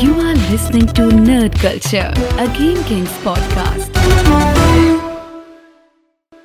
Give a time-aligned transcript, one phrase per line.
[0.00, 2.06] You are listening to Nerd Culture,
[2.38, 3.90] a Game Kings podcast.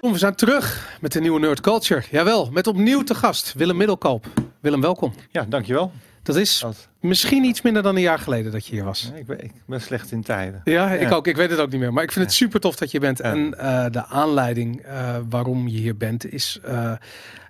[0.02, 2.04] We zijn terug met de nieuwe Nerd Culture.
[2.12, 4.26] Jawel, met opnieuw te gast Willem Middelkoop.
[4.60, 5.14] Willem, welkom.
[5.32, 5.92] Ja, dankjewel.
[6.24, 6.66] Dat is
[7.00, 9.12] misschien iets minder dan een jaar geleden dat je hier was.
[9.16, 10.62] Ik ben, ik ben slecht in tijden.
[10.64, 11.16] Ja, ik Ja.
[11.16, 11.28] ook.
[11.28, 11.94] Ik weet het ook niet meer.
[11.94, 13.18] Maar ik vind het super tof dat je bent.
[13.18, 13.24] Ja.
[13.24, 16.92] En eh, de aanleiding eh, waarom je hier bent is eh,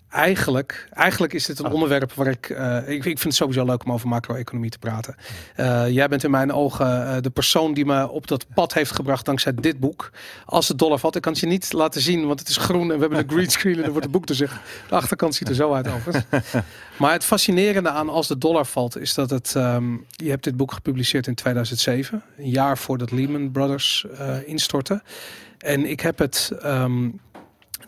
[0.09, 0.87] eigenlijk...
[0.93, 1.73] Eigenlijk is dit een Ah.
[1.73, 2.85] onderwerp waar ik, eh, ik...
[2.87, 5.15] Ik vind het sowieso leuk om over macro-economie te praten.
[5.55, 8.91] Eh, jij bent in mijn ogen eh, de persoon die me op dat pad heeft
[8.91, 10.11] gebracht dankzij dit boek.
[10.45, 11.15] Als het dollar valt.
[11.15, 13.29] Ik kan het je niet laten zien, want het is groen en we hebben een
[13.29, 14.61] green screen en dan wordt het boek te zeggen.
[14.89, 16.25] De achterkant ziet er zo uit overigens.
[16.97, 19.55] Maar het fascinerende aan Als de dollar valt is dat het...
[19.55, 22.23] ehm, je hebt dit boek gepubliceerd in 2007.
[22.37, 24.05] Een jaar voordat Lehman Brothers
[24.45, 25.01] instortte.
[25.57, 26.51] En ik heb het...
[26.61, 27.09] ehm,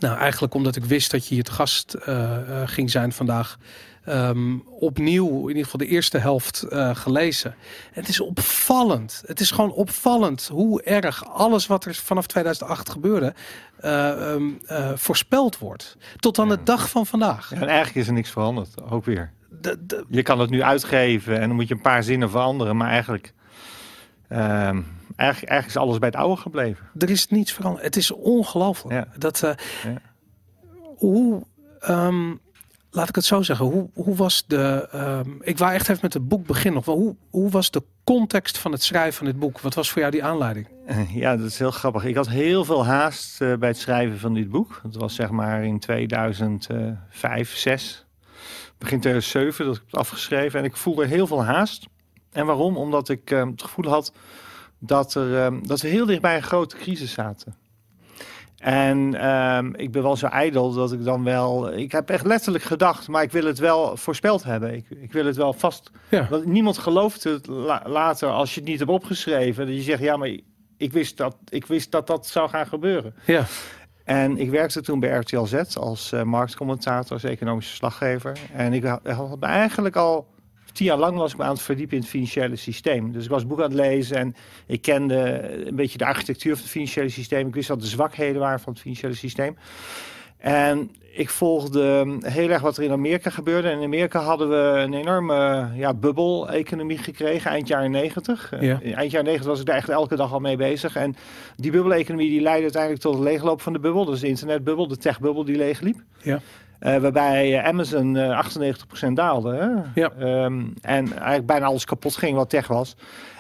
[0.02, 3.58] nou, eigenlijk omdat ik wist dat je hier te gast eh, eh, ging zijn vandaag...
[4.06, 7.52] ehm, opnieuw, in ieder geval de eerste helft, eh, gelezen.
[7.94, 9.24] En het is opvallend.
[9.26, 13.34] Het is gewoon opvallend hoe erg alles wat er vanaf 2008 gebeurde...
[13.78, 15.98] eh, ehm, eh, voorspeld wordt.
[16.20, 17.50] Tot aan de dag van vandaag.
[17.50, 19.32] Ja, en eigenlijk is er niks veranderd, ook weer.
[19.62, 22.78] De- de- Je kan het nu uitgeven en dan moet je een paar zinnen veranderen,
[22.78, 23.34] maar eigenlijk,
[24.38, 26.86] eigenlijk, eigenlijk is alles bij het oude gebleven.
[26.98, 27.86] Er is niets veranderd.
[27.86, 28.96] Het is ongelooflijk.
[28.96, 29.08] Ja.
[29.18, 29.52] Dat, eh,
[29.84, 30.02] Ja.
[30.98, 31.44] Hoe,
[31.80, 32.34] ehm,
[32.92, 36.14] laat ik het zo zeggen, hoe, hoe was de, ehm, ik wou echt even met
[36.14, 36.80] het boek beginnen.
[36.80, 39.60] Of hoe, hoe was de context van het schrijven van dit boek?
[39.60, 40.68] Wat was voor jou die aanleiding?
[41.14, 42.04] Ja, dat is heel grappig.
[42.06, 44.80] Ik had heel veel haast eh, bij het schrijven van dit boek.
[44.84, 48.06] Dat was zeg maar in 2005, 6,
[48.78, 50.60] begin 2007 dat ik het afgeschreven.
[50.60, 51.86] En ik voelde heel veel haast.
[52.32, 52.78] En waarom?
[52.78, 54.14] Omdat ik eh, het gevoel had
[54.80, 57.56] dat, er, eh, dat we heel dicht bij een grote crisis zaten.
[58.58, 61.74] En ehm, ik ben wel zo ijdel dat ik dan wel...
[61.74, 64.74] Ik heb echt letterlijk gedacht, maar ik wil het wel voorspeld hebben.
[64.74, 65.92] Ik, ik wil het wel vast...
[66.10, 66.28] Ja.
[66.30, 69.66] Want niemand gelooft het la- later als je het niet hebt opgeschreven.
[69.66, 70.38] Dat je zegt, ja, maar
[70.78, 73.14] ik wist dat, ik wist dat dat zou gaan gebeuren.
[73.26, 73.46] Ja,
[74.04, 78.38] En ik werkte toen bij RTL Z als eh, marktcommentator, als economische verslaggever.
[78.54, 80.28] En ik had, had eigenlijk al
[80.72, 83.12] tien jaar lang was ik me aan het verdiepen in het financiële systeem.
[83.12, 86.62] Dus ik was boek aan het lezen en ik kende een beetje de architectuur van
[86.62, 87.48] het financiële systeem.
[87.48, 89.58] Ik wist wat de zwakheden waren van het financiële systeem.
[90.38, 93.70] En ik volgde heel erg wat er in Amerika gebeurde.
[93.70, 98.54] En in Amerika hadden we een enorme ja, bubbel-economie gekregen eind jaren negentig.
[98.60, 98.82] Ja.
[98.82, 100.96] Eh, Eind jaren negentig was ik daar echt elke dag al mee bezig.
[100.96, 101.16] En
[101.56, 104.06] die bubbel-economie die leidde uiteindelijk tot het leegloop van de bubbel.
[104.06, 106.00] Dus de internetbubbel, de techbubbel die leegliep.
[106.22, 106.40] Ja.
[106.82, 109.54] Eh, waarbij eh, Amazon eh 98% daalde.
[109.56, 110.02] Hè?
[110.02, 110.12] Ja.
[110.20, 112.96] Ehm, en eigenlijk bijna alles kapot ging wat tech was.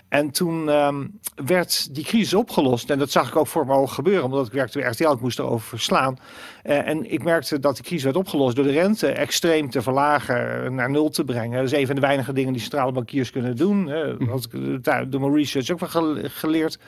[0.09, 1.07] En toen ehm,
[1.45, 2.89] werd die crisis opgelost.
[2.89, 4.23] En dat zag ik ook voor mijn ogen gebeuren.
[4.23, 6.17] Omdat ik werkte bij RTL, ik moest erover verslaan.
[6.63, 10.63] Eh, en ik merkte dat die crisis werd opgelost door de rente extreem te verlagen,
[10.63, 11.57] eh, naar nul te brengen.
[11.57, 13.87] Dat is een van de weinige dingen die centrale bankiers kunnen doen.
[13.87, 14.17] hè.
[14.17, 14.29] Dat
[14.83, 16.79] had ik door mijn research ook wel gele- geleerd.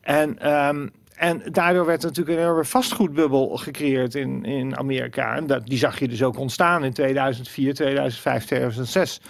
[0.00, 0.86] En, ehm,
[1.16, 5.34] en daardoor werd natuurlijk een enorme vastgoedbubbel gecreëerd in, in Amerika.
[5.34, 9.20] En dat, die zag je dus ook ontstaan in 2004, 2005, 2006.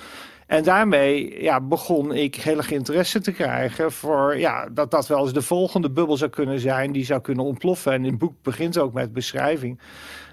[0.46, 5.22] En daarmee ja, begon ik heel erg interesse te krijgen voor ja, dat dat wel
[5.22, 7.92] eens de volgende bubbel zou kunnen zijn die zou kunnen ontploffen.
[7.92, 9.80] En het boek begint ook met beschrijving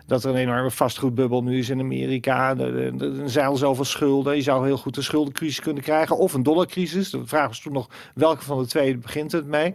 [0.06, 2.58] dat er een enorme vastgoedbubbel nu is in Amerika.
[2.58, 2.94] Er,
[3.25, 4.36] zijn al zoveel schulden.
[4.36, 7.09] Je zou heel goed een schuldencrisis kunnen krijgen of een dollarcrisis.
[7.09, 9.74] De vraag was toen nog welke van de twee begint het mee.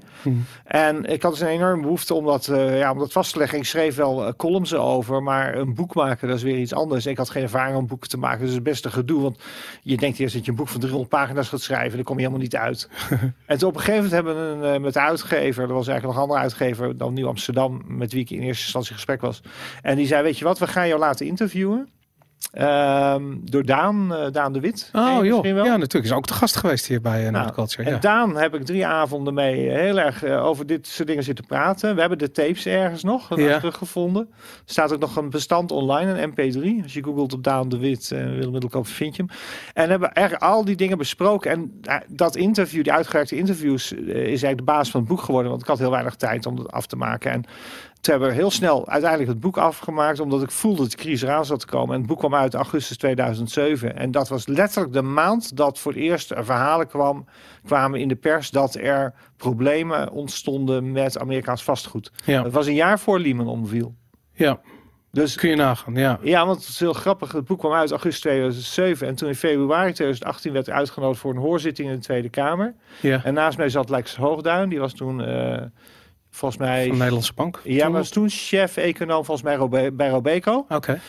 [0.65, 3.39] En ik had dus een enorme behoefte om dat, eh, ja, om dat vast te
[3.39, 3.59] leggen.
[3.59, 7.07] Ik schreef wel eh, columns over, maar een boek maken dat is weer iets anders.
[7.07, 9.23] Ik had geen ervaring om boeken te maken, dus het is best een gedoe.
[9.23, 9.39] Want
[9.83, 12.23] je denkt eerst dat je een boek van 300 pagina's gaat schrijven, dan kom je
[12.23, 12.89] helemaal niet uit.
[13.47, 15.89] en toen op een gegeven moment hebben we een, eh, met de uitgever, er was
[15.89, 18.97] eigenlijk nog een andere uitgever dan Nieuw Amsterdam, met wie ik in eerste instantie in
[18.97, 19.43] gesprek was.
[19.83, 21.89] En die zei, weet je wat, we gaan jou laten interviewen.
[22.53, 24.91] Ehm, door Daan, eh, Daan de Wit.
[24.93, 25.43] Oh joh.
[25.43, 25.65] wel?
[25.65, 26.05] Ja, natuurlijk.
[26.05, 27.83] Is ook te gast geweest hier bij uh, Nou, Culture.
[27.89, 27.99] En Ja.
[27.99, 31.95] Daan heb ik drie avonden mee heel erg eh, over dit soort dingen zitten praten.
[31.95, 33.57] We hebben de tapes ergens nog eh, Ja.
[33.59, 34.29] teruggevonden.
[34.33, 36.83] Er staat ook nog een bestand online, een mp3.
[36.83, 39.37] Als je googelt op Daan de Wit en Willem Middelkoop vind je hem.
[39.75, 41.51] En hebben eigenlijk al die dingen besproken.
[41.51, 45.21] En eh, dat interview, die uitgewerkte interviews, eh, is eigenlijk de basis van het boek
[45.21, 45.51] geworden.
[45.51, 47.31] Want ik had heel weinig tijd om het af te maken.
[47.33, 47.45] En
[48.01, 51.23] toen hebben we heel snel uiteindelijk het boek afgemaakt, omdat ik voelde dat de crisis
[51.23, 51.95] eraan zat te komen.
[51.95, 53.97] En het boek kwam uit augustus 2007.
[53.97, 57.25] En dat was letterlijk de maand dat voor het eerst er verhalen kwam,
[57.65, 62.13] kwamen in de pers dat er problemen ontstonden met Amerikaans vastgoed.
[62.25, 62.43] Ja.
[62.43, 63.95] Het was een jaar voor Lehman omviel.
[64.33, 64.61] ja,
[65.11, 65.95] Dus kun je nagaan.
[65.95, 66.19] Ja.
[66.23, 67.33] ja, want het is heel grappig.
[67.33, 69.07] Het boek kwam uit augustus 2007.
[69.07, 72.75] En toen in februari 2018 werd ik uitgenodigd voor een hoorzitting in de Tweede Kamer.
[73.01, 73.25] ja.
[73.25, 74.69] En naast mij zat Lex Hoogduin.
[74.69, 75.63] Die was toen eh,
[76.39, 76.81] volgens mij...
[76.81, 77.61] Van de Nederlandse Bank.
[77.65, 80.67] Ja, Toen was toen chef-econoom volgens mij Robe- bij Robeco.
[80.69, 81.01] Oké.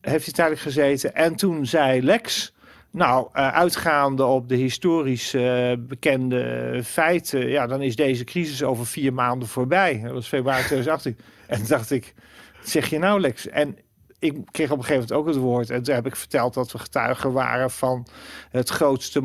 [0.00, 1.14] Heeft hij tijdelijk gezeten.
[1.14, 2.52] En toen zei Lex...
[2.90, 8.86] Nou, uh, uitgaande op de historisch uh, bekende feiten, ja, dan is deze crisis over
[8.86, 10.00] vier maanden voorbij.
[10.02, 11.18] Dat was februari 2018.
[11.46, 12.14] en dacht ik,
[12.62, 13.48] zeg je nou, Lex?
[13.48, 13.76] En
[14.18, 15.70] ik kreeg op een gegeven moment ook het woord.
[15.70, 18.06] En toen heb ik verteld dat we getuigen waren van
[18.50, 19.20] het grootste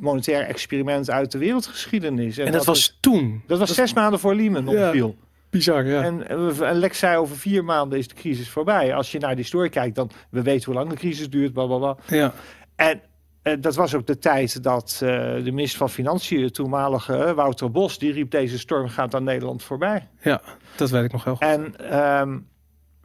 [0.00, 2.38] monetair experiment uit de wereldgeschiedenis.
[2.38, 3.42] En, dat, was toen?
[3.46, 5.16] Dat was zes maanden voor Lehman opviel.
[5.18, 5.26] Ja.
[5.50, 6.02] Bizar, ja.
[6.02, 6.28] En,
[6.60, 8.94] en Lex zei over vier maanden is de crisis voorbij.
[8.94, 11.96] Als je naar die story kijkt, dan we weten hoe lang de crisis duurt, bla
[12.06, 12.32] Ja.
[12.76, 13.00] En
[13.42, 15.08] uh, dat was ook de tijd dat uh,
[15.44, 19.62] de minister van Financiën, toenmalige uh, Wouter Bos, die riep deze storm gaat aan Nederland
[19.62, 20.08] voorbij.
[20.20, 20.40] Ja,
[20.76, 21.46] dat weet ik nog wel goed.
[21.46, 22.46] En um,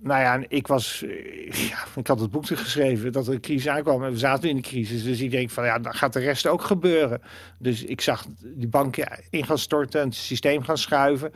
[0.01, 1.03] nou ja, ik was,
[1.49, 4.55] ja, ik had het boek geschreven dat er een crisis aankwam en we zaten in
[4.55, 5.03] de crisis.
[5.03, 7.21] Dus ik denk van ja, dan gaat de rest ook gebeuren.
[7.57, 11.31] Dus ik zag die banken in gaan storten en het systeem gaan schuiven.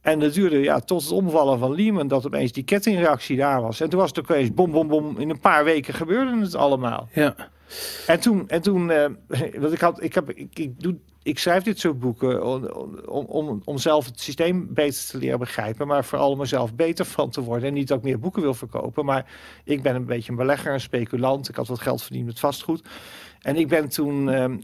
[0.00, 3.80] En dat duurde ja, tot het omvallen van Lehman dat opeens die kettingreactie daar was.
[3.80, 5.18] En toen was het ook eens bom, bom, bom.
[5.18, 7.08] In een paar weken gebeurde het allemaal.
[7.12, 7.34] Ja.
[8.06, 9.06] En toen, en toen uh,
[9.60, 10.96] want ik had, ik heb, ik, ik doe
[11.26, 12.44] ik schrijf dit soort boeken
[13.06, 17.04] om, om, om zelf het systeem beter te leren begrijpen, maar vooral om mezelf beter
[17.04, 17.68] van te worden.
[17.68, 19.26] En niet dat ik meer boeken wil verkopen, maar
[19.64, 21.48] ik ben een beetje een belegger, een speculant.
[21.48, 22.82] Ik had wat geld verdiend met vastgoed.
[23.42, 24.62] En ik ben toen um,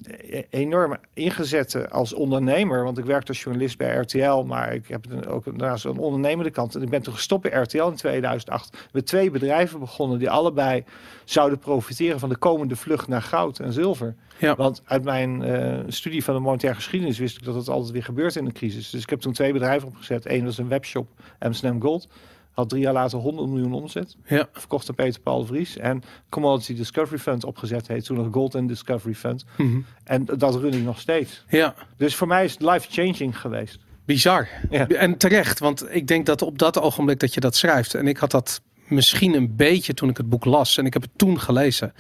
[0.51, 5.45] enorm ingezet als ondernemer, want ik werkte als journalist bij RTL, maar ik heb ook
[5.45, 6.75] daarnaast een ondernemende kant.
[6.75, 10.85] En ik ben toen gestopt bij RTL in 2008 met twee bedrijven begonnen die allebei
[11.25, 14.15] zouden profiteren van de komende vlucht naar goud en zilver.
[14.39, 14.55] Ja.
[14.57, 18.05] Want uit mijn uh, studie van de monetaire geschiedenis wist ik dat het altijd weer
[18.05, 18.91] gebeurt in een crisis.
[18.91, 20.27] Dus ik heb toen twee bedrijven opgezet.
[20.31, 21.09] Eén was een webshop,
[21.39, 22.09] Amsterdam Gold.
[22.53, 24.17] Had drie jaar later 100 miljoen omzet.
[24.27, 24.49] Ja.
[24.53, 25.77] Verkocht aan Peter Paul Vries.
[25.77, 27.89] En Commodity Discovery Fund opgezet.
[27.89, 29.45] Heet toen nog Gold and Discovery Fund.
[29.57, 29.85] Mm -hmm.
[30.05, 31.45] En dat run ik nog steeds.
[31.49, 31.75] Ja.
[31.97, 33.79] Dus voor mij is het life-changing geweest.
[34.05, 34.49] Bizar.
[34.71, 34.89] Ja.
[34.89, 35.59] En terecht.
[35.59, 37.95] Want ik denk dat op dat ogenblik dat je dat schrijft.
[37.95, 40.79] En ik had dat misschien een beetje toen ik het boek las.
[40.79, 41.93] En ik heb het toen gelezen.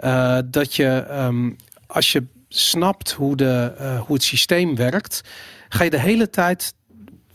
[0.00, 5.20] Uh, dat je, um, als je snapt hoe, de, uh, hoe het systeem werkt,
[5.68, 6.74] ga je de hele tijd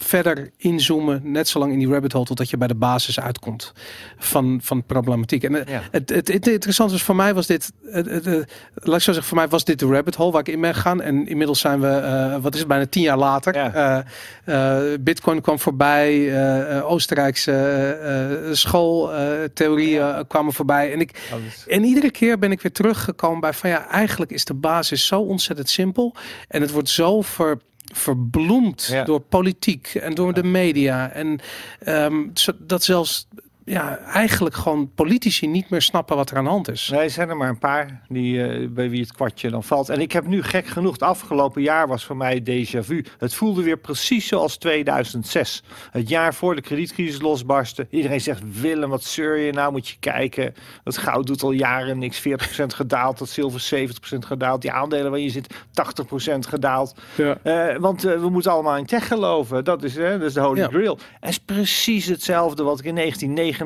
[0.04, 3.74] verder inzoomen, net zo lang in die rabbit hole, totdat je bij de basis uitkomt
[4.18, 5.44] van, van problematiek.
[5.44, 5.82] En ja.
[5.92, 8.26] het, het, het, interessante is voor mij was dit, het, het,
[8.74, 10.76] laat ik zo zeggen, voor mij was dit de rabbit hole waar ik in ben
[10.76, 11.02] gegaan.
[11.02, 13.56] En inmiddels zijn we, uh, wat is het, bijna tien jaar later.
[13.56, 14.06] Ja.
[14.46, 20.94] Uh, uh, Bitcoin kwam voorbij, Oostenrijkse schooltheorieën kwamen voorbij.
[20.94, 21.30] En, ik,
[21.68, 25.20] en iedere keer ben ik weer teruggekomen bij van ja, eigenlijk is de basis zo
[25.22, 26.16] ontzettend simpel.
[26.48, 27.58] En het wordt zo ver
[27.94, 29.04] verbloemd Ja.
[29.04, 31.10] door politiek en door de media.
[31.12, 31.40] En
[31.80, 32.28] ehm,
[32.60, 33.28] dat zelfs
[33.70, 36.90] ja, eigenlijk gewoon politici niet meer snappen wat er aan de hand is.
[36.92, 39.90] Nee, er zijn er maar een paar die, eh, bij wie het kwartje dan valt.
[39.90, 43.06] En ik heb nu gek genoeg, het afgelopen jaar was voor mij déjà vu.
[43.18, 45.64] Het voelde weer precies zoals 2006.
[45.92, 47.88] Het jaar voor de kredietcrisis losbarstte.
[47.90, 49.52] Iedereen zegt, Willem, wat zeur je?
[49.52, 50.54] Nou moet je kijken.
[50.84, 52.20] Dat goud doet al jaren niks.
[52.20, 54.62] 40% gedaald, dat zilver 70% gedaald.
[54.62, 56.96] Die aandelen waar je zit, 80% gedaald.
[57.16, 57.38] Ja.
[57.44, 59.64] Eh, want eh, we moeten allemaal in tech geloven.
[59.64, 60.68] Dat is, hè, dat is de holy Ja.
[60.68, 61.00] grail.
[61.20, 62.94] En is precies hetzelfde wat ik in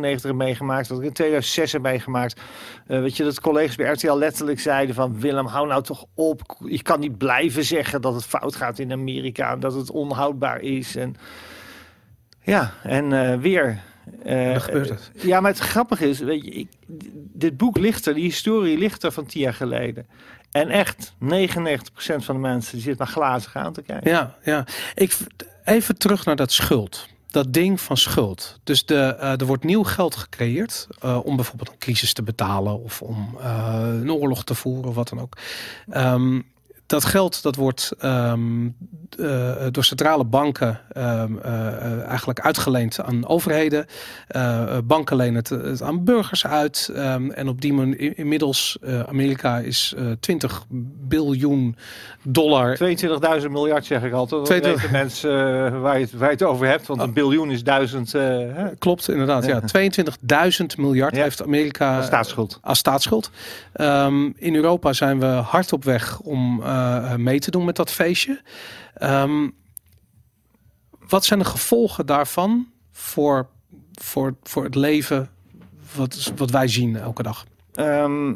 [0.01, 0.87] 1999 heb meegemaakt.
[0.87, 2.41] Wat ik in 2006 heb meegemaakt.
[2.87, 5.19] Eh, weet je, dat collega's bij RTL letterlijk zeiden van...
[5.19, 6.41] Willem, hou nou toch op.
[6.65, 9.51] Je kan niet blijven zeggen dat het fout gaat in Amerika.
[9.51, 10.95] en Dat het onhoudbaar is.
[10.95, 11.15] En
[12.41, 13.81] ja, en eh, weer...
[14.23, 15.11] Dan gebeurt het.
[15.13, 16.67] ja, maar het grappige is, weet je, ik,
[17.33, 20.07] dit boek ligt er, die historie ligt er van tien jaar geleden.
[20.51, 21.17] En echt, 99%
[21.97, 24.11] van de mensen die zit maar glazig aan te kijken.
[24.11, 24.65] Ja, ja.
[24.95, 25.17] Ik,
[25.63, 27.07] even terug naar dat schuld.
[27.33, 28.59] Dat ding van schuld.
[28.63, 32.83] Dus de, eh, er wordt nieuw geld gecreëerd eh, om bijvoorbeeld een crisis te betalen
[32.83, 35.37] of om eh, een oorlog te voeren of wat dan ook.
[35.89, 36.41] Ehm,
[36.93, 38.67] dat geld dat wordt ehm,
[39.19, 43.85] eh, door centrale banken ehm, eh, eh, eigenlijk uitgeleend aan overheden.
[44.27, 46.91] Eh, banken lenen het, het aan burgers uit.
[46.95, 50.65] Ehm, en op die manier in- inmiddels, Amerika is eh 20
[51.07, 51.75] biljoen
[52.23, 54.39] dollar 22.000 miljard zeg ik altijd.
[54.39, 56.87] Dat 22 weten mensen waar, je het, waar je het over hebt.
[56.87, 58.15] Want een biljoen is duizend
[58.79, 59.45] Klopt, inderdaad.
[59.45, 61.21] Ja, 22.000 miljard Ja.
[61.23, 62.59] heeft Amerika als staatsschuld.
[62.61, 63.29] als staatsschuld.
[64.35, 66.61] In Europa zijn we hard op weg om
[67.17, 68.41] mee te doen met dat feestje.
[68.93, 69.49] Ehm,
[71.07, 73.49] wat zijn de gevolgen daarvan voor,
[73.93, 75.29] voor, voor het leven
[75.95, 77.45] wat, wat wij zien elke dag?
[77.73, 78.35] Ehm,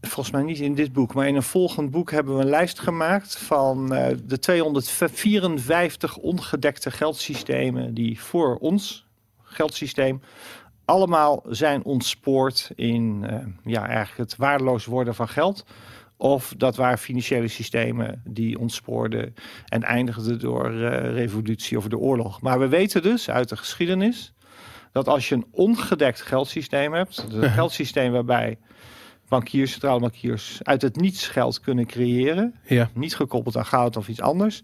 [0.00, 2.80] volgens mij niet in dit boek, maar in een volgend boek hebben we een lijst
[2.80, 9.06] gemaakt van eh, de 254 ongedekte geldsystemen die voor ons
[9.42, 10.20] geldsysteem
[10.84, 15.64] allemaal zijn ontspoord in eh, ja, eigenlijk het waardeloos worden van geld.
[16.16, 19.34] Of dat waren financiële systemen die ontspoorden
[19.66, 22.40] en eindigden door eh, revolutie of de oorlog.
[22.40, 24.32] Maar we weten dus uit de geschiedenis
[24.92, 28.58] dat als je een ongedekt geldsysteem hebt, dus een geldsysteem waarbij
[29.28, 32.90] bankiers, centrale bankiers, uit het niets geld kunnen creëren, Ja.
[32.94, 34.62] niet gekoppeld aan goud of iets anders,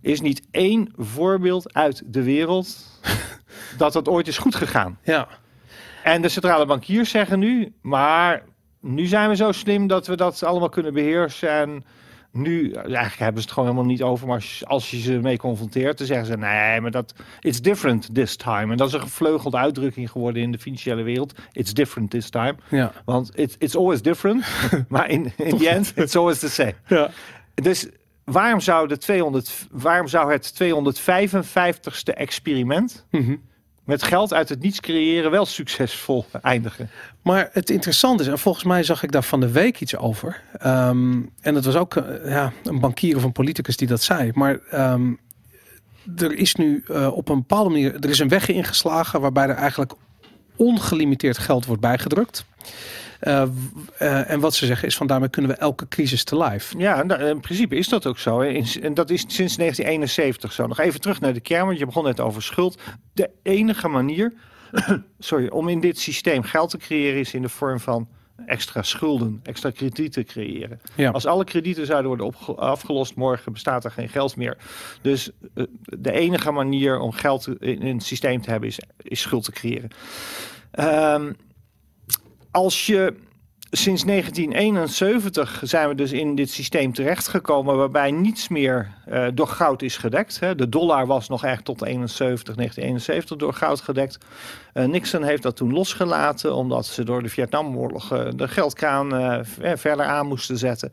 [0.00, 2.76] is niet één voorbeeld uit de wereld
[3.78, 4.98] dat dat ooit is goed gegaan.
[5.02, 5.28] Ja.
[6.04, 8.42] En de centrale bankiers zeggen nu, maar
[8.80, 11.50] nu zijn we zo slim dat we dat allemaal kunnen beheersen.
[11.50, 11.84] En
[12.32, 15.18] nu, eigenlijk hebben ze het gewoon helemaal niet over, maar als je, als je ze
[15.18, 18.70] mee confronteert, dan zeggen ze, nee, maar dat, it's different this time.
[18.70, 21.32] En dat is een gevleugelde uitdrukking geworden in de financiële wereld.
[21.52, 22.54] It's different this time.
[22.68, 22.92] Ja.
[23.04, 24.44] Want it, it's always different,
[24.88, 26.74] maar in, in the end, it's always the same.
[26.86, 27.10] Ja.
[27.54, 27.88] Dus
[28.24, 33.36] waarom zou, de 200, waarom zou het 255ste experiment Mhm.
[33.90, 36.90] Met geld uit het niets creëren wel succesvol eindigen?
[37.22, 40.42] Maar het interessante is, en volgens mij zag ik daar van de week iets over.
[40.58, 44.30] Ehm, en het was ook eh, ja, een bankier of een politicus die dat zei.
[44.34, 45.12] Maar ehm,
[46.16, 49.54] er is nu eh, op een bepaalde manier, er is een weg ingeslagen waarbij er
[49.54, 49.92] eigenlijk
[50.56, 52.44] ongelimiteerd geld wordt bijgedrukt.
[53.20, 53.42] Eh,
[53.98, 56.78] eh, en wat ze zeggen is van daarmee kunnen we elke crisis te live.
[56.78, 58.40] Ja, nou, in principe is dat ook zo.
[58.40, 60.66] In- En dat is sinds 1971 zo.
[60.66, 62.80] Nog even terug naar de kern, want je begon net over schuld.
[63.12, 64.32] De enige manier
[65.18, 68.08] sorry, om in dit systeem geld te creëren is in de vorm van
[68.46, 70.80] extra schulden, extra kredieten creëren.
[70.94, 71.10] Ja.
[71.10, 74.56] Als alle kredieten zouden worden afgelost morgen, bestaat er geen geld meer.
[75.02, 79.20] Dus eh, de enige manier om geld in, in het systeem te hebben is, is
[79.20, 79.90] schuld te creëren.
[80.70, 81.32] Ehm,
[82.50, 83.14] als je
[83.70, 89.82] sinds 1971 zijn we dus in dit systeem terechtgekomen waarbij niets meer eh, door goud
[89.82, 90.40] is gedekt.
[90.40, 90.54] Hè.
[90.54, 94.18] De dollar was nog echt tot 71, 1971 door goud gedekt.
[94.72, 100.06] Eh, Nixon heeft dat toen losgelaten omdat ze door de Vietnamoorlog eh, de geldkraan verder
[100.06, 100.92] aan moesten zetten.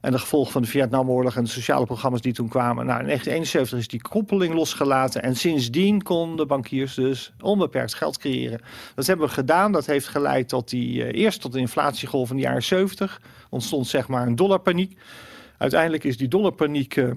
[0.00, 2.86] En de gevolgen van de Vietnamoorlog en de sociale programma's die toen kwamen.
[2.86, 5.22] Nou, in 1971 is die koppeling losgelaten.
[5.22, 8.60] En sindsdien konden bankiers dus onbeperkt geld creëren.
[8.94, 9.72] Dat hebben we gedaan.
[9.72, 13.20] Dat heeft geleid tot die, eh, eerst tot de inflatiegolf van de jaren 70.
[13.50, 14.98] Ontstond zeg maar een dollarpaniek.
[15.58, 16.96] Uiteindelijk is die dollarpaniek...
[16.96, 17.10] eh,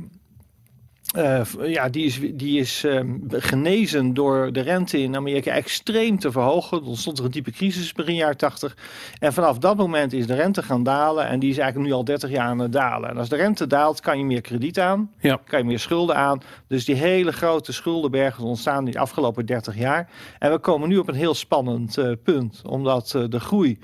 [1.15, 6.31] eh, ja, die is, die is ehm, genezen door de rente in Amerika extreem te
[6.31, 6.77] verhogen.
[6.77, 8.77] Er ontstond er een diepe crisis begin jaren 80.
[9.19, 11.27] En vanaf dat moment is de rente gaan dalen.
[11.27, 13.09] En die is eigenlijk nu al 30 jaar aan het dalen.
[13.09, 15.11] En als de rente daalt, kan je meer krediet aan.
[15.19, 15.39] Ja.
[15.45, 16.41] Kan je meer schulden aan.
[16.67, 20.09] Dus die hele grote schuldenbergen ontstaan die afgelopen 30 jaar.
[20.39, 22.61] En we komen nu op een heel spannend eh, punt.
[22.65, 23.79] Omdat eh, de groei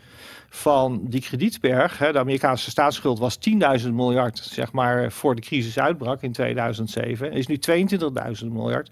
[0.55, 3.37] van die kredietberg, hè, de Amerikaanse staatsschuld was
[3.81, 8.89] 10.000 miljard, zeg maar, voor de crisis uitbrak in 2007, is nu 22.000 miljard.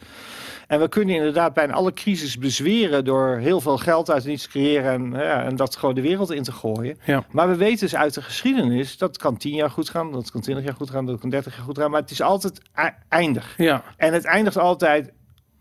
[0.68, 4.50] En we kunnen inderdaad bijna alle crisis bezweren door heel veel geld uit niets te
[4.50, 6.98] creëren en, ja, en dat gewoon de wereld in te gooien.
[7.06, 7.24] Ja.
[7.32, 10.42] Maar we weten dus uit de geschiedenis, dat kan 10 jaar goed gaan, dat kan
[10.42, 12.90] 20 jaar goed gaan, dat kan 30 jaar goed gaan, maar het is altijd e-
[13.10, 13.54] eindig.
[13.58, 15.12] Ja, En het eindigt altijd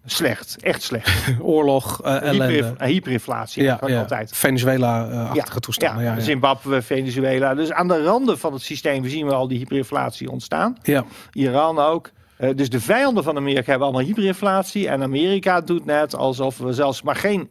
[0.04, 1.28] slecht, echt slecht.
[1.40, 2.52] oorlog, eh ellende.
[2.54, 3.99] Hyper, hyperinflatie, Ja, ja.
[3.99, 4.30] altijd.
[4.37, 6.04] Venezuela-achtige toestanden.
[6.04, 6.21] Ja, ja.
[6.21, 7.54] Zimbabwe, Venezuela.
[7.54, 10.76] Dus aan de randen van het systeem zien we al die hyperinflatie ontstaan.
[10.82, 11.04] ja.
[11.32, 12.11] Iran ook.
[12.37, 14.88] Eh, dus de vijanden van Amerika hebben allemaal hyperinflatie.
[14.88, 17.49] En Amerika doet net alsof we zelfs maar geen,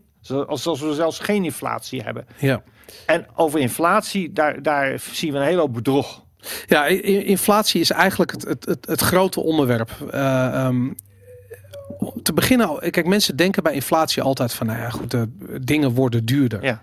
[0.48, 2.26] alsof we zelfs geen inflatie hebben.
[2.40, 2.62] ja.
[3.06, 6.24] En over inflatie, daar, daar zien we een hele hoop bedrog.
[6.68, 9.92] Ja, inflatie is eigenlijk het, het, het, het grote onderwerp.
[10.12, 10.90] Eh, ehm,
[12.24, 15.30] te beginnen, kijk, mensen denken bij inflatie altijd van, nou ja, goed, de
[15.62, 16.64] dingen worden duurder.
[16.64, 16.82] Ja.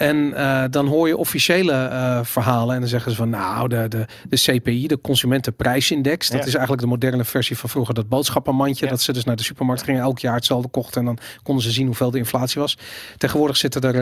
[0.00, 3.88] En eh, dan hoor je officiële eh, verhalen en dan zeggen ze van, nou, de,
[3.88, 6.46] de, de CPI, de Consumentenprijsindex, dat Ja.
[6.46, 8.90] is eigenlijk de moderne versie van vroeger dat boodschappenmandje, Ja.
[8.90, 11.70] dat ze dus naar de supermarkt gingen, elk jaar hetzelfde kochten en dan konden ze
[11.70, 12.78] zien hoeveel de inflatie was.
[13.16, 14.00] Tegenwoordig zitten er eh,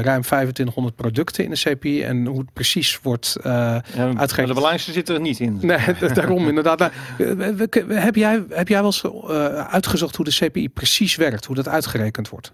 [0.00, 4.46] ruim 2500 producten in de CPI en hoe het precies wordt Ja, uitgegeven.
[4.46, 5.58] de belangrijkste zit er niet in.
[5.62, 6.78] Nee, da- daarom inderdaad.
[6.78, 6.90] Nou,
[7.88, 9.04] Heb jij, heb jij wel eens
[9.70, 12.50] uitgezocht hoe de CPI precies werkt, hoe dat uitgerekend wordt?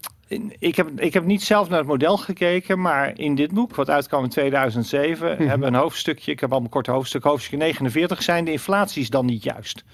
[0.59, 3.91] Ik heb, ik heb niet zelf naar het model gekeken, maar in dit boek, wat
[3.91, 5.41] uitkwam in 2007, Mhm.
[5.49, 6.33] hebben we een hoofdstukje.
[6.33, 9.85] Ik heb al een kort hoofdstuk, hoofdstuk 49, zijn de inflaties dan niet juist?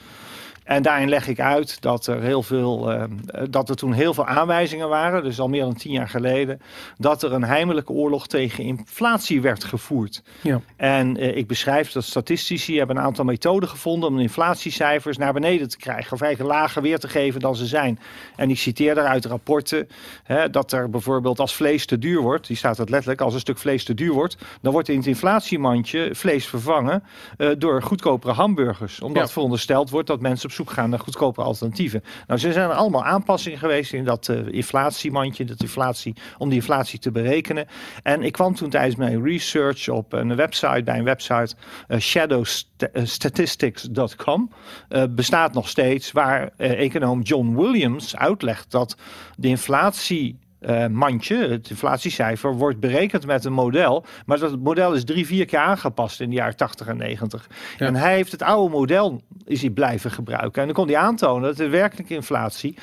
[0.64, 3.02] En daarin leg ik uit dat er heel veel, eh,
[3.50, 6.61] dat er toen heel veel aanwijzingen waren, dus al meer dan tien jaar geleden,
[6.99, 10.23] dat er een heimelijke oorlog tegen inflatie werd gevoerd.
[10.40, 10.61] Ja.
[10.76, 15.33] En eh, ik beschrijf dat statistici hebben een aantal methoden gevonden om de inflatiecijfers naar
[15.33, 16.12] beneden te krijgen.
[16.12, 17.99] Of eigenlijk lager weer te geven dan ze zijn.
[18.37, 19.88] En ik citeer daaruit rapporten
[20.25, 23.40] hè, dat er bijvoorbeeld als vlees te duur wordt, die staat het letterlijk, als een
[23.40, 27.02] stuk vlees te duur wordt, dan wordt in het inflatiemandje vlees vervangen
[27.37, 29.00] eh, door goedkopere hamburgers.
[29.00, 29.33] Omdat Ja.
[29.33, 32.02] verondersteld wordt dat mensen op zoek gaan naar goedkopere alternatieven.
[32.26, 36.99] Nou, er zijn allemaal aanpassingen geweest in dat eh, inflatiemandje, dat inflatie, om die inflatie
[36.99, 37.67] te berekenen.
[38.02, 41.55] En ik kwam toen tijdens mijn research op een website, bij een website,
[41.88, 44.50] eh, shadowstatistics.com,
[44.88, 48.97] eh, bestaat nog steeds, waar econoom John Williams uitlegt dat
[49.37, 54.05] de inflatie eh, mandje, het inflatiecijfer, wordt berekend met een model.
[54.26, 57.47] Maar dat model is drie, vier keer aangepast in de jaren 80 en 90.
[57.79, 57.87] Ja.
[57.87, 60.61] En hij heeft het oude model is hij blijven gebruiken.
[60.61, 62.76] En dan kon hij aantonen dat de werkelijke inflatie,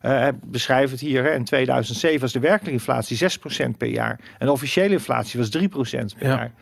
[0.00, 4.20] hij beschrijft het hier, hè, in 2007 was de werkelijke inflatie 6% per jaar.
[4.38, 6.36] En de officiële inflatie was 3% per Ja.
[6.36, 6.52] jaar.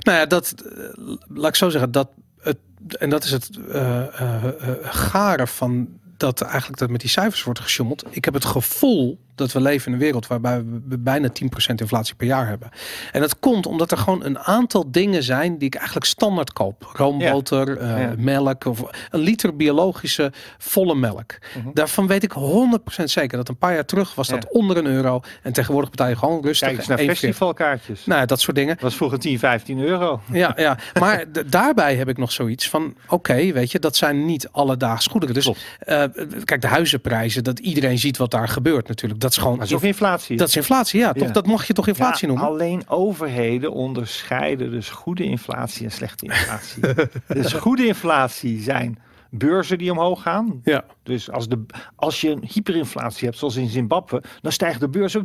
[0.00, 2.10] Nou ja, dat, eh, laat ik zo zeggen, dat
[2.40, 2.58] het,
[2.98, 7.42] en dat is het eh eh, eh, gare van dat eigenlijk dat met die cijfers
[7.42, 8.04] wordt gesjommeld.
[8.10, 12.14] Ik heb het gevoel dat we leven in een wereld waarbij we bijna 10% inflatie
[12.14, 12.68] per jaar hebben.
[13.12, 16.90] En dat komt omdat er gewoon een aantal dingen zijn die ik eigenlijk standaard koop.
[16.92, 18.14] Roomboter, eh, Ja.
[18.16, 21.38] melk of een liter biologische volle melk.
[21.56, 21.68] Mhm.
[21.74, 24.48] Daarvan weet ik 100% zeker dat een paar jaar terug was dat Ja.
[24.58, 25.20] onder een euro.
[25.42, 26.66] En tegenwoordig betaal je gewoon rustig.
[26.68, 27.18] Kijk eens naar 1,40.
[27.18, 28.06] festivalkaartjes.
[28.06, 28.74] Nou dat soort dingen.
[28.74, 30.20] Dat was vroeger 10, 15 euro.
[30.32, 30.78] Ja, ja.
[31.00, 35.34] maar daarbij heb ik nog zoiets van: oké, weet je, dat zijn niet alledaags goederen.
[35.34, 35.46] Dus
[35.78, 36.04] eh,
[36.44, 39.20] kijk, de huizenprijzen, dat iedereen ziet wat daar gebeurt natuurlijk.
[39.20, 39.58] Dat is gewoon.
[39.58, 40.36] Dat is ook inflatie.
[40.36, 41.26] dat is inflatie, ja, toch?
[41.26, 41.32] Ja.
[41.32, 42.52] Dat mag je toch inflatie Ja, noemen?
[42.52, 46.82] Alleen overheden onderscheiden dus goede inflatie en slechte inflatie.
[47.42, 48.98] dus goede inflatie zijn
[49.30, 50.60] beurzen die omhoog gaan.
[50.64, 54.88] Ja, Dus als, de, als je een hyperinflatie hebt, zoals in Zimbabwe, dan stijgt de
[54.88, 55.24] beurs ook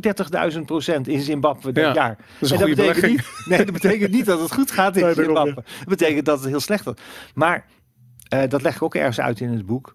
[0.52, 2.18] 30.000 procent in Zimbabwe dit Ja, jaar.
[2.40, 5.04] is een En goede betekent niet, nee, dat betekent niet dat het goed gaat in
[5.04, 5.54] Nee, Zimbabwe.
[5.54, 6.92] Dat betekent dat het heel slecht is.
[7.34, 7.66] Maar
[8.28, 9.94] eh, dat leg ik ook ergens uit in het boek.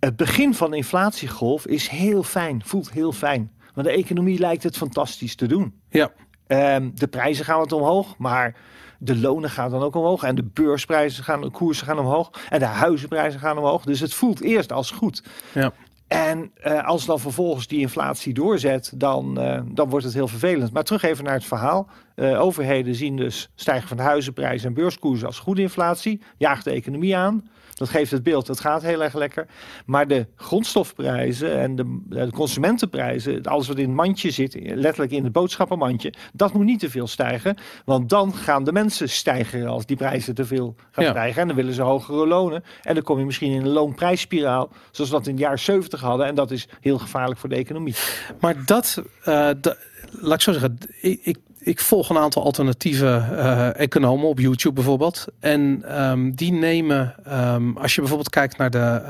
[0.00, 3.52] Het begin van de inflatiegolf is heel fijn, voelt heel fijn.
[3.74, 5.80] Want de economie lijkt het fantastisch te doen.
[5.90, 6.10] ja,
[6.46, 8.56] Ehm, de prijzen gaan wat omhoog, maar
[8.98, 10.22] de lonen gaan dan ook omhoog.
[10.22, 12.30] En de beursprijzen gaan, de koersen gaan omhoog.
[12.48, 13.84] En de huizenprijzen gaan omhoog.
[13.84, 15.22] Dus het voelt eerst als goed.
[15.54, 15.72] ja.
[16.06, 20.72] En eh, als dan vervolgens die inflatie doorzet, dan, eh, dan wordt het heel vervelend.
[20.72, 21.88] Maar terug even naar het verhaal.
[22.18, 26.20] Eh, overheden zien dus stijgen van huizenprijzen en beurskoersen als goede inflatie.
[26.36, 27.48] Jaagt de economie aan.
[27.74, 29.46] Dat geeft het beeld, het gaat heel erg lekker.
[29.86, 35.24] Maar de grondstofprijzen en de, de consumentenprijzen, alles wat in het mandje zit, letterlijk in
[35.24, 37.56] het boodschappenmandje, dat moet niet te veel stijgen.
[37.84, 41.10] Want dan gaan de mensen stijgen als die prijzen te veel gaan Ja.
[41.10, 41.40] stijgen.
[41.40, 42.64] En dan willen ze hogere lonen.
[42.82, 46.00] En dan kom je misschien in een loonprijsspiraal, zoals we dat in de jaren 70
[46.00, 46.26] hadden.
[46.26, 47.94] En dat is heel gevaarlijk voor de economie.
[48.40, 49.76] Maar dat, eh, da-
[50.10, 54.74] laat ik zo zeggen, ik, ik, ik volg een aantal alternatieve eh, economen op YouTube
[54.74, 55.26] bijvoorbeeld.
[55.40, 59.02] En ehm, die nemen, ehm, als je bijvoorbeeld kijkt naar de.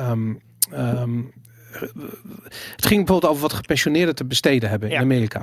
[1.83, 2.07] Ehm,
[2.77, 4.99] het ging bijvoorbeeld over wat gepensioneerden te besteden hebben in.
[4.99, 5.41] Amerika.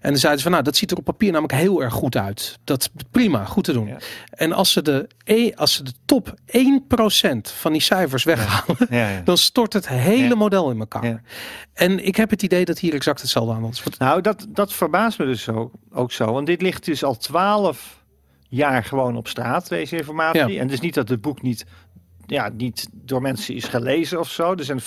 [0.00, 2.16] En dan zeiden ze van, nou, dat ziet er op papier namelijk heel erg goed
[2.16, 2.58] uit.
[2.64, 3.86] Dat is prima, goed te doen.
[3.86, 3.96] Ja.
[4.30, 6.56] En als ze de, e- als ze de top 1%
[7.42, 11.06] van die cijfers weghalen, Ja, dan stort het hele model in elkaar.
[11.06, 11.20] Ja.
[11.72, 13.82] En ik heb het idee dat hier exact hetzelfde aan is.
[13.82, 16.32] Wat- Nou, dat, dat verbaast me dus zo, ook zo.
[16.32, 18.02] Want dit ligt dus al twaalf
[18.48, 20.40] jaar gewoon op straat, deze informatie.
[20.58, 21.64] En het is niet dat het boek niet,
[22.26, 24.54] ja, niet door mensen is gelezen of zo.
[24.54, 24.80] Er zijn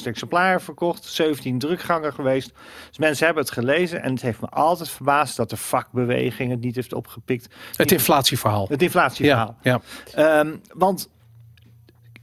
[0.00, 2.52] 50.000 exemplaren verkocht, 17 drukgangen geweest.
[2.88, 4.02] Dus mensen hebben het gelezen.
[4.02, 7.54] En het heeft me altijd verbaasd dat de vakbeweging het niet heeft opgepikt.
[7.76, 8.66] Het inflatieverhaal.
[8.68, 9.56] Het inflatieverhaal.
[9.62, 9.80] Ja,
[10.14, 10.40] ja.
[10.40, 11.08] Ehm, want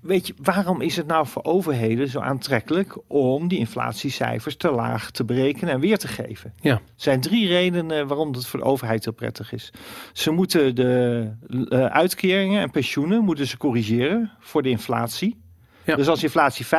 [0.04, 5.12] weet je, waarom is het nou voor overheden zo aantrekkelijk om die inflatiecijfers te laag
[5.12, 6.54] te berekenen en weer te geven?
[6.62, 6.72] Ja.
[6.74, 9.74] Er zijn drie redenen waarom het voor de overheid heel prettig is.
[10.14, 11.30] Ze moeten de
[11.70, 15.42] eh, uitkeringen en pensioenen moeten ze corrigeren voor de inflatie.
[15.86, 15.96] Ja.
[15.96, 16.70] Dus als inflatie 5%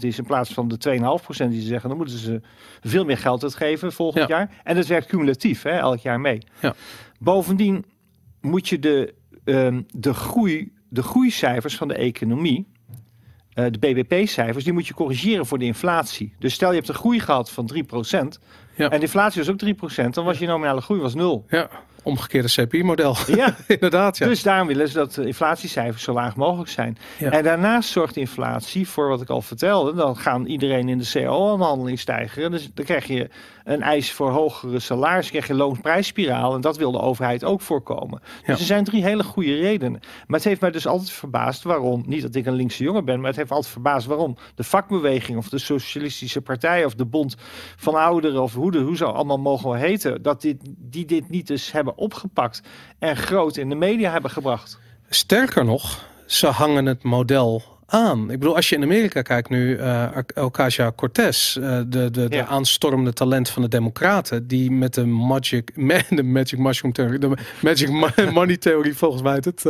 [0.00, 2.40] is in plaats van de 2,5% die ze zeggen, dan moeten ze
[2.80, 4.36] veel meer geld uitgeven volgend Ja.
[4.36, 4.60] jaar.
[4.64, 6.42] En dat werkt cumulatief, hè, elk jaar mee.
[6.60, 6.74] Ja.
[7.18, 7.84] Bovendien
[8.40, 12.66] moet je de, ehm, de, groei, de groeicijfers van de economie,
[13.52, 16.34] eh, de BBP-cijfers, die moet je corrigeren voor de inflatie.
[16.38, 18.38] Dus stel je hebt een groei gehad van 3%
[18.76, 18.90] Ja.
[18.90, 21.44] en de inflatie was ook 3%, dan was je nominale groei was nul.
[21.48, 21.68] ja.
[22.02, 23.16] Omgekeerde CPI-model.
[23.36, 24.26] Ja, Inderdaad, ja.
[24.26, 26.98] dus daarom willen ze dat de inflatiecijfers zo laag mogelijk zijn.
[27.18, 27.30] Ja.
[27.30, 29.94] En daarnaast zorgt inflatie voor wat ik al vertelde.
[29.94, 32.50] Dan gaan iedereen in de CO-onderhandeling stijgen.
[32.50, 33.28] Dus dan krijg je
[33.68, 35.32] een eis voor hogere salarissen.
[35.32, 36.54] krijg je loonprijsspiraal.
[36.54, 38.20] En dat wil de overheid ook voorkomen.
[38.20, 38.52] Dus Ja.
[38.52, 40.00] er zijn drie hele goede redenen.
[40.26, 42.02] Maar het heeft mij dus altijd verbaasd waarom.
[42.06, 43.18] Niet dat ik een linkse jongen ben.
[43.18, 45.38] Maar het heeft altijd verbaasd waarom de vakbeweging.
[45.38, 46.84] Of de socialistische partij.
[46.84, 47.36] Of de bond
[47.76, 48.42] van ouderen.
[48.42, 50.22] Of hoe, de, hoe ze allemaal mogen heten.
[50.22, 52.62] Dat dit, die dit niet eens hebben opgepakt.
[52.98, 54.78] En groot in de media hebben gebracht.
[55.08, 58.30] Sterker nog, ze hangen het model aan.
[58.30, 62.46] Ik bedoel, als je in Amerika kijkt nu, eh Ocasio-Cortez, eh, de, de, de Ja.
[62.46, 65.70] aanstormende talent van de Democraten, die met de magic,
[66.08, 67.30] de magic mushroom theorie, de
[67.62, 69.66] magic mo- money theorie volgens mij het,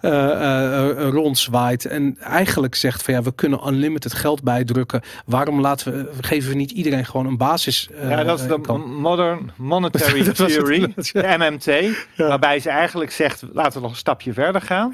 [0.00, 5.00] eh, rondzwaait en eigenlijk zegt van ja, we kunnen unlimited geld bijdrukken.
[5.26, 7.88] Waarom laten we, geven we niet iedereen gewoon een basis?
[8.02, 8.60] Ja, dat is de?
[8.86, 11.36] Modern Monetary het Theory, inderdaad, ja.
[11.38, 11.96] de MMT.
[12.16, 14.90] Waarbij ze eigenlijk zegt, laten we nog een stapje verder gaan.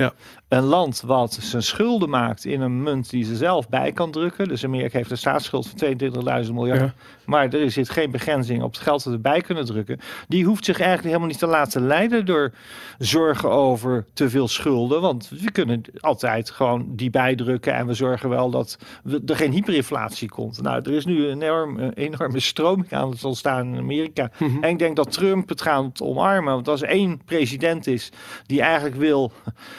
[0.48, 4.48] Een land wat zijn schulden maakt in een munt die ze zelf bij kan drukken.
[4.48, 5.98] Dus Amerika heeft een staatsschuld van
[6.46, 6.80] 22.000 miljard.
[6.80, 6.94] Ja.
[7.24, 9.98] Maar er zit geen begrenzing op het geld dat erbij kunnen drukken.
[10.28, 12.52] Die hoeft zich eigenlijk helemaal niet te laten leiden door
[12.98, 15.00] zorgen over te veel schulden.
[15.00, 19.52] Want we kunnen altijd gewoon die bijdrukken en we zorgen wel dat we, er geen
[19.52, 20.62] hyperinflatie komt.
[20.62, 24.30] Nou, er is nu een enorm, een enorme stroming aan het ontstaan in Amerika.
[24.38, 24.64] Mhm.
[24.64, 26.54] En ik denk dat Trump het gaat omarmen.
[26.54, 28.12] Want als één president is
[28.46, 29.32] die eigenlijk wil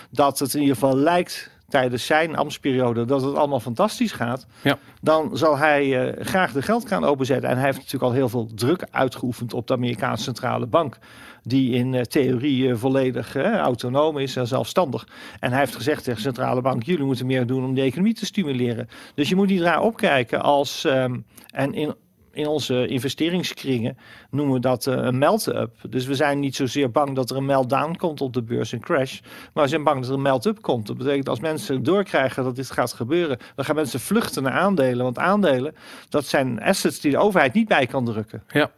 [0.10, 4.78] dat het in ieder geval lijkt tijdens zijn ambtsperiode dat het allemaal fantastisch gaat, Ja.
[5.02, 7.50] dan zal hij eh, graag de geldkraan openzetten.
[7.50, 10.98] En hij heeft natuurlijk al heel veel druk uitgeoefend op de Amerikaanse centrale bank,
[11.43, 15.08] die in eh, theorie eh, volledig autonoom is en zelfstandig.
[15.39, 18.13] En hij heeft gezegd tegen de centrale bank: jullie moeten meer doen om de economie
[18.13, 18.89] te stimuleren.
[19.15, 21.19] Dus je moet niet raar opkijken als ehm,
[21.52, 21.95] en in
[22.32, 23.98] in onze investeringskringen
[24.30, 25.72] noemen we dat eh, een melt-up.
[25.89, 28.80] Dus we zijn niet zozeer bang dat er een meltdown komt op de beurs, een
[28.80, 29.20] crash.
[29.54, 30.88] Maar we zijn bang dat er een melt-up komt.
[30.88, 35.04] Dat betekent als mensen doorkrijgen dat dit gaat gebeuren, dan gaan mensen vluchten naar aandelen.
[35.04, 35.76] Want aandelen,
[36.10, 38.44] dat zijn assets die de overheid niet bij kan drukken.
[38.48, 38.72] Ja.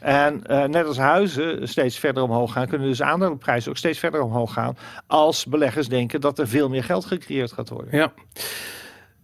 [0.00, 4.22] En eh, net als huizen steeds verder omhoog gaan, kunnen dus aandelenprijzen ook steeds verder
[4.22, 4.76] omhoog gaan.
[5.06, 7.96] Als beleggers denken dat er veel meer geld gecreëerd gaat worden.
[7.96, 8.12] Ja.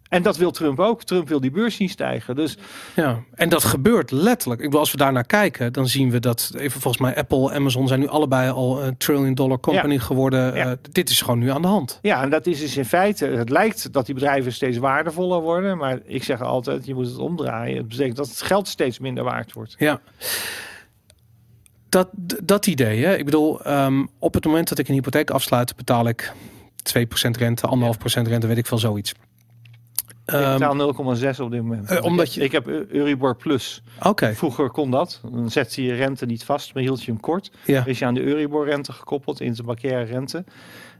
[0.08, 1.02] En dat wil Trump ook.
[1.02, 2.34] Trump wil die beurs zien stijgen.
[2.36, 2.56] Dus
[2.94, 4.60] Ja, en dat gebeurt letterlijk.
[4.60, 7.52] Ik bedoel, als we daar naar kijken, dan zien we dat even volgens mij Apple,
[7.52, 10.54] Amazon zijn nu allebei al een trillion dollar company geworden.
[10.54, 10.70] Ja.
[10.70, 11.98] Eh, dit is gewoon nu aan de hand.
[12.02, 15.78] Ja, en dat is dus in feite, het lijkt dat die bedrijven steeds waardevoller worden,
[15.78, 17.76] maar ik zeg altijd, je moet het omdraaien.
[17.76, 19.74] Het betekent dat het geld steeds minder waard wordt.
[19.78, 20.00] Ja.
[21.88, 22.08] Dat,
[22.44, 23.16] dat idee, hè?
[23.16, 26.32] ik bedoel, ehm, op het moment dat ik een hypotheek afsluit, betaal ik
[26.82, 29.14] 2% rente, 1,5% rente, weet ik veel, zoiets.
[30.26, 31.90] Ik Ehm, betaal 0,6 op dit moment.
[31.90, 33.82] eh, omdat ik, je- ik heb Eu- Euribor Plus.
[34.02, 35.20] Oké, Vroeger kon dat.
[35.30, 37.50] Dan zette je rente niet vast, maar hield je hem kort.
[37.64, 37.78] ja.
[37.78, 40.44] Dan is je aan de Euribor rente gekoppeld, interbankaire rente.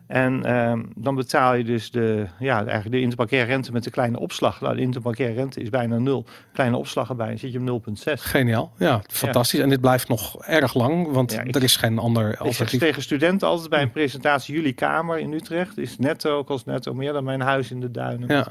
[0.07, 4.19] En ehm, dan betaal je dus de, ja, eigenlijk de interbankaire rente met de kleine
[4.19, 4.61] opslag.
[4.61, 6.25] Nou, de interbankaire rente is bijna nul.
[6.53, 8.23] Kleine opslag erbij, dan zit je op 0,6.
[8.23, 8.73] Geniaal.
[8.79, 9.61] Ja, fantastisch.
[9.61, 12.41] En dit blijft nog erg lang, want Ja, ik- er is geen ander Ik zeg
[12.47, 12.81] alternatief.
[12.81, 17.13] tegen studenten altijd bij een presentatie, jullie kamer in Utrecht is netto, kost netto meer
[17.13, 18.29] dan mijn huis in de duinen.
[18.29, 18.47] Ja.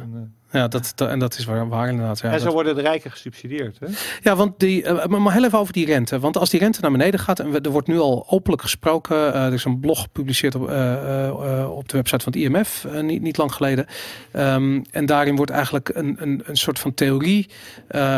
[0.51, 2.19] Ja, dat, dat- en dat is waar, waar inderdaad.
[2.19, 3.77] Ja, en zo dat- worden de rijken gesubsidieerd.
[3.79, 3.88] Hè?
[4.21, 6.19] Ja, want die, eh, maar maar heel even over die rente.
[6.19, 9.34] Want als die rente naar beneden gaat, en we- er wordt nu al openlijk gesproken,
[9.34, 13.21] eh, er is een blog gepubliceerd op, eh, op de website van het IMF, niet,
[13.21, 13.86] niet lang geleden.
[14.31, 17.49] Ehm, en daarin wordt eigenlijk een, een, een soort van theorie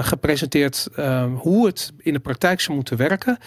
[0.01, 3.37] gepresenteerd ehm, hoe het in de praktijk zou moeten werken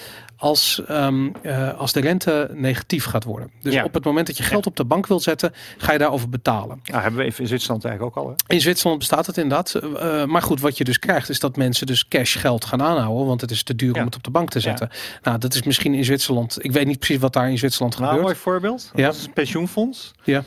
[0.40, 3.50] als, ehm, eh, als de rente negatief gaat worden.
[3.62, 3.85] Dus Ja.
[3.85, 6.81] op het moment dat je geld op de bank wilt zetten, ga je daarover betalen.
[6.85, 8.31] Nou, hebben we even in Zwitserland eigenlijk ook al.
[8.31, 8.55] Hè?
[8.55, 9.74] In Zwitserland bestaat het inderdaad.
[9.74, 13.26] Eh, maar goed, wat je dus krijgt is dat mensen dus cash geld gaan aanhouden.
[13.26, 14.00] Want het is te duur Ja.
[14.00, 14.90] om het op de bank te zetten.
[15.22, 16.64] Nou, dat is misschien in Zwitserland.
[16.64, 18.33] Ik weet niet precies wat daar in Zwitserland Nou, een gebeurt.
[18.35, 18.90] mooi voorbeeld.
[18.94, 19.07] Ja.
[19.07, 20.12] Dat is een pensioenfonds.
[20.24, 20.42] Ja.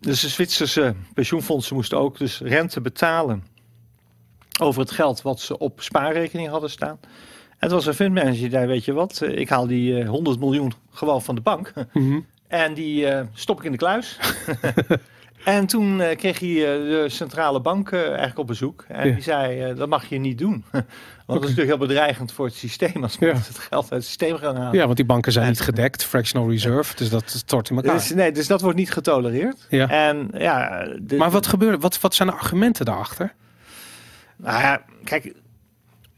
[0.00, 3.44] Dus de Zwitserse pensioenfondsen moesten ook dus rente betalen
[4.60, 6.98] over het geld wat ze op spaarrekening hadden staan.
[7.58, 10.38] Het was een fundmanager die zei, weet je wat, eh, ik haal die eh, 100
[10.40, 11.72] miljoen gewoon van de bank.
[11.92, 12.20] Mhm.
[12.48, 14.18] En die eh, stop ik in de kluis.
[15.44, 18.84] en toen eh, kreeg hij eh, de centrale bank eh, eigenlijk op bezoek.
[18.88, 19.14] En Ja.
[19.14, 20.64] die zei, eh, dat mag je niet doen.
[21.26, 23.26] Want dat is natuurlijk heel bedreigend voor het systeem als Ja.
[23.26, 24.74] mensen het geld uit het systeem gaan halen.
[24.78, 26.04] Ja, want die banken zijn En- niet gedekt.
[26.04, 26.96] Fractional reserve.
[26.96, 27.94] Dus dat stort in elkaar.
[27.94, 29.66] Dus, nee, dus dat wordt niet getolereerd.
[29.70, 29.88] Ja.
[29.88, 31.82] En ja, de, Maar wat gebeurt?
[31.82, 33.34] Wat, wat zijn de argumenten daarachter?
[34.36, 35.32] Nou ja, kijk,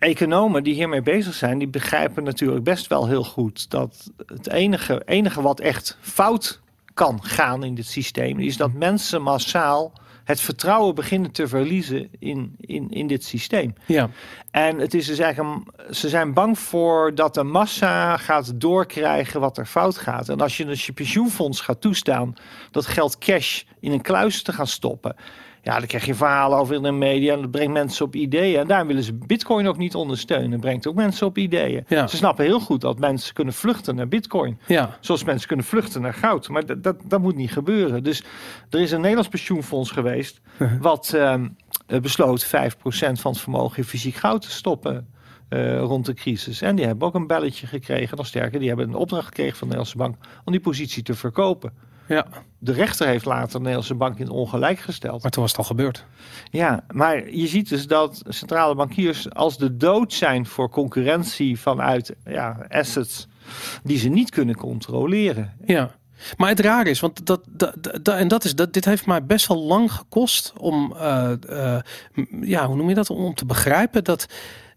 [0.01, 5.03] economen die hiermee bezig zijn, die begrijpen natuurlijk best wel heel goed dat het enige,
[5.05, 6.61] enige wat echt fout
[6.95, 9.93] kan gaan in dit systeem, is dat mensen massaal
[10.25, 13.75] het vertrouwen beginnen te verliezen in, in, in dit systeem.
[13.87, 14.11] Ja,
[14.51, 19.41] En het is dus eigenlijk een- ze zijn bang voor dat de massa gaat doorkrijgen
[19.41, 20.29] wat er fout gaat.
[20.29, 22.35] En als je dus je pensioenfonds gaat toestaan
[22.71, 25.17] dat geld cash in een kluis te gaan stoppen.
[25.63, 28.61] Ja, dan krijg je verhalen over in de media en dat brengt mensen op ideeën.
[28.61, 30.51] En daar willen ze bitcoin ook niet ondersteunen.
[30.51, 31.85] Dat brengt ook mensen op ideeën.
[31.89, 32.07] Ja.
[32.07, 34.59] Ze snappen heel goed dat mensen kunnen vluchten naar bitcoin.
[34.67, 36.49] ja, Zoals mensen kunnen vluchten naar goud.
[36.49, 38.03] Maar dat, dat, dat moet niet gebeuren.
[38.03, 38.23] Dus
[38.71, 40.41] er is een Nederlands pensioenfonds geweest.
[40.81, 41.49] wat ehm,
[41.87, 42.49] eh, besloot 5%
[43.21, 45.09] van het vermogen in fysiek goud te stoppen.
[45.49, 46.63] eh, rond de crisis.
[46.63, 48.17] En die hebben ook een belletje gekregen.
[48.17, 50.17] Nog sterker, die hebben een opdracht gekregen van de Nederlandse bank.
[50.45, 51.73] om die positie te verkopen.
[52.15, 52.27] Ja.
[52.59, 55.23] De rechter heeft later de Nederlandse bank in ongelijk gesteld.
[55.23, 56.05] Maar toen was het al gebeurd.
[56.51, 62.15] Ja, maar je ziet dus dat centrale bankiers als de dood zijn voor concurrentie vanuit
[62.25, 63.29] ja, assets
[63.83, 65.57] die ze niet kunnen controleren.
[65.65, 65.91] Ja.
[66.37, 69.25] Maar het raar is, want dat, dat, dat, en dat is, dat, dit heeft mij
[69.25, 71.83] best wel lang gekost om, eh, eh,
[72.41, 74.27] ja, hoe noem je dat, om te begrijpen dat,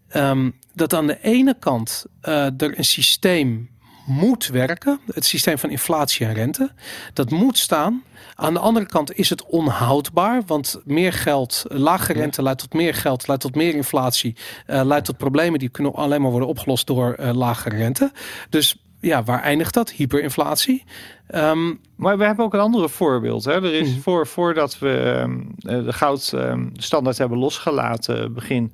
[0.08, 3.73] ehm, dat aan de ene kant eh, er een systeem
[4.04, 5.00] moet werken.
[5.06, 6.70] Het systeem van inflatie en rente.
[7.12, 8.02] Dat moet staan.
[8.34, 10.42] Aan de andere kant is het onhoudbaar.
[10.46, 14.36] Want meer geld, lage rente leidt tot meer geld, leidt tot meer inflatie.
[14.66, 18.12] Uh, leidt tot problemen die kunnen alleen maar worden opgelost door uh, lage rente.
[18.48, 19.90] Dus ja, waar eindigt dat?
[19.90, 20.84] Hyperinflatie.
[21.28, 23.44] Um, maar we hebben ook een andere voorbeeld.
[23.44, 23.52] Hè.
[23.52, 24.00] Er is mhm.
[24.00, 28.72] voor, voordat we ehm, eh, de goudstandaard hebben losgelaten, begin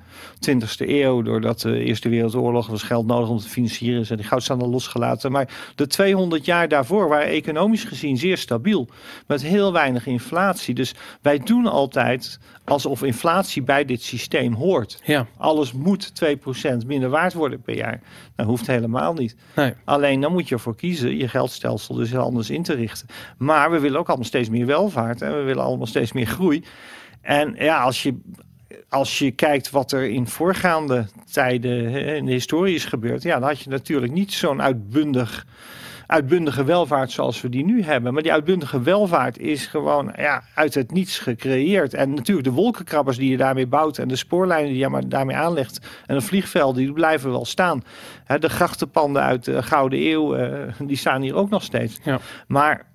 [0.48, 4.70] 20e eeuw, doordat de Eerste Wereldoorlog was geld nodig om te financieren, zijn die goudstandaard
[4.70, 5.32] losgelaten.
[5.32, 8.88] Maar de 200 jaar daarvoor waren economisch gezien zeer stabiel,
[9.26, 10.74] met heel weinig inflatie.
[10.74, 15.00] Dus wij doen altijd alsof inflatie bij dit systeem hoort.
[15.04, 15.26] Ja.
[15.36, 18.00] Alles moet 2% minder waard worden per jaar.
[18.36, 19.36] Dat hoeft helemaal niet.
[19.56, 19.74] Nee.
[19.84, 23.06] Alleen dan moet je ervoor kiezen je geldstelsel dus heel anders in te richten.
[23.38, 26.64] Maar we willen ook allemaal steeds meer welvaart en we willen allemaal steeds meer groei.
[27.20, 28.20] En ja, als je,
[28.88, 33.48] als je kijkt wat er in voorgaande tijden in de historie is gebeurd, ja, dan
[33.48, 35.46] had je natuurlijk niet zo'n uitbundig
[36.10, 38.12] uitbundige welvaart zoals we die nu hebben.
[38.12, 41.94] Maar die uitbundige welvaart is gewoon ja, uit het niets gecreëerd.
[41.94, 45.36] En natuurlijk de wolkenkrabbers die je daarmee bouwt en de spoorlijnen die je maar daarmee
[45.36, 47.82] aanlegt en de vliegvelden, die blijven wel staan.
[48.38, 51.98] de grachtenpanden uit de Gouden Eeuw, uh, die staan hier ook nog steeds.
[52.02, 52.18] Ja.
[52.46, 52.86] Maar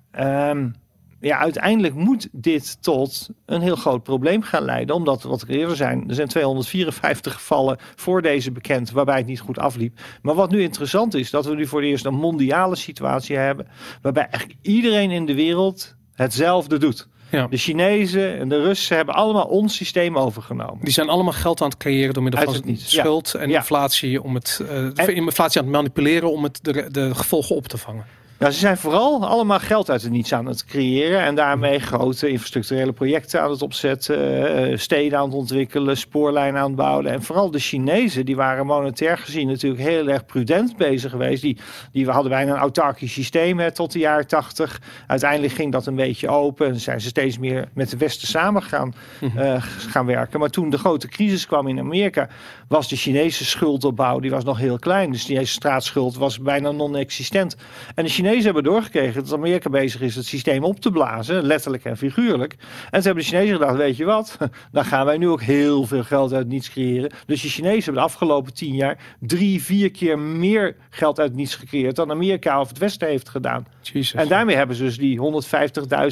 [0.50, 0.74] um,
[1.20, 4.94] ja, uiteindelijk moet dit tot een heel groot probleem gaan leiden.
[4.94, 9.40] Omdat, wat ik eerder zei, er zijn 254 gevallen voor deze bekend waarbij het niet
[9.40, 10.00] goed afliep.
[10.22, 13.66] Maar wat nu interessant is, dat we nu voor het eerst een mondiale situatie hebben.
[14.02, 17.08] Waarbij eigenlijk iedereen in de wereld hetzelfde doet.
[17.30, 17.46] Ja.
[17.46, 20.78] De Chinezen en de Russen hebben allemaal ons systeem overgenomen.
[20.84, 24.60] Die zijn allemaal geld aan het creëren door middel van schuld en inflatie om het
[24.70, 28.04] uh, inflatie aan het manipuleren om het de, de gevolgen op te vangen.
[28.38, 31.20] Nou, ze zijn vooral allemaal geld uit het niets aan het creëren.
[31.20, 34.46] En daarmee grote infrastructurele projecten aan het opzetten.
[34.56, 37.06] Eh, steden aan het ontwikkelen, spoorlijnen aan het bouwen.
[37.06, 41.42] En vooral de Chinezen, die waren monetair gezien natuurlijk heel erg prudent bezig geweest.
[41.42, 41.58] Die,
[41.92, 44.80] die hadden bijna een autarkisch systeem hè, tot de jaren tachtig.
[45.06, 46.66] Uiteindelijk ging dat een beetje open.
[46.66, 48.94] En zijn ze steeds meer met de Westen samen gaan,
[49.36, 50.40] uh, gaan werken.
[50.40, 52.28] Maar toen de grote crisis kwam in Amerika,
[52.68, 55.10] was de Chinese schuldopbouw die was nog heel klein.
[55.10, 57.56] Dus die staatsschuld was bijna non-existent.
[57.94, 61.84] En de Chinezen hebben doorgekregen dat Amerika bezig is het systeem op te blazen, letterlijk
[61.84, 62.56] en figuurlijk.
[62.90, 64.36] En ze hebben de Chinezen gedacht, weet je wat,
[64.72, 67.10] dan gaan wij nu ook heel veel geld uit niets creëren.
[67.26, 71.54] Dus de Chinezen hebben de afgelopen tien jaar drie, vier keer meer geld uit niets
[71.54, 73.66] gecreëerd dan Amerika of het Westen heeft gedaan.
[74.14, 75.20] En daarmee hebben ze dus die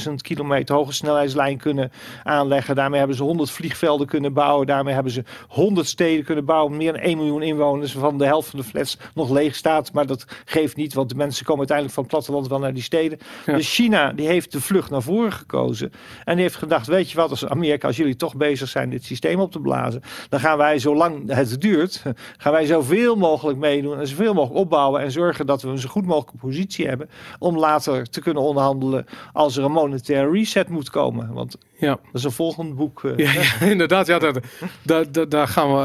[0.08, 1.90] 150.000 kilometer hoge snelheidslijn kunnen
[2.22, 2.74] aanleggen.
[2.74, 4.66] Daarmee hebben ze 100 vliegvelden kunnen bouwen.
[4.66, 6.76] Daarmee hebben ze 100 steden kunnen bouwen.
[6.76, 9.92] Meer dan 1 miljoen inwoners, van de helft van de flats nog leeg staat.
[9.92, 13.18] Maar dat geeft niet, want de mensen komen uiteindelijk van platteland wel naar die steden.
[13.46, 15.92] Dus China die heeft de vlucht naar voren gekozen.
[16.24, 19.04] En die heeft gedacht, weet je wat, als Amerika, als jullie toch bezig zijn dit
[19.04, 20.02] systeem op te blazen.
[20.28, 22.02] Dan gaan wij, zolang het duurt,
[22.42, 23.98] gaan wij zoveel mogelijk meedoen.
[23.98, 25.00] En zoveel mogelijk opbouwen.
[25.00, 27.10] En zorgen dat we een zo goed mogelijke positie hebben.
[27.38, 31.32] Om later te kunnen onderhandelen als er een monetaire reset moet komen.
[31.32, 31.98] Want ja.
[32.02, 33.02] dat is een volgend boek.
[33.02, 34.06] Uh, ja, inderdaad.
[34.06, 34.42] Ja, daar,
[34.82, 35.82] daar, daar gaan we.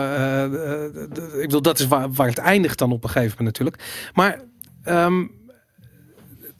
[1.33, 4.11] Uh, ik bedoel, dat is waar, waar het eindigt dan op een gegeven moment natuurlijk.
[4.13, 4.41] Maar
[4.85, 5.31] um,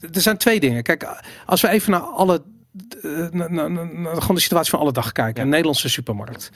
[0.00, 0.82] er zijn twee dingen.
[0.82, 2.42] Kijk, als we even naar alle.
[3.30, 5.34] Naar, naar, naar, gewoon de situatie van alle dag kijken.
[5.34, 5.42] Ja.
[5.42, 6.50] Een Nederlandse supermarkt.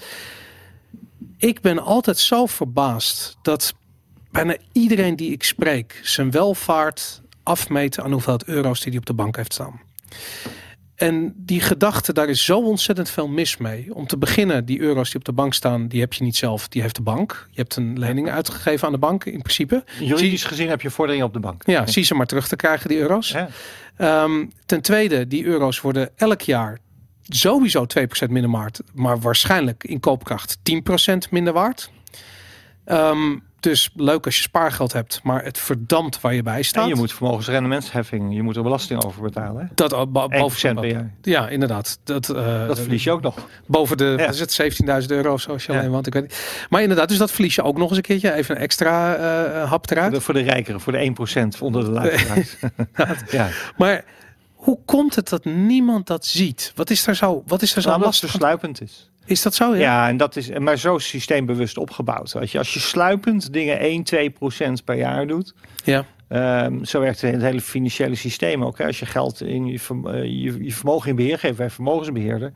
[1.38, 3.75] Ik ben altijd zo verbaasd dat
[4.31, 9.14] bijna iedereen die ik spreek zijn welvaart afmeten aan hoeveel euro's die hij op de
[9.14, 9.81] bank heeft staan.
[11.05, 13.95] En die gedachte, daar is zo ontzettend veel mis mee.
[13.95, 16.69] Om te beginnen, die euro's die op de bank staan, die heb je niet zelf,
[16.69, 17.49] die heeft de bank.
[17.51, 19.85] Je hebt een lening uitgegeven aan de bank in principe.
[20.01, 21.62] Juridisch gezien heb je vorderingen op de bank.
[21.67, 23.35] Ja, zie ze maar terug te krijgen, die euro's.
[23.99, 24.23] Ja.
[24.25, 26.79] Um, ten tweede, die euro's worden elk jaar
[27.23, 27.87] sowieso
[28.27, 31.90] 2% minder waard, maar waarschijnlijk in koopkracht 10% minder waard.
[32.87, 36.83] Um, dus leuk als je spaargeld hebt, maar het verdampt waar je bij staat.
[36.83, 39.62] En je moet vermogensrendementsheffing, je moet er belasting over betalen.
[39.62, 39.66] Hè?
[39.74, 41.14] Dat al boven per jaar.
[41.22, 41.98] Ja, inderdaad.
[42.05, 43.48] Dat, uh, dat verlies je ook nog.
[43.66, 44.29] Boven de ja.
[44.29, 46.66] is het 17.000 euro zoals je alleen want ik weet niet.
[46.68, 48.33] Maar inderdaad, dus dat verlies je ook nog eens een keertje.
[48.33, 50.11] Even een extra uh, hap eruit.
[50.11, 51.12] Voor de, voor de rijkeren, voor de
[51.57, 52.57] 1% onder de luisteraars.
[53.31, 53.48] ja.
[53.77, 54.05] Maar
[54.55, 56.72] hoe komt het dat niemand dat ziet?
[56.74, 58.31] Wat is daar zo, wat is daar zo nou, lastig?
[58.31, 59.11] sluipend is.
[59.25, 59.75] Is dat zo?
[59.75, 62.33] Ja, ja en dat is maar zo systeembewust opgebouwd.
[62.33, 65.55] Weet je, als je sluipend dingen 1, 2 procent per jaar doet.
[65.85, 66.05] Ja.
[66.29, 68.79] Um, zo werkt het hele financiële systeem ook.
[68.79, 68.87] Hè.
[68.87, 72.53] Als je geld in je, uh, je, je, vermogen in beheer geeft bij vermogensbeheerder.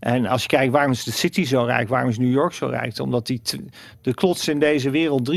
[0.00, 2.66] En als je kijkt waarom is de City zo rijk, waarom is New York zo
[2.66, 2.98] rijk?
[2.98, 3.40] Omdat die
[4.00, 5.30] de klots in deze wereld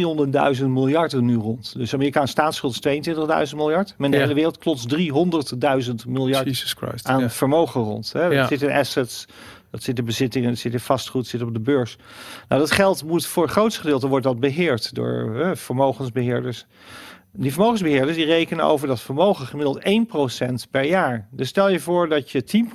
[0.59, 1.73] 300.000 miljard er nu rond.
[1.77, 3.09] Dus Amerikaanse staatsschuld is
[3.51, 3.93] 22.000 miljard.
[3.97, 7.29] Maar in de hele wereld klotst 300.000 miljard aan ja.
[7.29, 8.11] vermogen rond.
[8.13, 8.25] Hè.
[8.25, 8.47] Ja.
[8.47, 9.25] zit in assets,
[9.71, 11.97] dat zit in bezittingen, dat zit in vastgoed, zit op de beurs.
[12.47, 16.65] Nou, dat geld moet voor het grootste gedeelte wordt dat beheerd door vermogensbeheerders.
[17.31, 19.79] Die vermogensbeheerders die rekenen over dat vermogen gemiddeld
[20.67, 21.27] 1% per jaar.
[21.31, 22.65] Dus stel je voor dat je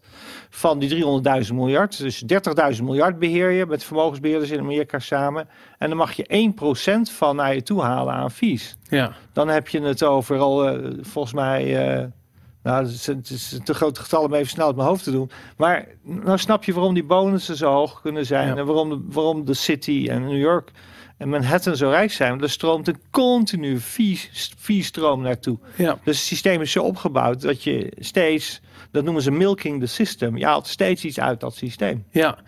[0.00, 0.04] 10%
[0.50, 1.04] van die
[1.46, 2.24] 300.000 miljard, dus
[2.76, 5.48] 30.000 miljard beheer je met vermogensbeheerders in Amerika samen.
[5.78, 6.52] En dan mag je
[7.08, 8.76] 1% van naar je toe halen aan fees.
[8.82, 9.12] Ja.
[9.32, 12.04] Dan heb je het over al, eh, volgens mij, uh,
[12.62, 15.04] nou, het is, het is een te groot getal om even snel uit mijn hoofd
[15.04, 15.30] te doen.
[15.56, 18.56] Maar nou snap je waarom die bonussen zo hoog kunnen zijn Ja.
[18.56, 20.70] en waarom de, waarom de City en New York
[21.16, 22.30] en Manhattan zo rijk zijn.
[22.30, 25.58] Want er stroomt een continu fee- fee-stroom naartoe.
[25.76, 25.98] Ja.
[26.04, 30.36] Dus het systeem is zo opgebouwd dat je steeds, dat noemen ze milking the system,
[30.36, 32.04] je haalt steeds iets uit dat systeem.
[32.10, 32.38] Ja.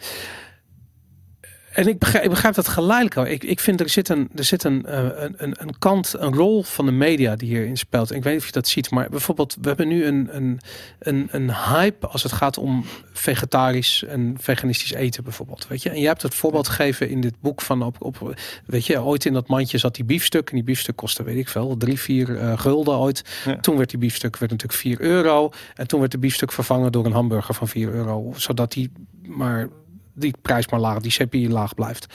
[1.75, 3.31] En ik begrijp, ik begrijp dat geleidelijk.
[3.31, 6.35] Ik, ik vind er zit, een, er zit een, eh, een, een, een kant, een
[6.35, 8.13] rol van de media die hierin speelt.
[8.13, 10.61] Ik weet niet of je dat ziet, maar bijvoorbeeld, we hebben nu een, een,
[10.99, 15.67] een, een hype als het gaat om vegetarisch en veganistisch eten bijvoorbeeld.
[15.69, 15.91] Weet je?
[15.91, 18.35] En je hebt het voorbeeld gegeven in dit boek van op, op
[18.67, 20.49] weet je, ooit in dat mandje zat die biefstuk.
[20.49, 23.25] En die biefstuk kostte, weet ik veel, drie, vier eh, gulden ooit.
[23.45, 23.57] Ja.
[23.57, 25.51] Toen werd die biefstuk werd natuurlijk 4 euro.
[25.75, 28.33] En toen werd de biefstuk vervangen door een hamburger van 4 euro.
[28.37, 29.69] Zodat die maar
[30.15, 32.07] die prijs maar laag, die CPI laag blijft.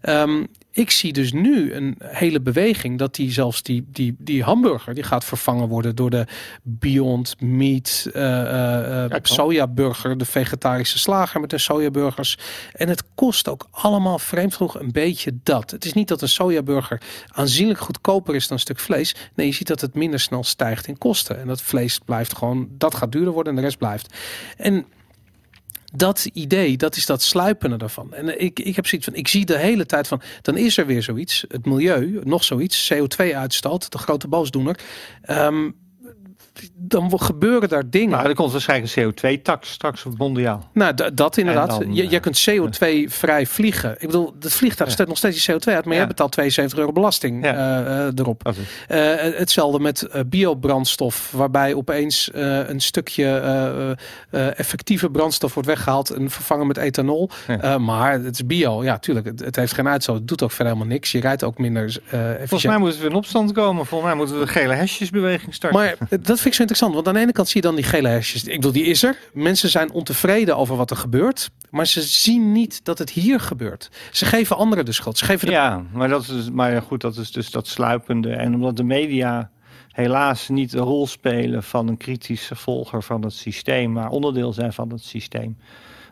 [0.00, 4.94] Ehm, ik zie dus nu een hele beweging dat die zelfs die, die, die hamburger
[4.94, 6.26] die gaat vervangen worden door de
[6.62, 12.38] Beyond Meat eh eh, eh, sojaburger, de vegetarische slager met de sojaburgers.
[12.72, 15.70] En het kost ook allemaal vreemd genoeg een beetje dat.
[15.70, 19.14] Het is niet dat een sojaburger aanzienlijk goedkoper is dan een stuk vlees.
[19.34, 21.40] Nee, je ziet dat het minder snel stijgt in kosten.
[21.40, 24.14] En dat vlees blijft gewoon, dat gaat duurder worden en de rest blijft.
[24.56, 24.86] En
[25.94, 28.14] dat idee, dat is dat sluipende daarvan.
[28.14, 30.86] En ik, ik heb zoiets van, ik zie de hele tijd van, dan is er
[30.86, 34.78] weer zoiets, het milieu, nog zoiets, CO2-uitstoot, de grote boosdoener.
[35.22, 35.70] Ehm,
[36.74, 38.10] dan gebeuren daar dingen.
[38.10, 40.68] Nou, er komt waarschijnlijk een CO2-tax straks op mondiaal.
[40.72, 41.68] Nou, dat inderdaad.
[41.68, 43.92] dan, je, eh, je kunt CO2-vrij vliegen.
[43.98, 45.04] Ik bedoel, het vliegtuig Ja.
[45.04, 45.98] nog steeds die CO2 uit, maar Ja.
[45.98, 47.54] jij betaalt 72 euro belasting Ja.
[47.54, 48.52] eh, eh, erop.
[49.38, 53.96] Hetzelfde met eh, biobrandstof, waarbij opeens een stukje
[54.56, 57.30] effectieve brandstof wordt weggehaald en vervangen met ethanol.
[57.78, 59.26] Maar het is bio, ja, tuurlijk.
[59.26, 60.16] Het, het heeft geen uitstoot.
[60.16, 61.12] Het doet ook verder helemaal niks.
[61.12, 62.36] Je rijdt ook minder efficiënt.
[62.48, 63.86] Volgens mij moeten we in opstand komen.
[63.86, 65.78] Volgens mij moeten we de gele hesjesbeweging starten.
[65.80, 66.94] Maar dat vind ik zo interessant.
[66.94, 68.44] Want aan de ene kant zie je dan die gele hesjes.
[68.44, 69.16] Ik bedoel, die is er.
[69.32, 71.50] Mensen zijn ontevreden over wat er gebeurt.
[71.70, 73.90] Maar ze zien niet dat het hier gebeurt.
[74.12, 75.18] Ze geven anderen de schuld.
[75.18, 75.50] Ze geven.
[75.50, 78.32] Ja, maar, dat is, maar goed, dat is dus dat sluipende.
[78.32, 79.50] En omdat de media
[79.88, 84.72] helaas niet de rol spelen van een kritische volger van het systeem, maar onderdeel zijn
[84.72, 85.56] van het systeem.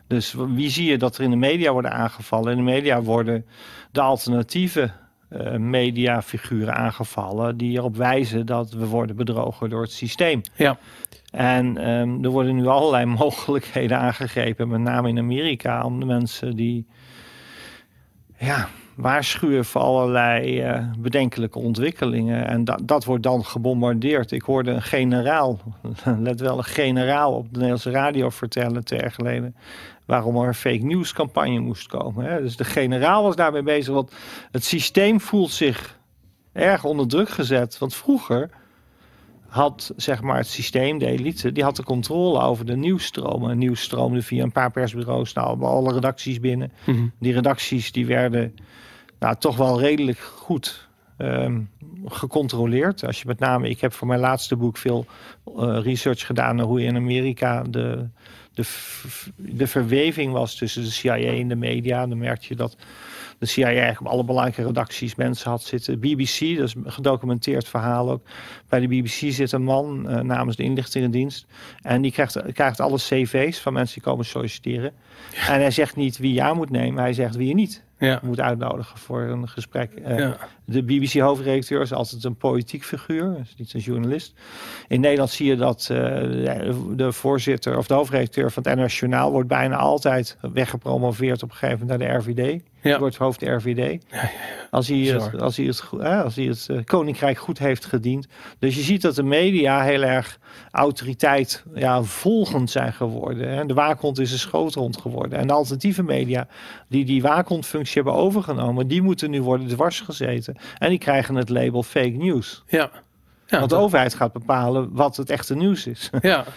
[0.07, 2.51] Dus wie zie je dat er in de media worden aangevallen?
[2.51, 3.45] In de media worden
[3.91, 4.91] de alternatieve
[5.29, 10.41] eh, mediafiguren aangevallen die erop wijzen dat we worden bedrogen door het systeem.
[10.55, 10.77] Ja.
[11.31, 16.55] En ehm, er worden nu allerlei mogelijkheden aangegrepen, met name in Amerika, om de mensen
[16.55, 16.85] die
[18.37, 22.47] ja, waarschuwen voor allerlei eh, bedenkelijke ontwikkelingen.
[22.47, 24.31] En dat dat wordt dan gebombardeerd.
[24.31, 25.59] Ik hoorde een generaal,
[26.19, 29.55] let wel, een generaal op de Nederlandse radio vertellen jaar geleden.
[30.07, 32.25] Waarom er een fake news campagne moest komen.
[32.25, 32.41] Hè?
[32.41, 33.93] Dus de generaal was daarmee bezig.
[33.93, 34.11] Want
[34.51, 35.99] het systeem voelt zich
[36.53, 37.77] erg onder druk gezet.
[37.77, 38.49] Want vroeger
[39.47, 43.57] had zeg maar het systeem, de elite, die had de controle over de nieuwsstromen.
[43.57, 46.71] Nieuws stroomde via een paar persbureaus nou, alle redacties binnen.
[46.85, 47.07] Mhm.
[47.19, 48.55] Die redacties die werden
[49.19, 50.86] nou, toch wel redelijk goed
[51.17, 51.61] ehm,
[52.05, 53.05] gecontroleerd.
[53.05, 55.05] Als je met name, ik heb voor mijn laatste boek veel
[55.57, 58.07] eh, research gedaan naar hoe in Amerika de,
[58.53, 58.63] de,
[59.35, 62.07] de verweving was tussen de CIA en de media.
[62.07, 62.77] Dan merkte je dat
[63.39, 65.99] de CIA eigenlijk op alle belangrijke redacties mensen had zitten.
[65.99, 68.21] BBC, dat is een gedocumenteerd verhaal ook.
[68.69, 71.45] Bij de BBC zit een man eh, namens de inlichtingendienst.
[71.81, 74.91] En die krijgt, krijgt alle cv's van mensen die komen solliciteren.
[75.47, 78.19] En hij zegt niet wie je aan moet nemen, hij zegt wie je niet Ja.
[78.23, 79.91] moet uitnodigen voor een gesprek.
[79.93, 80.37] Eh, Ja.
[80.65, 84.33] De BBC-hoofdredacteur is altijd een politiek figuur, is niet een journalist.
[84.87, 85.97] In Nederland zie je dat eh,
[86.95, 91.55] de- voorzitter of de hoofdredacteur van het NOS Journaal wordt bijna altijd weggepromoveerd op een
[91.55, 92.61] gegeven moment naar de RVD.
[92.87, 92.99] Ja.
[92.99, 94.03] Wordt hoofd RVD.
[94.71, 95.83] Als hij het, als hij het,
[96.23, 98.27] als hij het eh, koninkrijk goed heeft gediend.
[98.59, 100.39] Dus je ziet dat de media heel erg
[100.71, 103.49] autoriteit ja, volgend zijn geworden.
[103.49, 103.65] Hè.
[103.65, 105.39] De waakhond is een schoothond geworden.
[105.39, 106.47] En de alternatieve media
[106.87, 110.55] die die waakhondfunctie hebben overgenomen, die moeten nu worden dwars gezeten.
[110.77, 112.63] En die krijgen het label fake news.
[112.67, 112.89] Ja.
[113.49, 116.09] Ja, Want de dat- overheid gaat bepalen wat het echte nieuws is.
[116.21, 116.43] Ja.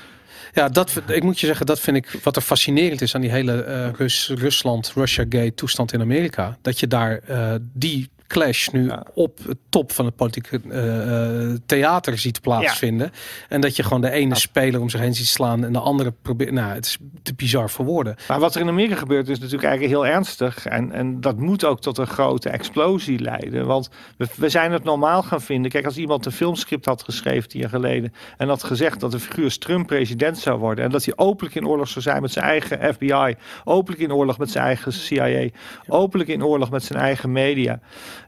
[0.52, 3.30] Ja, dat, ik moet je zeggen, dat vind ik wat er fascinerend is aan die
[3.30, 6.58] hele eh Rus, Rusland, Russia Gate toestand in Amerika.
[6.62, 9.06] Dat je daar eh, die clash nu Ja.
[9.14, 13.12] op het top van het politieke eh, eh, theater ziet plaatsvinden.
[13.48, 16.12] En dat je gewoon de ene speler om zich heen ziet slaan en de andere
[16.22, 16.50] probeert.
[16.52, 18.16] Nou, het is te bizar voor woorden.
[18.28, 20.66] Maar wat er in Amerika gebeurt is natuurlijk eigenlijk heel ernstig.
[20.66, 23.66] En, en dat moet ook tot een grote explosie leiden.
[23.66, 25.70] Want we, we zijn het normaal gaan vinden.
[25.70, 28.12] Kijk, als iemand een filmscript had geschreven tien jaar geleden.
[28.36, 30.84] En had gezegd dat de figuur Trump president zou worden.
[30.84, 33.34] En dat hij openlijk in oorlog zou zijn met zijn eigen FBI.
[33.64, 35.48] Openlijk in oorlog met zijn eigen CIA.
[35.86, 37.80] Openlijk in oorlog met zijn eigen media.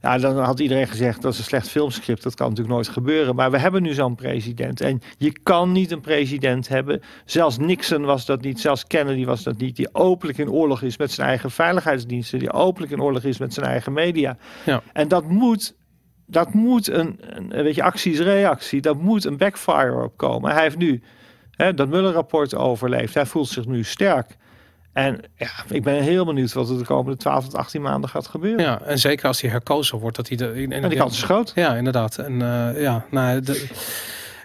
[0.02, 2.22] Ja, dan had iedereen gezegd dat is een slecht filmscript.
[2.22, 3.34] Dat kan natuurlijk nooit gebeuren.
[3.34, 4.80] Maar we hebben nu zo'n president.
[4.80, 7.00] En je kan niet een president hebben.
[7.24, 8.60] Zelfs Nixon was dat niet.
[8.60, 9.76] Zelfs Kennedy was dat niet.
[9.76, 12.38] Die openlijk in oorlog is met zijn eigen veiligheidsdiensten.
[12.38, 14.36] Die openlijk in oorlog is met zijn eigen media.
[14.64, 14.82] Ja.
[14.92, 15.74] En dat moet.
[16.26, 18.80] Dat moet een, een weet je, actie is reactie.
[18.80, 20.52] Dat moet een backfire opkomen.
[20.52, 21.02] Hij heeft nu
[21.50, 23.14] hè, dat Muller-rapport overleefd.
[23.14, 24.36] Hij voelt zich nu sterk.
[24.92, 28.26] En ja, ik ben heel benieuwd wat er de komende 12 tot 18 maanden gaat
[28.26, 28.64] gebeuren.
[28.64, 30.46] Ja, en zeker als hij herkozen wordt, dat hij de.
[30.52, 31.52] En, En die kans is groot.
[31.54, 32.18] Ja, inderdaad.
[32.18, 33.68] En eh, ja, nou, de-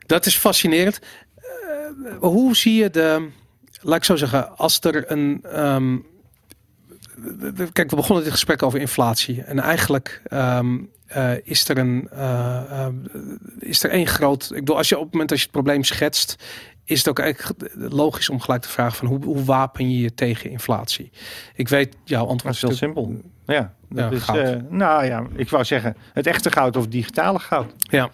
[0.06, 1.00] dat is fascinerend.
[1.36, 3.28] Eh, hoe zie je de.
[3.82, 5.40] Laat ik zo zeggen, als er een.
[5.52, 5.98] ehm,
[7.74, 9.42] kijk, we begonnen dit gesprek over inflatie.
[9.42, 10.78] En eigenlijk ehm,
[11.08, 12.08] eh, is er een.
[12.12, 12.94] eh, eh,
[13.60, 14.44] is er één groot.
[14.44, 16.36] Ik bedoel, als je op het moment dat je het probleem schetst.
[16.84, 20.14] Is het ook eigenlijk logisch om gelijk te vragen van hoe, hoe wapen je je
[20.14, 21.12] tegen inflatie?
[21.56, 23.22] Ik weet jouw Dat antwoord is heel simpel.
[23.46, 24.72] Ja, dat Ja, is, goud.
[24.72, 27.74] nou ja, ik wou zeggen, het echte goud of digitale goud.
[27.78, 28.10] Ja,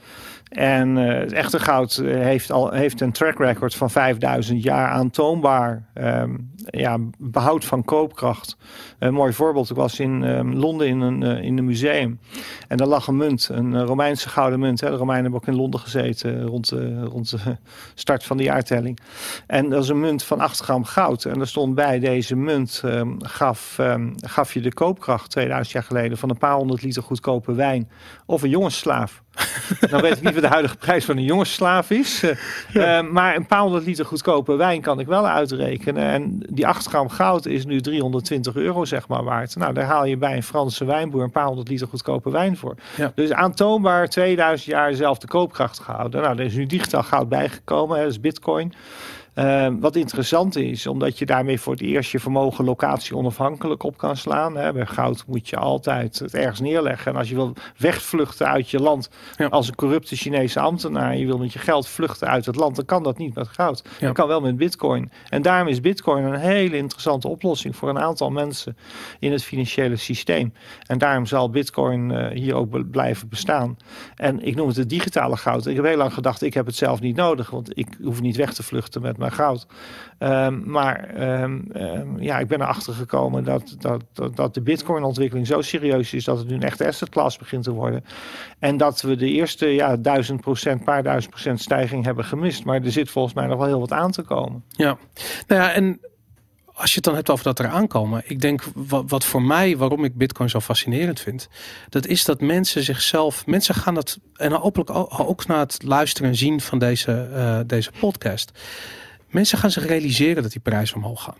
[0.53, 4.89] En eh, het echte goud eh, heeft, al, heeft een track record van 5000 jaar
[4.89, 8.57] aantoonbaar ehm, ja, behoud van koopkracht.
[8.99, 12.19] Een mooi voorbeeld, ik was in ehm, Londen in een, eh, in een museum.
[12.67, 14.81] En daar lag een munt, een Romeinse gouden munt.
[14.81, 14.89] Hè.
[14.89, 16.69] De Romeinen hebben ook in Londen gezeten rond,
[17.29, 17.37] de
[17.95, 18.99] start van de jaartelling.
[19.47, 21.25] En dat is een munt van 8 gram goud.
[21.25, 23.79] En er stond bij, deze munt ehm, gaf,
[24.15, 26.17] gaf je de koopkracht 2000 jaar geleden...
[26.17, 27.89] van een paar honderd liter goedkope wijn
[28.25, 29.22] of een jongensslaaf.
[29.89, 32.23] Dan weet ik niet wat de huidige prijs van een jongensslaaf is.
[32.73, 36.03] Eh, eh, maar een paar honderd liter goedkope wijn kan ik wel uitrekenen.
[36.03, 39.55] En die 8 gram goud is nu 320 euro zeg maar waard.
[39.55, 42.75] Nou, daar haal je bij een Franse wijnboer een paar honderd liter goedkope wijn voor.
[42.95, 43.11] Ja.
[43.15, 46.21] Dus aantoonbaar 2000 jaar dezelfde koopkracht gehouden.
[46.21, 48.73] Nou, er is nu digitaal goud bijgekomen, hè, dat is bitcoin.
[49.34, 53.97] Eh, wat interessant is, omdat je daarmee voor het eerst je vermogen locatie onafhankelijk op
[53.97, 54.55] kan slaan.
[54.57, 54.73] Hè.
[54.73, 57.11] Bij goud moet je altijd het ergens neerleggen.
[57.11, 59.45] En als je wil wegvluchten uit je land Ja.
[59.47, 62.75] als een corrupte Chinese ambtenaar, en je wil met je geld vluchten uit het land,
[62.75, 63.81] dan kan dat niet met goud.
[63.99, 64.05] Ja.
[64.05, 65.11] Dat kan wel met bitcoin.
[65.29, 68.77] En daarom is bitcoin een hele interessante oplossing voor een aantal mensen
[69.19, 70.53] in het financiële systeem.
[70.88, 73.77] En daarom zal bitcoin eh, hier ook be- blijven bestaan.
[74.15, 75.65] En ik noem het het digitale goud.
[75.65, 78.36] Ik heb heel lang gedacht, ik heb het zelf niet nodig, want ik hoef niet
[78.36, 79.67] weg te vluchten met mijn goud.
[80.17, 85.61] Ehm, maar ehm, ehm, ja, ik ben erachter gekomen dat, dat, dat, de bitcoin-ontwikkeling zo
[85.61, 88.05] serieus is dat het nu een echte asset class begint te worden.
[88.59, 92.65] En dat we de eerste ja, duizend procent, paar duizend procent stijging hebben gemist.
[92.65, 94.63] Maar er zit volgens mij nog wel heel wat aan te komen.
[94.67, 94.97] Ja,
[95.47, 95.99] nou ja, en
[96.74, 98.21] als je het dan hebt over dat er aankomen.
[98.26, 101.49] Ik denk wat, wat voor mij, waarom ik Bitcoin zo fascinerend vind.
[101.89, 106.30] Dat is dat mensen zichzelf, mensen gaan dat, en hopelijk ook, ook na het luisteren
[106.30, 108.51] en zien van deze, eh, deze podcast.
[109.34, 111.38] Mensen gaan zich realiseren dat die prijzen omhoog gaan.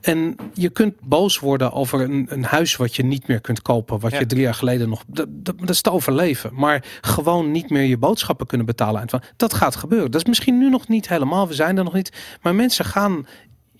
[0.00, 4.00] En je kunt boos worden over een, een huis wat je niet meer kunt kopen.
[4.00, 4.18] Wat Ja.
[4.18, 5.04] je drie jaar geleden nog.
[5.06, 6.50] Dat, dat, dat is te overleven.
[6.54, 9.00] Maar gewoon niet meer je boodschappen kunnen betalen.
[9.00, 10.10] En van, dat gaat gebeuren.
[10.10, 11.48] Dat is misschien nu nog niet helemaal.
[11.48, 12.12] We zijn er nog niet.
[12.42, 13.26] Maar mensen gaan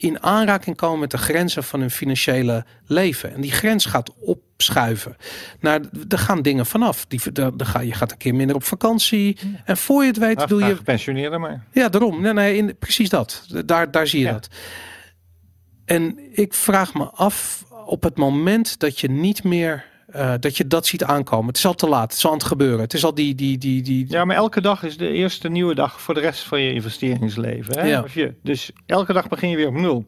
[0.03, 3.35] in aanraking komen met de grenzen van hun financiële leven.
[3.35, 5.17] En die grens gaat opschuiven.
[5.61, 7.07] Nou, er gaan dingen vanaf.
[7.07, 9.39] Die, daar, daar ga, je gaat een keer minder op vakantie.
[9.65, 10.65] En voor je het weet, doe je.
[10.65, 11.65] vraag gepensioneerden maar.
[11.73, 12.21] Ja, daarom.
[12.23, 13.47] Nee, nee, in, precies dat.
[13.67, 14.33] Daar, daar zie je Ja.
[14.33, 14.49] dat.
[15.85, 19.91] En ik vraag me af op het moment dat je niet meer.
[20.13, 21.47] Eh, dat je dat ziet aankomen.
[21.47, 22.03] Het is al te laat.
[22.03, 22.81] Het is al aan het gebeuren.
[22.81, 23.35] Het is al die.
[23.35, 26.43] die, die, die Ja, maar elke dag is de eerste nieuwe dag voor de rest
[26.43, 27.79] van je investeringsleven.
[27.79, 27.87] Hè?
[27.87, 28.05] Ja.
[28.15, 30.05] Je, dus elke dag begin je weer op nul.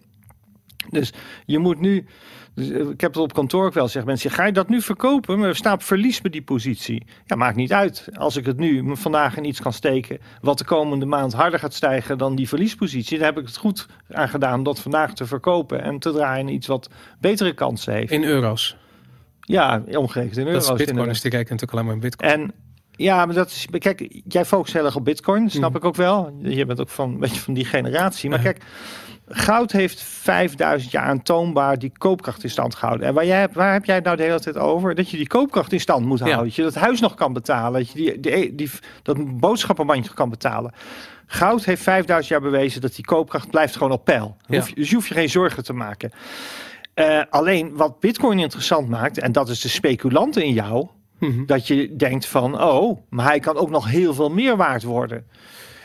[0.90, 1.12] Dus
[1.46, 2.06] je moet nu.
[2.54, 4.06] Dus eh, ik heb het op kantoor ook wel gezegd.
[4.06, 5.38] Mensen, ga je dat nu verkopen?
[5.38, 7.06] Maar we staan op verlies bij die positie.
[7.24, 8.08] Ja, maakt niet uit.
[8.14, 10.18] Als ik het nu vandaag in iets kan steken.
[10.40, 13.18] wat de komende maand harder gaat stijgen dan die verliespositie.
[13.18, 15.82] dan heb ik het goed aan gedaan om dat vandaag te verkopen.
[15.82, 16.90] en te draaien in iets wat
[17.20, 18.12] betere kansen heeft.
[18.12, 18.76] in euro's.
[19.46, 20.68] Ja, omgerekend in Dat euro's.
[20.70, 21.08] is bitcoin.
[21.08, 22.30] Dus die rekenen natuurlijk alleen maar in bitcoin.
[22.30, 22.52] En
[22.90, 23.66] ja, maar dat is.
[23.78, 25.78] Kijk, jij focust heel erg op Bitcoin, snap Mhm.
[25.78, 26.36] ik ook wel.
[26.42, 28.28] Je bent ook van een beetje van die generatie.
[28.30, 28.44] Maar Ja.
[28.44, 28.64] kijk,
[29.28, 33.06] goud heeft 5000 jaar aantoonbaar die koopkracht in stand gehouden.
[33.06, 34.94] En waar, jij, waar heb jij het nou de hele tijd over?
[34.94, 36.44] Dat je die koopkracht in stand moet houden.
[36.44, 37.72] Dat je dat huis nog kan betalen.
[37.80, 38.70] Dat je die, die, die,
[39.02, 40.72] dat boodschappenmandje kan betalen.
[41.26, 44.36] Goud heeft 5000 jaar bewezen dat die koopkracht blijft gewoon op peil.
[44.46, 44.58] Ja.
[44.58, 46.10] Hoef dus je hoeft je geen zorgen te maken.
[46.94, 50.86] Eh, alleen wat Bitcoin interessant maakt, en dat is de speculanten in jou,
[51.18, 51.44] Mhm.
[51.46, 55.26] Dat je denkt van, oh, maar hij kan ook nog heel veel meer waard worden.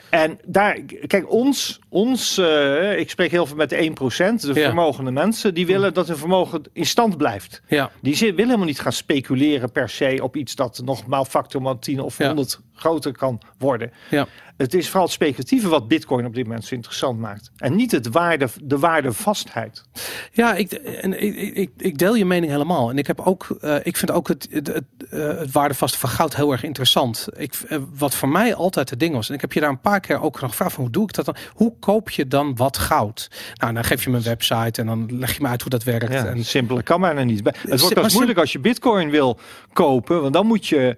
[0.09, 4.65] En daar, kijk, ons, ons eh, ik spreek heel veel met de 1%, de Ja.
[4.65, 7.61] vermogende mensen, die willen dat hun vermogen in stand blijft.
[7.67, 11.61] Ja, Die willen helemaal niet gaan speculeren per se op iets dat nog maal factor
[11.61, 12.25] maal 10 of Ja.
[12.25, 13.91] 100 groter kan worden.
[14.09, 14.27] ja.
[14.59, 17.51] Het is vooral het speculatieve wat Bitcoin op dit moment zo interessant maakt.
[17.57, 19.83] En niet het waarde, de waardevastheid.
[20.31, 22.89] Ja, ik, en ik, ik- ik, deel je mening helemaal.
[22.89, 26.09] En ik heb ook, eh, ik vind ook het, het, het, eh, het waardevaste van
[26.09, 27.27] goud heel erg interessant.
[27.37, 29.79] Ik, eh, wat voor mij altijd het ding was, en ik heb je daar een
[29.81, 31.35] paar keer ook nog gevraagd van hoe doe ik dat dan?
[31.53, 33.29] Hoe koop je dan wat goud?
[33.55, 35.83] Nou, dan geef je me een website en dan leg je me uit hoe dat
[35.83, 36.11] werkt.
[36.13, 37.41] Ja, En, simpeler kan bijna niet.
[37.45, 39.39] Het wordt maar pas moeilijk als je bitcoin wil
[39.73, 40.21] kopen.
[40.21, 40.97] Want dan moet je...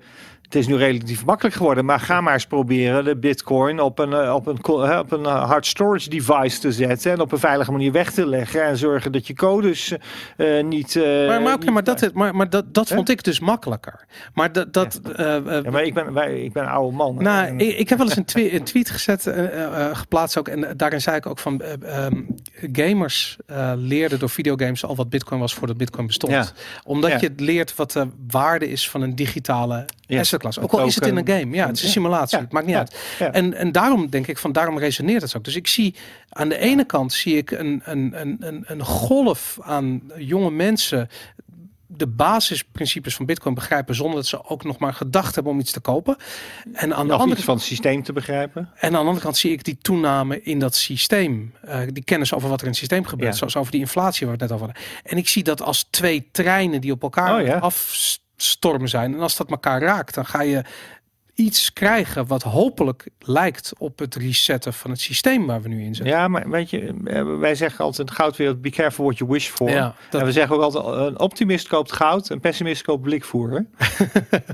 [0.51, 4.13] Het is nu relatief makkelijk geworden, maar ga maar eens proberen de bitcoin op een,
[4.13, 4.65] eh, op een,
[4.99, 8.25] op een eh, hard storage device te zetten en op een veilige manier weg te
[8.27, 9.93] leggen en zorgen dat je codes
[10.37, 10.95] eh, niet...
[10.95, 14.05] maar maar, niet- maar, dat, maar, maar dat, dat vond ik dus makkelijker.
[14.33, 17.15] Maar dat, dat eh, Ja, maar ik ben, wij, ik ben een oude man.
[17.23, 19.31] Nou, En- ik, ik heb wel eens een, twe- een tweet gezet,
[19.93, 20.47] geplaatst ook.
[20.47, 22.21] En daarin zei ik ook van eh, ehm,
[22.71, 23.37] gamers
[23.75, 26.33] leerden door videogames al wat Bitcoin was voordat Bitcoin bestond.
[26.33, 26.45] Ja.
[26.83, 27.17] Omdat Ja.
[27.21, 30.61] je leert wat de waarde is van een digitale Ja.
[30.61, 31.55] Ook al is het in een game.
[31.55, 32.37] Ja, het is een simulatie.
[32.37, 32.95] Het maakt niet uit.
[33.19, 35.43] En, en daarom denk ik van daarom resoneert het ook.
[35.43, 35.95] Dus ik zie
[36.29, 41.09] aan de ene kant zie ik een, een, een, een, een golf aan jonge mensen
[41.97, 45.71] de basisprincipes van Bitcoin begrijpen zonder dat ze ook nog maar gedacht hebben om iets
[45.71, 46.15] te kopen.
[46.73, 48.69] En aan de of andere iets van het systeem te begrijpen.
[48.75, 51.53] en aan de andere kant zie ik die toename in dat systeem.
[51.61, 53.31] Eh, die kennis over wat er in het systeem gebeurt.
[53.31, 53.37] Ja.
[53.37, 55.01] Zoals over die inflatie waar we het net over hadden.
[55.03, 57.59] En ik zie dat als twee treinen die op elkaar Oh ja.
[58.41, 59.13] Afstormen zijn.
[59.13, 60.61] En als dat elkaar raakt, dan ga je
[61.35, 65.95] iets krijgen wat hopelijk lijkt op het resetten van het systeem waar we nu in
[65.95, 66.15] zitten.
[66.15, 69.29] Ja, maar weet je, eh, wij zeggen altijd in de goudwereld, be careful what you
[69.31, 69.69] wish for.
[69.69, 73.49] Ja, dat- En we zeggen ook altijd, een optimist koopt goud, een pessimist koopt blikvoer.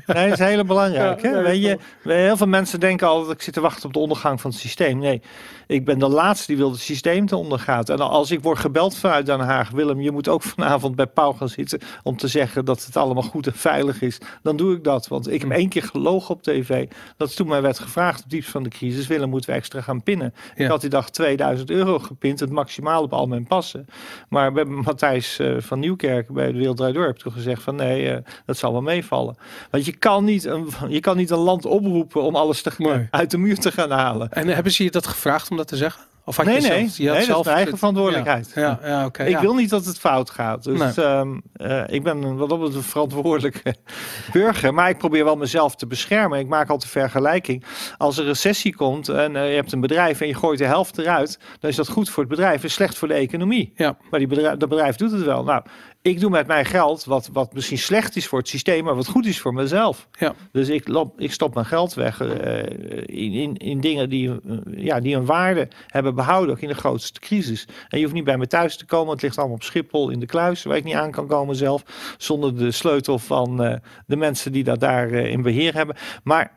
[0.05, 1.21] nee, dat is heel belangrijk.
[1.21, 1.41] Ja, hè?
[1.41, 4.51] weet je, heel veel mensen denken altijd, ik zit te wachten op de ondergang van
[4.51, 4.97] het systeem.
[4.99, 5.21] Nee,
[5.67, 7.89] ik ben de laatste die wil het systeem te ondergaat.
[7.89, 11.31] En als ik word gebeld vanuit Den Haag, Willem, je moet ook vanavond bij Pauw
[11.31, 14.83] gaan zitten om te zeggen dat het allemaal goed en veilig is, dan doe ik
[14.83, 15.07] dat.
[15.07, 16.87] Want ik heb één keer gelogen op tv.
[17.17, 19.81] Dat is toen mij werd gevraagd op diepst van de crisis, Willem, moeten we extra
[19.81, 20.33] gaan pinnen?
[20.55, 20.63] Ja.
[20.63, 23.85] Ik had die dag 2000 euro gepind, het maximaal op al mijn passen.
[24.29, 27.61] Maar we hebben Matthijs eh, van Nieuwkerk bij de Wereld Draait Door heb toen gezegd
[27.61, 29.37] van nee, eh, dat zal wel meevallen.
[29.71, 33.31] Want je kan niet een, je kan niet een land oproepen om alles te, uit
[33.31, 34.31] de muur te gaan halen.
[34.31, 36.05] En hebben ze je dat gevraagd om dat te zeggen?
[36.25, 38.51] Of had Nee, je zelf, nee, je had nee, is zelf mijn eigen verantwoordelijkheid.
[38.55, 39.23] Ja, ja, ja oké.
[39.23, 39.41] ik ja.
[39.41, 40.63] wil niet dat het fout gaat.
[40.63, 41.05] Dus Nee.
[41.05, 43.75] ehm, eh, ik ben een- wat op het een verantwoordelijke
[44.33, 44.73] burger.
[44.73, 46.39] Maar ik probeer wel mezelf te beschermen.
[46.39, 47.63] Ik maak altijd de vergelijking.
[47.97, 50.65] Als er een recessie komt en eh, je hebt een bedrijf en je gooit de
[50.65, 53.71] helft eruit, dan is dat goed voor het bedrijf en slecht voor de economie.
[53.75, 53.97] Ja.
[54.09, 55.43] Maar die bedrijf, dat bedrijf doet het wel.
[55.43, 55.63] Nou,
[56.07, 59.07] ik doe met mijn geld wat, wat misschien slecht is voor het systeem, maar wat
[59.07, 60.07] goed is voor mezelf.
[60.11, 60.33] Ja.
[60.51, 62.63] Dus ik, ik stop mijn geld weg eh,
[63.05, 64.31] in, in, in dingen die,
[64.69, 67.67] ja, die een waarde hebben behouden, ook in de grootste crisis.
[67.89, 70.19] En je hoeft niet bij me thuis te komen, het ligt allemaal op Schiphol in
[70.19, 71.83] de kluis, waar ik niet aan kan komen zelf,
[72.17, 75.95] zonder de sleutel van eh, de mensen die dat daar eh, in beheer hebben.
[76.23, 76.51] Maar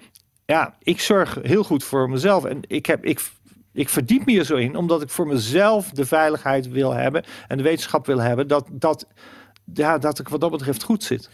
[0.46, 2.44] ja, ik zorg heel goed voor mezelf.
[2.44, 3.20] En ik heb, ik,
[3.72, 7.56] ik verdiep me er zo in, omdat ik voor mezelf de veiligheid wil hebben en
[7.56, 9.06] de wetenschap wil hebben dat, dat,
[9.74, 11.28] ja, dat ik wat dat betreft goed zit.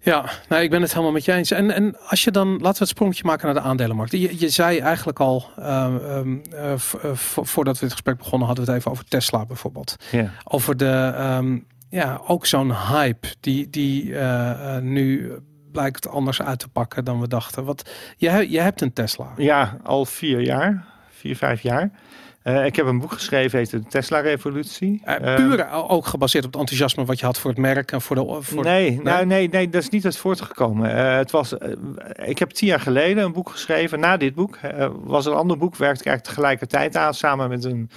[0.00, 1.50] Ja, nou, ik ben het helemaal met je eens.
[1.50, 4.12] En, en als je dan, laten we het sprongetje maken naar de aandelenmarkt.
[4.12, 6.78] Je, je zei eigenlijk al, ehm, ehm, eh, eh,
[7.14, 9.96] vo- voordat we dit gesprek begonnen, hadden we het even over Tesla bijvoorbeeld.
[10.44, 15.32] Over de, ehm, ja, ook zo'n hype die, die eh, nu
[15.72, 17.64] blijkt anders uit te pakken dan we dachten.
[17.64, 19.28] Wat, je, je hebt een Tesla.
[19.36, 21.90] Ja, al vier jaar, vier, vijf jaar.
[22.42, 25.00] Eh, ik heb een boek geschreven, heet de Tesla-revolutie.
[25.04, 28.16] Eh, puur ook gebaseerd op het enthousiasme wat je had voor het merk en voor
[28.16, 28.36] de...
[28.40, 31.16] Voor, nee, Nou, nee, nee, dat is niet uit voortgekomen.
[31.16, 31.54] Het was,
[32.14, 34.00] ik heb tien jaar geleden een boek geschreven.
[34.00, 34.58] Na dit boek
[35.04, 37.90] was er een ander boek, werkte ik eigenlijk tegelijkertijd aan, samen met een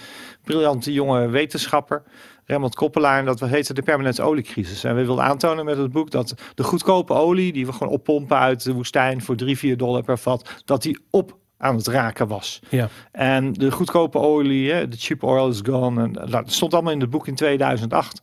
[0.44, 2.04] briljante jonge wetenschapper.
[2.46, 4.84] Raymond Koppelaar, en dat heette de permanente oliecrisis.
[4.84, 8.38] En we wilden aantonen met het boek dat de goedkope olie, die we gewoon oppompen
[8.38, 12.28] uit de woestijn voor 3, 4 dollar per vat, dat die op aan het raken
[12.28, 12.60] was.
[12.70, 12.90] Ja.
[13.12, 16.04] En de goedkope olie, de cheap oil is gone.
[16.04, 18.22] En dat stond allemaal in het boek in 2008.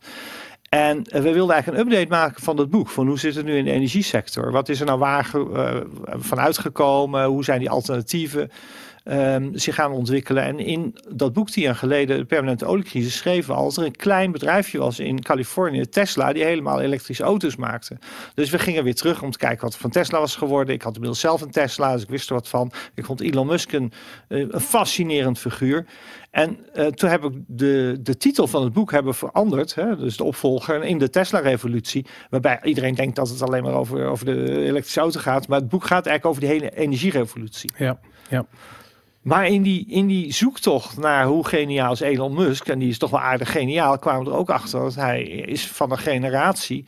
[0.69, 2.89] En eh, we wilden eigenlijk een update maken van dat boek.
[2.89, 4.51] Van hoe zit het nu in de energiesector?
[4.51, 5.75] Wat is er nou waar eh,
[6.05, 7.25] van uitgekomen?
[7.25, 8.51] Hoe zijn die alternatieven
[9.03, 10.43] ehm, zich gaan ontwikkelen?
[10.43, 14.31] En in dat boek tien jaar geleden, de permanente oliecrisis, schreven we er een klein
[14.31, 17.97] bedrijfje was in Californië, Tesla, die helemaal elektrische auto's maakte.
[18.33, 20.73] Dus we gingen weer terug om te kijken wat er van Tesla was geworden.
[20.73, 22.71] Ik had inmiddels zelf een Tesla, dus ik wist er wat van.
[22.95, 23.91] Ik vond Elon Musk een,
[24.27, 25.85] eh, fascinerend figuur.
[26.31, 29.75] En uh, toen heb ik de, de titel van het boek hebben veranderd.
[29.75, 32.05] Hè, dus de opvolger in de Tesla-revolutie.
[32.29, 35.47] Waarbij iedereen denkt dat het alleen maar over, over de elektrische auto gaat.
[35.47, 37.71] Maar het boek gaat eigenlijk over de hele energierevolutie.
[37.77, 37.99] Ja,
[38.29, 38.45] ja.
[39.23, 42.97] Maar in die, in die zoektocht naar hoe geniaal is Elon Musk, en die is
[42.97, 46.85] toch wel aardig geniaal, kwamen we er ook achter dat hij is van een generatie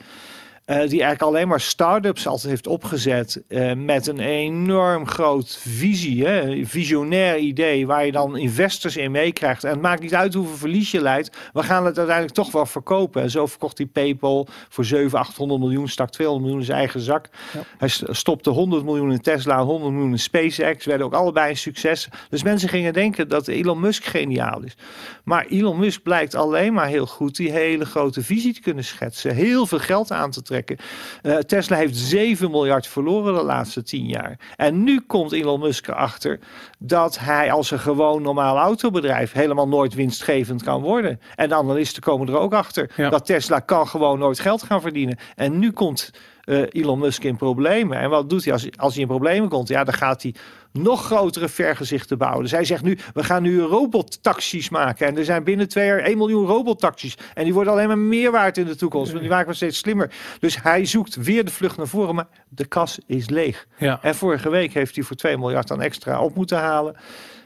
[0.66, 6.66] die eigenlijk alleen maar start-ups altijd heeft opgezet uh, met een enorm groot visie, hè,
[6.66, 9.63] visionair idee waar je dan investors in meekrijgt.
[9.63, 12.66] En het maakt niet uit hoeveel verlies je leidt, we gaan het uiteindelijk toch wel
[12.66, 13.22] verkopen.
[13.22, 16.99] En zo verkocht hij PayPal voor 700, 800 miljoen, stak 200 miljoen in zijn eigen
[16.99, 17.30] zak.
[17.53, 17.59] Ja.
[17.78, 22.09] Hij stopte 100 miljoen in Tesla, 100 miljoen in SpaceX, werden ook allebei een succes.
[22.30, 24.78] Dus mensen gingen denken dat Elon Musk geniaal is.
[25.24, 29.36] Maar Elon Musk blijkt alleen maar heel goed die hele grote visie te kunnen schetsen,
[29.36, 34.06] heel veel geld aan te trekken uh, Tesla heeft 7 miljard verloren de laatste 10
[34.06, 34.39] jaar.
[34.56, 36.39] En nu komt Elon Musk erachter
[36.80, 41.20] dat hij als een gewoon normaal autobedrijf helemaal nooit winstgevend kan worden.
[41.36, 45.18] En de analisten komen er ook achter dat Tesla kan gewoon nooit geld gaan verdienen.
[45.36, 46.12] En nu komt
[46.45, 47.99] uh, Elon Musk in problemen.
[47.99, 49.68] En wat doet hij als, als hij in problemen komt?
[49.68, 50.36] Ja, dan gaat hij
[50.76, 52.41] nog grotere vergezichten bouwen.
[52.41, 55.07] Dus hij zegt nu, we gaan nu robottaxis maken.
[55.07, 57.17] En er zijn binnen twee jaar 1 miljoen robottaxis.
[57.34, 59.09] En die worden alleen maar meer waard in de toekomst.
[59.09, 60.11] Want die maken we steeds slimmer.
[60.39, 62.15] Dus hij zoekt weer de vlucht naar voren.
[62.15, 63.67] Maar de kas is leeg.
[63.78, 63.99] Ja.
[64.01, 66.95] En vorige week heeft hij voor 2 miljard aan extra op moeten halen.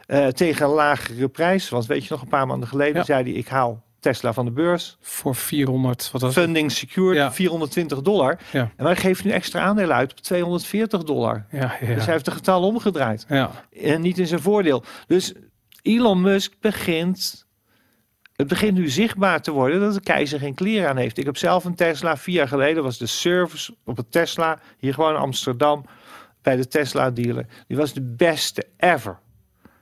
[0.08, 1.70] Uh, tegen een lagere prijs.
[1.70, 3.04] Want weet je nog, een paar maanden geleden ja.
[3.04, 4.98] zei hij, ik haal Tesla van de beurs.
[5.02, 7.34] Voor 400, wat was Funding secured, ja.
[7.34, 8.40] 420 dollar.
[8.52, 8.72] Ja.
[8.76, 11.46] En wij geven nu extra aandelen uit op 240 dollar.
[11.52, 11.94] Ja, ja.
[11.94, 13.26] Dus hij heeft de getal omgedraaid.
[13.30, 13.52] Ja.
[13.72, 14.84] En niet in zijn voordeel.
[15.08, 15.34] Dus
[15.82, 17.48] Elon Musk begint...
[18.36, 21.18] Het begint nu zichtbaar te worden dat de keizer geen kleren aan heeft.
[21.18, 22.18] Ik heb zelf een Tesla.
[22.18, 24.60] Vier jaar geleden was de service op het Tesla.
[24.78, 25.86] Hier gewoon in Amsterdam.
[26.42, 27.46] Bij de Tesla dealer.
[27.68, 29.20] Die was de beste ever.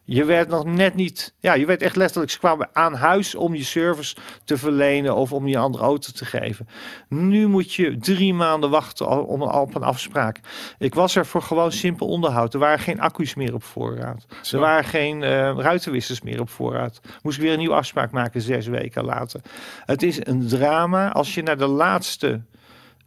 [0.09, 3.55] Je werd nog net niet, ja, je werd echt letterlijk, ze kwamen aan huis om
[3.55, 6.67] je service te verlenen of om je een andere auto te geven.
[7.09, 10.39] Nu moet je drie maanden wachten om, op een afspraak.
[10.77, 12.53] Ik was er voor gewoon simpel onderhoud.
[12.53, 14.25] Er waren geen accu's meer op voorraad.
[14.41, 14.55] Zo.
[14.55, 16.99] Er waren geen uh, ruitenwissers meer op voorraad.
[17.21, 19.41] Moest ik weer een nieuwe afspraak maken zes weken later.
[19.85, 21.11] Het is een drama.
[21.11, 22.41] Als je naar de laatste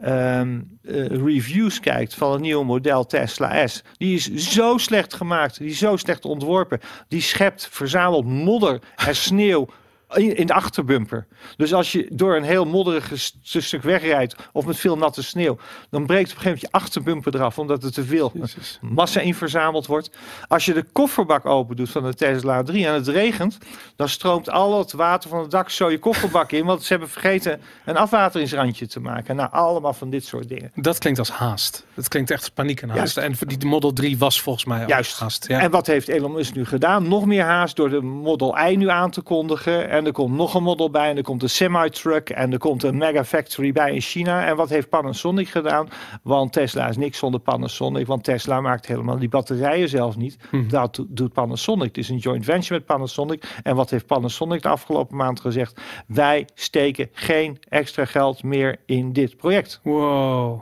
[0.07, 5.59] um, uh, reviews kijkt van het nieuwe model Tesla S, die is zo slecht gemaakt,
[5.59, 9.68] die is zo slecht ontworpen, die schept, verzamelt modder en sneeuw
[10.15, 11.27] in de achterbumper.
[11.57, 15.57] Dus als je door een heel modderig stuk wegrijdt of met veel natte sneeuw,
[15.91, 18.79] dan breekt op een gegeven moment je achterbumper eraf omdat er te veel Jezus.
[18.83, 20.11] massa in verzameld wordt.
[20.49, 23.59] Als je de kofferbak open doet van de Tesla 3 en het regent,
[23.97, 27.09] dan stroomt al het water van het dak zo je kofferbak in, want ze hebben
[27.09, 29.37] vergeten een afwateringsrandje te maken.
[29.37, 30.73] Nou, allemaal van dit soort dingen.
[30.75, 31.87] Dat klinkt als haast.
[31.95, 33.17] Dat klinkt echt als paniek en haast.
[33.17, 35.19] En voor die Model 3 was volgens mij Juist.
[35.19, 35.49] haast.
[35.49, 35.61] Ja.
[35.61, 37.09] En wat heeft Elon Musk nu gedaan?
[37.09, 39.89] Nog meer haast door de Model I nu aan te kondigen.
[39.89, 42.82] En er komt nog een model bij en er komt een semi-truck en er komt
[42.82, 44.46] een mega factory bij in China.
[44.46, 45.88] En wat heeft Panasonic gedaan?
[46.22, 50.36] Want Tesla is niks zonder Panasonic, want Tesla maakt helemaal die batterijen zelf niet.
[50.51, 50.68] Mhm.
[50.68, 51.86] Dat doet Panasonic.
[51.86, 53.61] Het is een joint venture met Panasonic.
[53.62, 55.80] En wat heeft Panasonic de afgelopen maand gezegd?
[56.07, 59.80] Wij steken geen extra geld meer in dit project.
[59.82, 60.61] Wow.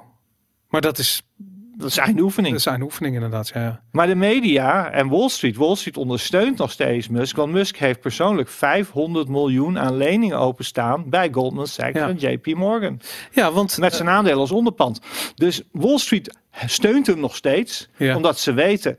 [0.68, 1.22] Maar dat is
[1.78, 2.52] dat is een oefening.
[2.56, 3.80] Dat is een oefening inderdaad, ja.
[3.92, 7.36] Maar de media en Wall Street, Wall Street ondersteunt nog steeds Musk.
[7.36, 12.08] Want Musk heeft persoonlijk 500 miljoen aan leningen openstaan bij Goldman Sachs Ja.
[12.08, 13.00] en JP Morgan.
[13.32, 15.00] Ja, want Met zijn aandelen als onderpand.
[15.34, 17.88] Dus Wall Street steunt hem nog steeds.
[17.96, 18.16] Ja.
[18.16, 18.98] Omdat ze weten,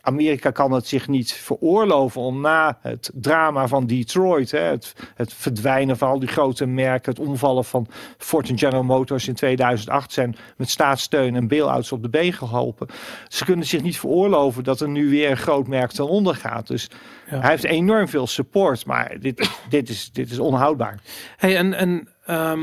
[0.00, 5.34] Amerika kan het zich niet veroorloven om na het drama van Detroit, hè, het, het
[5.34, 7.86] verdwijnen van al die grote merken, het omvallen van
[8.18, 12.86] Ford en General Motors in 2008 zijn met staatssteun en bail-outs op de been geholpen.
[13.28, 16.66] Ze kunnen zich niet veroorloven dat er nu weer een groot merk ten onder gaat.
[16.66, 16.90] Dus
[17.30, 17.40] Ja.
[17.40, 21.00] hij heeft enorm veel support, maar dit, dit, is, dit is onhoudbaar.
[21.36, 22.60] Hey, en, en ehm,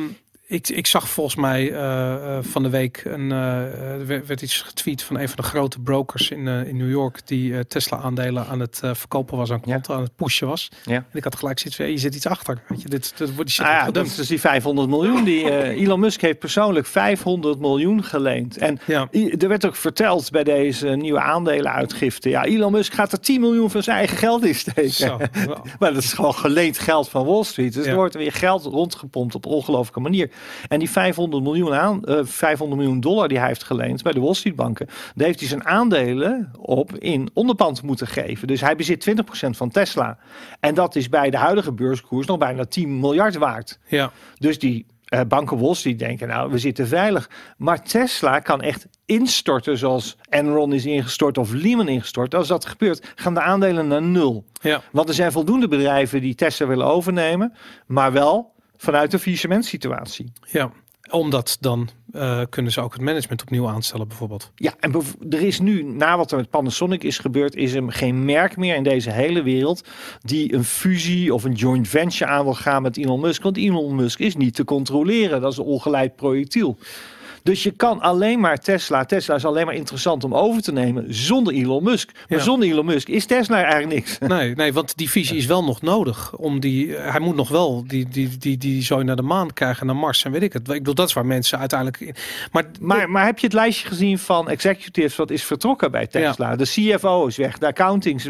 [0.50, 4.62] ik, ik zag volgens mij eh, eh, van de week een, eh, er werd iets
[4.62, 8.60] getweet van een van de grote brokers in, in New York die eh, Tesla-aandelen aan
[8.60, 10.70] het verkopen was aan klanten, aan het pushen was.
[10.86, 10.96] Ja.
[10.96, 12.62] En ik had gelijk hey, je zit iets achter.
[12.68, 15.24] Weet je, dit, dit wordt die shit Ah ja, dat is dus die 500 miljoen.
[15.24, 15.52] Die,
[15.84, 18.58] Elon Musk heeft persoonlijk 500 miljoen geleend.
[18.58, 19.08] En Ja.
[19.38, 22.30] Er werd ook verteld bij deze nieuwe aandelenuitgifte.
[22.30, 24.92] Ja, Elon Musk gaat er 10 miljoen van zijn eigen geld in steken.
[24.92, 25.18] Zo.
[25.80, 27.74] Maar dat is gewoon geleend geld van Wall Street.
[27.74, 30.30] Dus er wordt weer geld rondgepompt op een ongelooflijke manier.
[30.68, 34.20] En die 500 miljoen, aan, eh, 500 miljoen dollar die hij heeft geleend bij de
[34.20, 34.88] Wall Street banken.
[35.16, 38.48] Daar heeft hij zijn aandelen op in onderpand moeten geven.
[38.48, 40.18] Dus hij bezit 20% van Tesla.
[40.60, 43.80] En dat is bij de huidige beurskoers nog bijna 10 miljard waard.
[43.88, 47.30] Ja, Dus die uh, banken Wall Street denken, nou, we zitten veilig.
[47.58, 52.36] Maar Tesla kan echt instorten zoals Enron is ingestort of Lehman ingestort.
[52.36, 54.46] Als dat gebeurt, gaan de aandelen naar nul.
[54.62, 54.82] Ja.
[54.92, 57.54] Want er zijn voldoende bedrijven die Tesla willen overnemen,
[57.88, 60.32] maar wel vanuit een faillissementsituatie.
[60.52, 60.72] Ja,
[61.12, 64.52] omdat dan uh, kunnen ze ook het management opnieuw aanstellen bijvoorbeeld.
[64.56, 64.96] Ja, en
[65.30, 68.76] er is nu, na wat er met Panasonic is gebeurd, is er geen merk meer
[68.76, 69.84] in deze hele wereld
[70.22, 73.44] die een fusie of een joint venture aan wil gaan met Elon Musk.
[73.44, 75.42] Want Elon Musk is niet te controleren.
[75.42, 76.78] Dat is een ongeleid projectiel.
[77.44, 79.06] Dus je kan alleen maar Tesla.
[79.06, 82.12] Tesla is alleen maar interessant om over te nemen zonder Elon Musk.
[82.28, 84.18] Maar zonder Elon Musk is Tesla eigenlijk niks.
[84.30, 86.36] Nee, nee, want die visie is wel nog nodig.
[86.36, 89.86] Om die, hij moet nog wel die, die, die, die zo naar de maan krijgen,
[89.86, 90.62] naar Mars en weet ik het.
[90.70, 92.22] Ik bedoel, dat is waar mensen uiteindelijk.
[92.52, 96.56] Maar, maar, maar heb je het lijstje gezien van executives wat is vertrokken bij Tesla?
[96.56, 98.24] De CFO is weg, de accounting.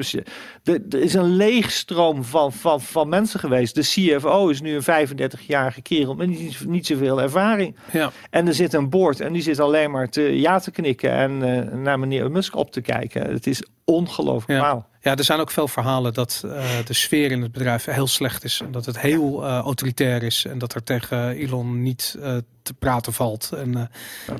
[0.63, 3.75] Er is een leegstroom van, van, van mensen geweest.
[3.75, 7.75] De CFO is nu een 35-jarige kerel met niet, niet zoveel ervaring.
[7.91, 8.11] Ja.
[8.29, 11.73] En er zit een en die zit alleen maar te ja te knikken en uh,
[11.73, 13.31] naar meneer Musk op te kijken.
[13.31, 14.87] Het is ongelooflijk ja.
[15.01, 18.43] Ja, er zijn ook veel verhalen dat uh, de sfeer in het bedrijf heel slecht
[18.43, 18.61] is.
[18.65, 20.45] En dat het heel uh, autoritair is.
[20.45, 22.17] En dat er tegen Elon niet
[22.61, 23.51] te praten valt.
[23.51, 23.89] En ja.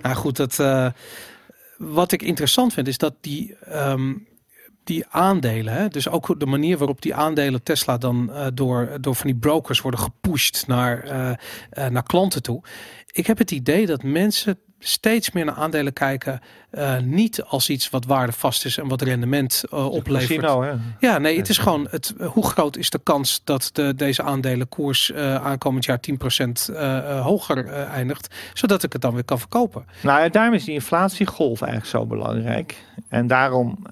[0.02, 0.56] nou goed, dat,
[1.78, 3.58] wat ik interessant vind is dat die...
[3.74, 4.28] Um,
[4.90, 9.16] die aandelen, hè, dus ook de manier waarop die aandelen Tesla dan uh, door, door
[9.16, 12.64] van die brokers worden gepusht naar, uh, uh, naar klanten toe.
[13.12, 16.42] Ik heb het idee dat mensen steeds meer naar aandelen kijken.
[16.72, 20.40] Uh, niet als iets wat waardevast is en wat rendement uh, oplevert.
[20.42, 20.74] Casino, hè?
[21.00, 25.10] Ja, nee, het is gewoon het, hoe groot is de kans dat de, deze aandelenkoers
[25.10, 26.00] uh, aankomend jaar
[26.72, 26.76] 10%
[27.22, 29.86] hoger eindigt, zodat ik het dan weer kan verkopen.
[30.02, 32.76] Nou daarom is die inflatiegolf eigenlijk zo belangrijk.
[33.08, 33.86] En daarom,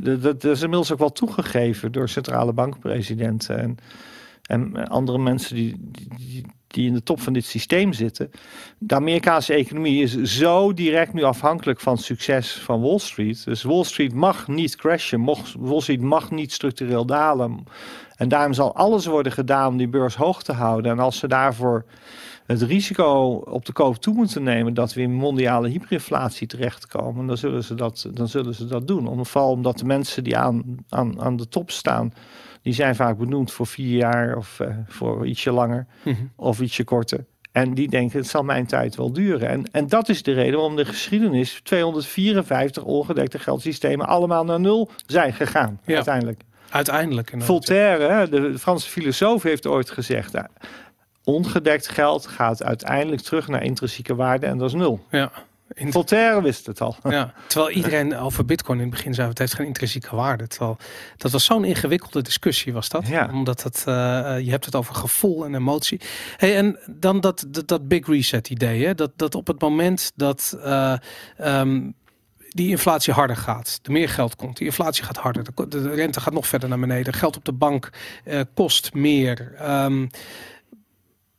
[0.00, 3.76] dat is inmiddels ook wel toegegeven door centrale bankpresidenten en,
[4.42, 8.30] en andere mensen die, die die in de top van dit systeem zitten.
[8.78, 13.44] De Amerikaanse economie is zo direct nu afhankelijk van succes van Wall Street.
[13.44, 17.64] Dus Wall Street mag niet crashen, mocht, Wall Street mag niet structureel dalen.
[18.16, 20.90] En daarom zal alles worden gedaan om die beurs hoog te houden.
[20.90, 21.84] En als ze daarvoor
[22.46, 27.36] het risico op de koop toe moeten nemen dat we in mondiale hyperinflatie terechtkomen, dan
[27.36, 29.06] zullen ze dat, dan zullen ze dat doen.
[29.06, 32.12] Om, omdat de mensen die aan, aan, aan de top staan
[32.62, 36.32] die zijn vaak benoemd voor vier jaar of uh, voor ietsje langer mm -hmm.
[36.36, 37.24] of ietsje korter.
[37.52, 39.48] En die denken, het zal mijn tijd wel duren.
[39.48, 44.90] En, en dat is de reden waarom de geschiedenis 254 ongedekte geldsystemen allemaal naar nul
[45.06, 45.80] zijn gegaan.
[45.84, 45.94] Ja.
[45.94, 46.42] Uiteindelijk.
[46.70, 47.32] Uiteindelijk.
[47.36, 50.32] Voltaire, de Franse filosoof, heeft ooit gezegd...
[50.32, 50.46] Nou,
[51.24, 55.04] ongedekt geld gaat uiteindelijk terug naar intrinsieke waarde en dat is nul.
[55.10, 55.30] Ja.
[55.72, 55.92] In...
[55.92, 56.96] Voltaire wist het al.
[57.02, 60.46] Ja, terwijl iedereen over bitcoin in het begin zei, het heeft geen intrinsieke waarde.
[60.46, 60.76] Terwijl,
[61.16, 63.06] dat was zo'n ingewikkelde discussie was dat.
[63.06, 63.28] Ja.
[63.32, 63.94] Omdat het, uh,
[64.40, 66.00] je hebt het over gevoel en emotie.
[66.36, 68.86] Hey, en dan dat, dat, dat big reset idee.
[68.86, 68.94] Hè?
[68.94, 70.94] Dat, dat op het moment dat uh,
[71.44, 71.94] um,
[72.48, 76.20] die inflatie harder gaat, er meer geld komt, die inflatie gaat harder, de, de rente
[76.20, 77.90] gaat nog verder naar beneden, geld op de bank
[78.24, 79.54] uh, kost meer.
[79.62, 80.10] Um,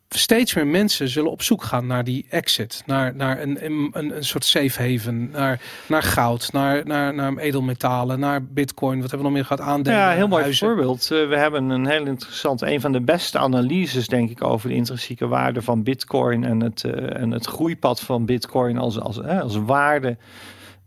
[0.09, 2.83] steeds meer mensen zullen op zoek gaan naar die exit.
[2.85, 5.29] Naar, naar een, een, een soort safe haven.
[5.31, 9.01] Naar, naar goud, naar, naar, naar edelmetalen, naar bitcoin.
[9.01, 9.61] Wat hebben we nog meer gehad?
[9.73, 10.67] Aandelen, Ja, heel mooi huizen.
[10.67, 11.09] voorbeeld.
[11.11, 14.75] Uh, we hebben een heel interessant, een van de beste analyses denk ik over de
[14.75, 19.55] intrinsieke waarde van bitcoin en het, uh, en het groeipad van bitcoin als, als, als
[19.55, 20.17] waarde.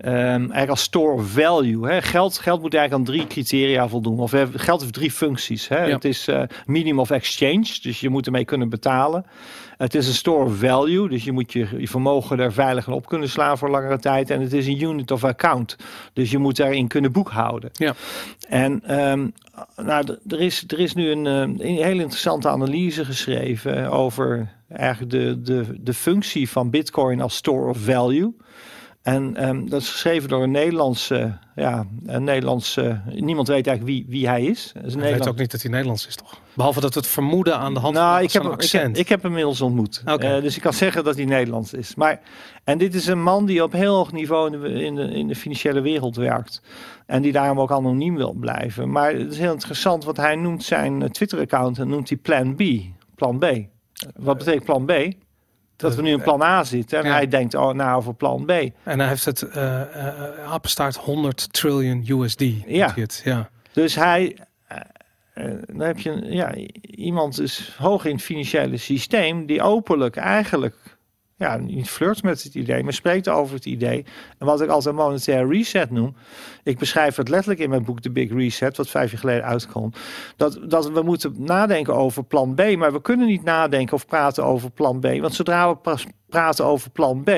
[0.05, 1.89] Um, eigenlijk als store of value.
[1.89, 2.03] Hè.
[2.03, 4.19] Geld, geld moet eigenlijk aan drie criteria voldoen.
[4.19, 5.69] Of geld heeft drie functies.
[5.69, 5.85] Hè.
[5.85, 5.95] Ja.
[5.95, 9.27] Het is uh, medium of exchange, dus je moet ermee kunnen betalen.
[9.77, 13.07] Het is een store of value, dus je moet je, je vermogen er veilig op
[13.07, 14.31] kunnen slaan voor langere tijd.
[14.31, 15.77] En het is een unit of account,
[16.13, 17.71] dus je moet daarin kunnen boekhouden.
[17.73, 17.95] Ja.
[18.49, 19.33] En um,
[19.77, 25.43] nou, er is, er is nu een, een hele interessante analyse geschreven over eigenlijk de,
[25.43, 28.35] de, de functie van Bitcoin als store of value.
[29.03, 34.07] En um, dat is geschreven door een Nederlandse, ja, een Nederlandse, niemand weet eigenlijk wie,
[34.09, 34.73] wie hij is.
[34.85, 36.41] is Ik weet ook niet dat hij Nederlands is, toch?
[36.55, 38.73] Behalve dat we het vermoeden aan de hand nou, van ik heb, accent.
[38.73, 40.03] Ik heb, ik heb hem inmiddels ontmoet.
[40.07, 40.37] Okay.
[40.37, 41.95] Uh, dus ik kan zeggen dat hij Nederlands is.
[41.95, 42.21] Maar,
[42.65, 45.29] en dit is een man die op heel hoog niveau in de, in de, in
[45.29, 46.63] de financiële wereld werkt.
[47.07, 48.91] En die daarom ook anoniem wil blijven.
[48.91, 52.63] Maar het is heel interessant, want hij noemt zijn Twitter-account en noemt hij Plan B.
[53.15, 53.47] Plan B.
[54.17, 54.93] Wat betekent Plan B?
[55.83, 56.99] Dat we nu in plan A zitten.
[56.99, 57.13] En ja.
[57.13, 58.51] hij denkt, oh, nou, over plan B.
[58.83, 62.45] En hij heeft het uh, uh, apenstaart 100 trillion USD.
[62.67, 62.93] Ja.
[62.95, 63.49] Het, ja.
[63.73, 64.37] Dus hij,
[65.35, 70.77] uh, dan heb je ja, iemand is hoog in het financiële systeem die openlijk eigenlijk
[71.43, 74.05] ja, niet flirt met het idee, maar spreekt over het idee.
[74.39, 76.15] En wat ik altijd een monetaire reset noem.
[76.63, 79.93] Ik beschrijf het letterlijk in mijn boek The Big Reset, wat vijf jaar geleden uitkwam.
[80.37, 84.45] Dat, dat we moeten nadenken over plan B, maar we kunnen niet nadenken of praten
[84.45, 85.07] over plan B.
[85.21, 85.97] Want zodra we
[86.29, 87.31] praten over plan B,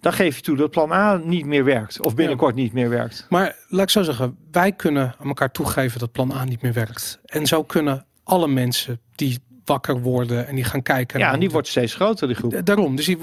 [0.00, 2.04] dan geef je toe dat plan A niet meer werkt.
[2.04, 3.26] Of binnenkort niet meer werkt.
[3.28, 6.72] Maar laat ik zo zeggen, wij kunnen aan elkaar toegeven dat plan A niet meer
[6.72, 7.20] werkt.
[7.24, 9.38] En zo kunnen alle mensen die
[9.70, 11.18] wakker worden en die gaan kijken.
[11.18, 12.60] Ja, en die de- wordt steeds groter, die groep.
[12.64, 12.96] Daarom.
[12.96, 13.18] Dus die,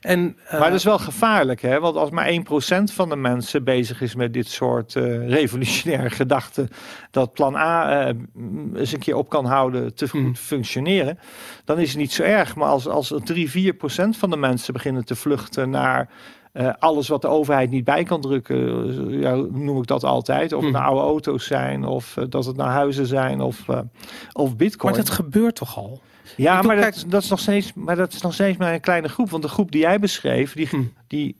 [0.00, 1.80] en, eh, Maar dat is wel gevaarlijk, hè?
[1.80, 6.68] Want als maar 1% van de mensen bezig is met dit soort eh, revolutionaire gedachten,
[7.10, 10.36] dat plan A m- eens een keer op kan houden te goed Hmm.
[10.36, 11.18] functioneren,
[11.64, 12.54] dan is het niet zo erg.
[12.56, 16.08] Maar als, als 3, 4% van de mensen beginnen te vluchten naar
[16.58, 20.52] eh, alles wat de overheid niet bij kan drukken, eh, ja, noem ik dat altijd.
[20.52, 20.80] Of het Hmm.
[20.80, 23.64] nou oude auto's zijn, of eh, dat het nou huizen zijn, of,
[24.32, 24.94] of bitcoin.
[24.94, 26.00] maar dat gebeurt toch al?
[26.36, 28.72] Ja, Ik maar dat, kijk- dat is nog steeds, maar dat is nog steeds maar
[28.74, 29.30] een kleine groep.
[29.30, 30.82] Want de groep die jij beschreef, die, Hm.
[31.06, 31.36] die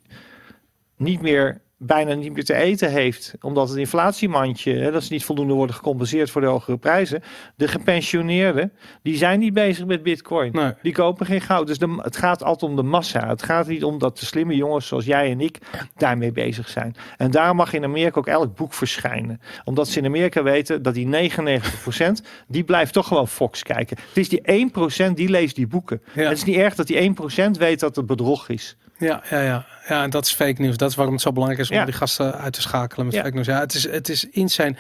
[0.97, 5.25] niet meer, bijna niet meer te eten heeft, omdat het inflatiemandje, hè, dat ze niet
[5.25, 7.23] voldoende worden gecompenseerd voor de hogere prijzen.
[7.57, 8.73] De gepensioneerden,
[9.03, 10.53] die zijn niet bezig met bitcoin.
[10.53, 10.73] Nee.
[10.83, 11.67] Die kopen geen goud.
[11.67, 13.29] Dus de, het gaat altijd om de massa.
[13.29, 15.59] Het gaat niet om dat de slimme jongens zoals jij en ik
[15.97, 16.95] daarmee bezig zijn.
[17.17, 19.41] En daarom mag in Amerika ook elk boek verschijnen.
[19.65, 23.97] Omdat ze in Amerika weten dat die 99% die blijft toch gewoon Fox kijken.
[24.09, 24.71] Het is die
[25.11, 26.03] 1% die leest die boeken.
[26.15, 26.23] Ja.
[26.23, 27.15] Het is niet erg dat die
[27.47, 28.77] 1% weet dat het bedrog is.
[28.99, 29.67] Ja, ja, ja.
[29.89, 30.77] ja, en dat is fake nieuws.
[30.77, 31.85] Dat is waarom het zo belangrijk is om Ja.
[31.85, 33.21] die gasten uit te schakelen met Ja.
[33.23, 33.47] fake nieuws.
[33.47, 34.75] Ja, het is, het is insane.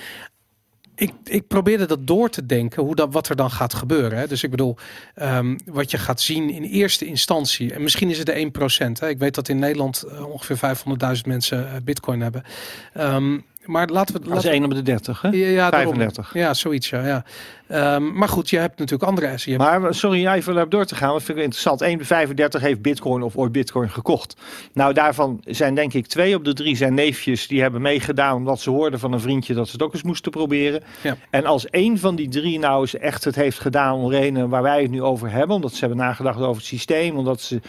[0.94, 4.18] Ik, ik probeerde dat door te denken, hoe dat, wat er dan gaat gebeuren.
[4.18, 4.26] Hè.
[4.26, 4.76] Dus ik bedoel,
[5.14, 9.00] ehm, wat je gaat zien in eerste instantie, en misschien is het de 1%.
[9.00, 9.08] Hè.
[9.08, 10.56] Ik weet dat in Nederland eh, ongeveer
[11.16, 12.42] 500.000 mensen eh, bitcoin hebben.
[12.94, 13.38] Ehm,
[13.68, 14.20] maar laten we...
[14.20, 15.30] Dat is laten 1 op de 30, hè?
[15.30, 15.94] we- ja, ja, daarom.
[15.94, 16.34] 35.
[16.34, 17.06] Ja, zoiets, ja.
[17.06, 17.24] ja.
[17.68, 21.12] Ehm, maar goed, je hebt natuurlijk andere hebt- Maar sorry, even door te gaan.
[21.12, 21.80] Dat vind ik interessant.
[21.80, 24.36] 1 op de 35 heeft Bitcoin of ooit Bitcoin gekocht.
[24.72, 28.60] Nou, daarvan zijn denk ik twee op de drie zijn neefjes die hebben meegedaan omdat
[28.60, 30.82] ze hoorden van een vriendje dat ze het ook eens moesten proberen.
[31.02, 31.16] Ja.
[31.30, 34.62] En als één van die drie nou eens echt het heeft gedaan om redenen waar
[34.62, 37.60] wij het nu over hebben, omdat ze hebben nagedacht over het systeem, omdat ze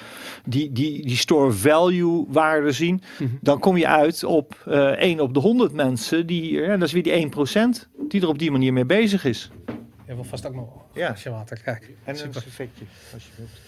[0.46, 3.30] die, die, die store value waarde zien, Mhm.
[3.42, 5.88] dan kom je uit op eh 1 op de 100 mensen
[6.26, 9.26] die hier, en dat is weer die 1% die er op die manier mee bezig
[9.26, 9.50] is.
[10.08, 11.10] Je wil vast ook nog Ja.
[11.10, 11.62] als je water.
[11.64, 11.84] Kijk.
[12.04, 12.44] En een Super.
[12.48, 13.60] effectje, alsjeblieft.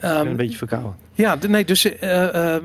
[0.00, 0.96] Ehm, een beetje verkouden.
[1.14, 2.62] Ja, nee, dus eh, eh,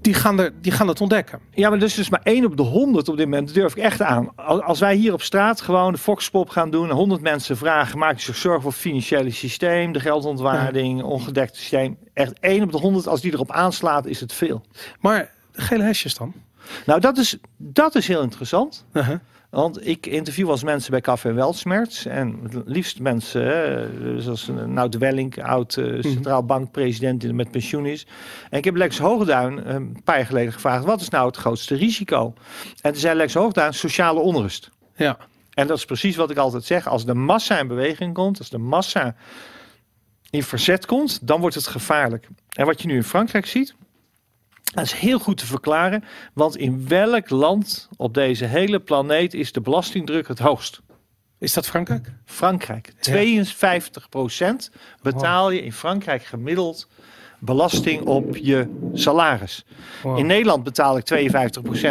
[0.00, 1.38] die, gaan er, die gaan het ontdekken.
[1.50, 3.46] Ja, maar dus is maar 1 op de 100 op dit moment.
[3.46, 4.34] Dat durf ik echt aan.
[4.36, 8.16] Als als wij hier op straat gewoon de Foxpop gaan doen, 100 mensen vragen, maak
[8.16, 11.98] je zich zorgen voor het financiële systeem, de geldontwaarding, ongedekt systeem.
[12.12, 14.62] Echt 1 op de 100, als die erop aanslaat, is het veel.
[15.00, 16.32] Maar de gele hesjes dan?
[16.86, 18.84] Nou, dat is, dat is heel interessant.
[18.92, 19.18] Uh-huh.
[19.50, 22.06] Want ik interview eens mensen bij Café Weltsmerts.
[22.06, 27.86] En het liefst mensen, hè, zoals Nout Welling, oud eh, centraal bankpresident die met pensioen
[27.86, 28.06] is.
[28.50, 31.36] En ik heb Lex Hoogduin eh, een paar jaar geleden gevraagd: wat is nou het
[31.36, 32.34] grootste risico?
[32.80, 34.70] En toen zei Lex Hoogduin: sociale onrust.
[34.96, 35.16] Ja.
[35.54, 36.88] En dat is precies wat ik altijd zeg.
[36.88, 39.14] Als de massa in beweging komt, als de massa
[40.30, 42.28] in verzet komt, dan wordt het gevaarlijk.
[42.48, 43.74] En wat je nu in Frankrijk ziet,
[44.78, 46.04] dat is heel goed te verklaren.
[46.32, 50.80] Want in welk land op deze hele planeet is de belastingdruk het hoogst?
[51.38, 52.12] Is dat Frankrijk?
[52.24, 52.92] Frankrijk.
[53.10, 53.12] 52%
[55.02, 56.88] betaal je in Frankrijk gemiddeld
[57.38, 59.64] belasting op je salaris.
[60.02, 60.18] Wow.
[60.18, 61.30] In Nederland betaal ik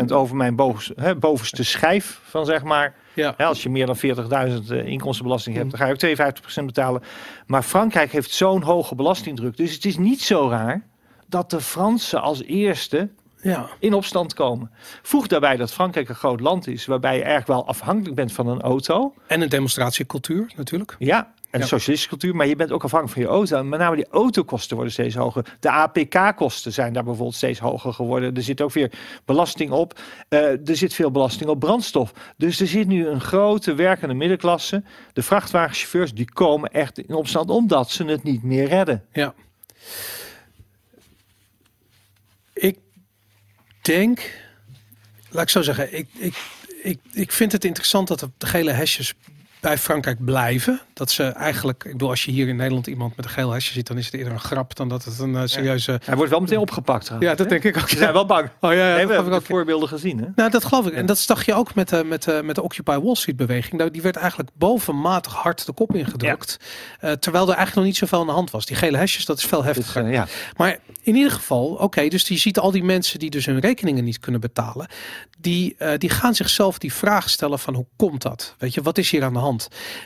[0.09, 2.95] 52% over mijn bovenste, hè, bovenste schijf van zeg maar.
[3.13, 3.33] Ja.
[3.37, 7.01] Hè, als je meer dan 40.000 eh, inkomstenbelasting hebt, dan ga je ook 52% betalen.
[7.45, 9.57] Maar Frankrijk heeft zo'n hoge belastingdruk.
[9.57, 10.85] Dus het is niet zo raar
[11.27, 13.09] dat de Fransen als eerste
[13.41, 13.67] Ja.
[13.79, 14.71] in opstand komen.
[15.01, 18.47] Voeg daarbij dat Frankrijk een groot land is, waarbij je eigenlijk wel afhankelijk bent van
[18.47, 19.13] een auto.
[19.27, 20.95] En een demonstratiecultuur natuurlijk.
[20.99, 21.59] Ja, en Ja.
[21.59, 23.63] de socialistische cultuur, maar je bent ook afhankelijk van je auto.
[23.63, 25.55] Met name die autokosten worden steeds hoger.
[25.59, 28.35] De APK-kosten zijn daar bijvoorbeeld steeds hoger geworden.
[28.35, 28.91] Er zit ook weer
[29.25, 29.99] belasting op.
[30.29, 32.11] Eh, er zit veel belasting op brandstof.
[32.37, 34.83] Dus er zit nu een grote werkende middenklasse.
[35.13, 39.03] De vrachtwagenchauffeurs die komen echt in opstand omdat ze het niet meer redden.
[39.11, 39.33] Ja.
[43.87, 44.39] Denk,
[45.29, 46.35] laat ik zo zeggen, ik, ik,
[46.81, 49.13] ik, ik vind het interessant dat de gele hesjes
[49.59, 50.81] bij Frankrijk blijven.
[50.93, 53.73] Dat ze eigenlijk, ik bedoel, als je hier in Nederland iemand met een geel hesje
[53.73, 55.99] ziet, dan is het eerder een grap dan dat het een eh, serieuze.
[56.03, 57.11] Hij wordt wel meteen opgepakt.
[57.19, 57.89] Ja, dat denk ik ook.
[57.89, 58.49] Ze zijn wel bang.
[58.59, 59.39] Oh ja, ja Nee, dat we hebben ook.
[59.39, 60.19] de voorbeelden gezien.
[60.19, 60.25] Hè?
[60.35, 60.93] Nou, dat geloof ik.
[60.93, 63.73] En dat zag je ook met, de met, de met de Occupy Wall Street beweging.
[63.77, 66.57] Nou, Die werd eigenlijk bovenmatig hard de kop ingedrukt.
[66.99, 68.65] Eh, terwijl er eigenlijk nog niet zoveel aan de hand was.
[68.65, 70.09] Die gele hesjes, dat is veel Dus, heftiger.
[70.11, 70.27] ja.
[70.57, 74.03] Maar in ieder geval, oké, dus die ziet al die mensen die dus hun rekeningen
[74.03, 74.87] niet kunnen betalen.
[75.39, 78.55] Die, eh, die gaan zichzelf die vraag stellen van hoe komt dat?
[78.57, 79.45] Weet je, wat is hier aan de hand?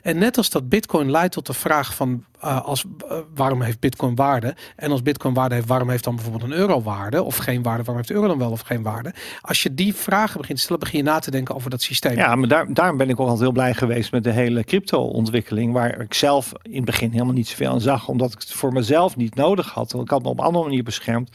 [0.02, 3.80] En net als dat Bitcoin leidt tot de vraag van uh, als, uh, waarom heeft
[3.80, 4.56] Bitcoin waarde?
[4.76, 7.24] En als Bitcoin waarde heeft, waarom heeft dan bijvoorbeeld een euro waarde?
[7.24, 9.14] Of geen waarde, waarom heeft de euro dan wel of geen waarde?
[9.42, 12.16] Als je die vragen begint te stellen, begin je na te denken over dat systeem.
[12.16, 15.74] Ja, maar daar, daarom ben ik ook altijd heel blij geweest met de hele crypto-ontwikkeling.
[15.74, 18.74] Waar ik zelf in het begin helemaal niet zoveel aan zag, omdat ik het voor
[18.74, 19.92] mezelf niet nodig had.
[19.92, 21.30] Want ik had me op een andere manier beschermd.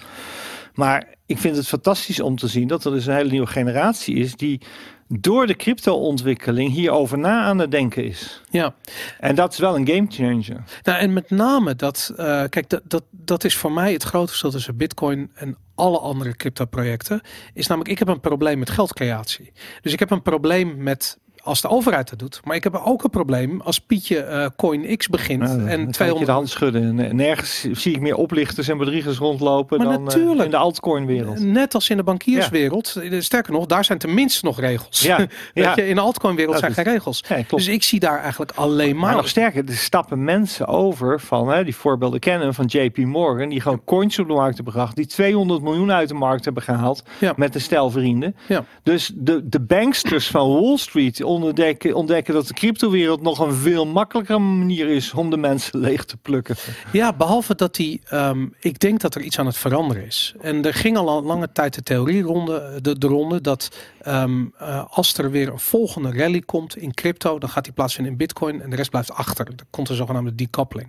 [0.74, 4.14] Maar ik vind het fantastisch om te zien dat er dus een hele nieuwe generatie
[4.14, 4.60] is die
[5.08, 8.42] door de crypto-ontwikkeling hierover na aan het denken is.
[8.50, 8.74] Ja.
[9.20, 10.64] En dat is wel een game changer.
[10.82, 12.16] Nou, en met name dat, uh,
[12.48, 16.36] kijk, dat, dat, dat is voor mij het grote verschil tussen Bitcoin en alle andere
[16.36, 17.20] crypto-projecten.
[17.54, 19.52] Is namelijk, ik heb een probleem met geldcreatie.
[19.80, 22.40] Dus ik heb een probleem met als de overheid dat doet.
[22.44, 26.26] Maar ik heb ook een probleem als Pietje uh, Coin X begint nou, en 200
[26.26, 27.16] de hand schudden.
[27.16, 31.06] Nergens zie ik meer oplichters en bedriegers rondlopen maar dan natuurlijk, uh, in de altcoin
[31.06, 31.40] wereld.
[31.40, 33.00] Net als in de bankierswereld.
[33.02, 33.20] Ja.
[33.20, 35.00] Sterker nog, daar zijn tenminste nog regels.
[35.00, 35.18] Ja,
[35.54, 35.72] ja.
[35.76, 37.24] Je, in de altcoin wereld zijn is, geen regels.
[37.28, 39.06] Ja, dus ik zie daar eigenlijk alleen maar.
[39.06, 43.48] maar nog sterker, er stappen mensen over van hè, die voorbeelden kennen van JP Morgan,
[43.48, 46.62] die gewoon coins op de markt hebben gebracht, die 200 miljoen uit de markt hebben
[46.62, 47.02] gehaald
[47.36, 48.36] met een stel vrienden.
[48.82, 53.86] Dus de, de banksters van Wall Street ontdekken, ontdekken dat de cryptowereld nog een veel
[53.86, 56.56] makkelijkere manier is om de mensen leeg te plukken.
[56.92, 60.34] Ja, behalve dat die, um, ik denk dat er iets aan het veranderen is.
[60.40, 63.70] En er ging al een lange tijd de theorie ronde, de, de ronde dat
[64.06, 68.12] um, uh, als er weer een volgende rally komt in crypto, dan gaat die plaatsvinden
[68.12, 69.46] in bitcoin en de rest blijft achter.
[69.46, 70.88] Er komt een zogenaamde decoupling.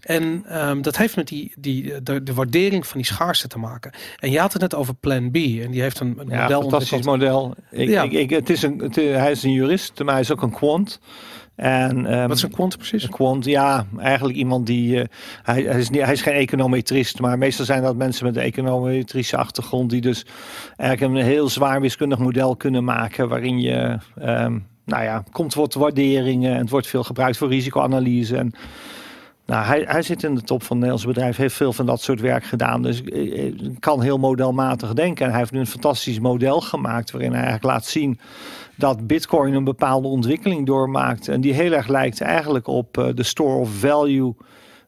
[0.00, 3.92] En um, dat heeft met die, die, de, de waardering van die schaarste te maken.
[4.18, 6.60] En je had het net over Plan B en die heeft een, een ja, model
[6.60, 7.54] fantastisch model.
[7.70, 8.02] Ik, ja.
[8.02, 10.50] ik, ik, het is een, het, hij is een jurist, maar hij is ook een
[10.50, 11.00] quant.
[11.58, 13.02] En, um, Wat is een quant precies?
[13.02, 14.96] Een quant, ja, eigenlijk iemand die.
[14.96, 15.04] Uh,
[15.42, 18.42] hij, hij, is niet, hij is geen econometrist, maar meestal zijn dat mensen met een
[18.42, 19.90] econometrische achtergrond.
[19.90, 20.26] die dus
[20.76, 23.28] eigenlijk een heel zwaar wiskundig model kunnen maken.
[23.28, 23.98] waarin je.
[24.22, 28.36] Um, nou ja, komt wat waarderingen en het wordt veel gebruikt voor risicoanalyse.
[28.36, 28.52] En,
[29.46, 32.00] nou, hij, hij zit in de top van het Nederlandse bedrijf, heeft veel van dat
[32.00, 32.82] soort werk gedaan.
[32.82, 35.24] Dus ik kan heel modelmatig denken.
[35.24, 38.18] En hij heeft nu een fantastisch model gemaakt waarin hij eigenlijk laat zien
[38.78, 41.28] dat Bitcoin een bepaalde ontwikkeling doormaakt.
[41.28, 44.34] En die heel erg lijkt eigenlijk op uh, de store of value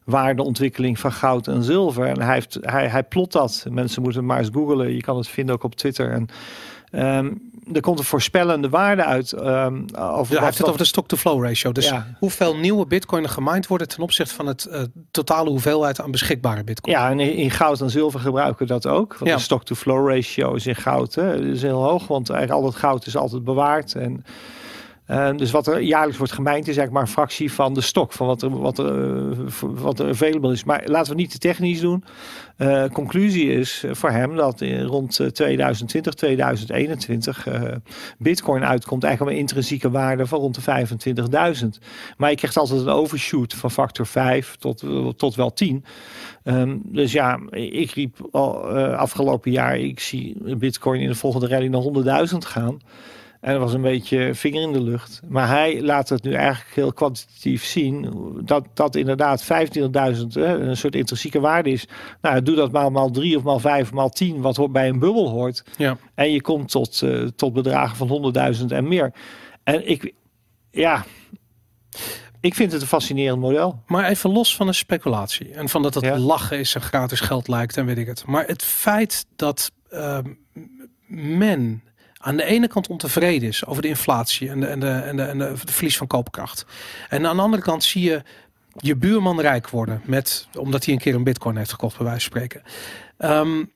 [0.03, 2.05] waardeontwikkeling van goud en zilver.
[2.05, 3.65] En hij, heeft, hij, hij plot dat.
[3.69, 4.93] Mensen moeten maar eens googlen.
[4.95, 6.11] Je kan het vinden ook op Twitter.
[6.11, 6.27] En
[6.91, 9.31] um, er komt een voorspellende waarde uit.
[9.31, 11.71] Um, over ja, hij heeft het over de stock-to-flow ratio.
[11.71, 12.15] Dus ja.
[12.19, 14.81] hoeveel nieuwe bitcoin er gemined worden ten opzichte van het uh,
[15.11, 16.95] totale hoeveelheid aan beschikbare bitcoin.
[16.95, 19.15] Ja, en in goud en zilver gebruiken we dat ook.
[19.17, 19.35] Want ja.
[19.35, 22.07] de stock-to-flow ratio is in goud hè, is heel hoog.
[22.07, 23.95] Want eigenlijk al het goud is altijd bewaard.
[23.95, 24.25] En
[25.11, 28.27] dus wat er jaarlijks wordt gemijnd is eigenlijk maar een fractie van de stok, van
[28.27, 30.63] wat er, wat er, uh, wat er available is.
[30.63, 32.03] Maar laten we niet te technisch doen.
[32.57, 37.47] Uh, conclusie is voor hem dat rond 2020, 2021
[38.17, 40.85] bitcoin uitkomt eigenlijk een intrinsieke waarde van rond de
[41.61, 41.67] 25.000.
[42.17, 44.83] Maar je krijgt altijd een overshoot van factor 5 tot,
[45.17, 45.85] tot wel 10.
[46.43, 51.67] Um, dus ja, ik riep al, afgelopen jaar, ik zie bitcoin in de volgende rally
[51.67, 52.79] naar 100.000 gaan.
[53.41, 55.21] En dat was een beetje vinger in de lucht.
[55.27, 58.13] Maar hij laat het nu eigenlijk heel kwantitatief zien.
[58.43, 59.49] Dat, dat inderdaad 25.000
[60.33, 61.87] een soort intrinsieke waarde is.
[62.21, 65.29] Nou, doe dat maar maal 3 of maal 5 maal 10, wat bij een bubbel
[65.29, 65.63] hoort.
[65.77, 65.97] Ja.
[66.15, 69.13] En je komt tot, uh, tot bedragen van 100.000 en meer.
[69.63, 70.13] En ik,
[70.71, 71.05] ja,
[72.39, 73.83] ik vind het een fascinerend model.
[73.85, 75.53] Maar even los van de speculatie.
[75.53, 76.17] En van dat het ja.
[76.17, 78.25] lachen is en gratis geld lijkt en weet ik het.
[78.25, 80.17] Maar het feit dat uh,
[81.07, 81.83] men
[82.21, 85.23] aan de ene kant ontevreden is over de inflatie en de, en de, en de,
[85.23, 86.65] en de, verlies van koopkracht.
[87.09, 88.23] En aan de andere kant zie je
[88.77, 92.29] je buurman rijk worden met, omdat hij een keer een bitcoin heeft gekocht, bij wijze
[92.29, 92.63] van spreken.
[93.17, 93.71] Um,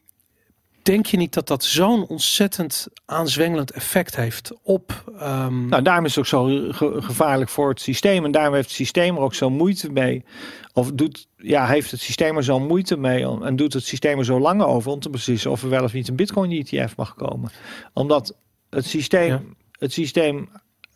[0.85, 5.03] denk je niet dat dat zo'n ontzettend aanzwengelend effect heeft op.
[5.21, 5.69] Um...
[5.69, 8.25] Nou, daarom is het ook zo ge gevaarlijk voor het systeem.
[8.25, 10.23] En daarom heeft het systeem er ook zo moeite mee.
[10.73, 13.27] Of doet, ja, heeft het systeem er zo moeite mee.
[13.41, 15.93] En doet het systeem er zo lang over om te beslissen of er wel of
[15.93, 17.51] niet een Bitcoin-ETF mag komen.
[17.93, 18.35] Omdat
[18.69, 19.41] het systeem, ja.
[19.71, 20.49] het systeem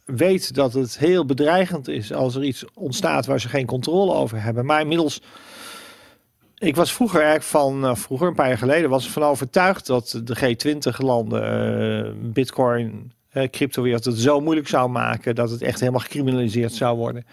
[0.05, 4.41] weet dat het heel bedreigend is als er iets ontstaat waar ze geen controle over
[4.41, 4.65] hebben.
[4.65, 5.21] Maar inmiddels
[6.59, 9.85] ik was vroeger eigenlijk van, uh, vroeger een paar jaar geleden, was ik van overtuigd
[9.85, 15.79] dat de G20-landen uh, Bitcoin, uh, cryptowereld het zo moeilijk zou maken dat het echt
[15.79, 17.25] helemaal gecriminaliseerd zou worden.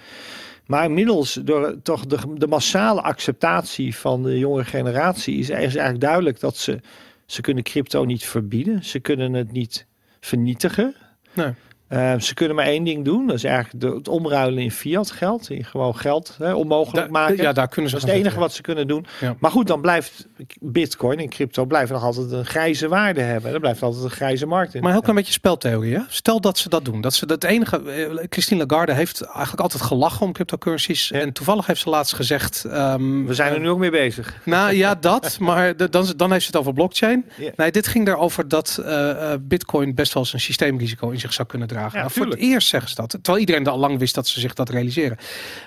[0.67, 6.01] Maar inmiddels, door toch de, de massale acceptatie van de jonge generatie, is, is eigenlijk
[6.01, 6.81] duidelijk dat ze,
[7.27, 8.85] ze kunnen crypto niet verbieden.
[8.85, 9.87] Ze kunnen het niet
[10.21, 10.95] vernietigen.
[11.33, 11.53] Nee.
[11.89, 13.27] Eh, ze kunnen maar één ding doen.
[13.27, 15.51] Dat is eigenlijk de, het omruilen in fiat geld.
[15.51, 17.37] In gewoon geld hè, onmogelijk Da- maken.
[17.37, 19.07] ja, daar kunnen ze dat is het enige wat ze kunnen doen.
[19.21, 19.37] Ja.
[19.39, 20.27] Maar goed, dan blijft
[20.61, 23.53] bitcoin en crypto blijven nog altijd een grijze waarde hebben.
[23.53, 24.83] Er blijft altijd een grijze markt in.
[24.83, 25.95] Maar heel klein beetje speltheorie.
[25.95, 26.01] Hè?
[26.09, 27.01] Stel dat ze dat doen.
[27.01, 27.83] Dat ze dat enige.
[27.91, 31.09] eh, Christine Lagarde heeft eigenlijk altijd gelachen om cryptocurrencies.
[31.09, 31.21] Ja.
[31.21, 32.65] En toevallig heeft ze laatst gezegd.
[32.65, 34.35] ehm, We zijn er nu ook mee bezig.
[34.45, 35.37] Nou ja, dat.
[35.41, 37.25] Maar de- dan, dan heeft ze het over blockchain.
[37.37, 37.51] Ja.
[37.57, 41.33] Nee, dit ging erover dat eh, eh, Bitcoin best wel eens een systeemrisico in zich
[41.33, 41.75] zou kunnen dragen.
[41.81, 43.11] Ja, Nou, voor het eerst zeggen ze dat.
[43.11, 45.17] Terwijl iedereen al lang wist dat ze zich dat realiseren.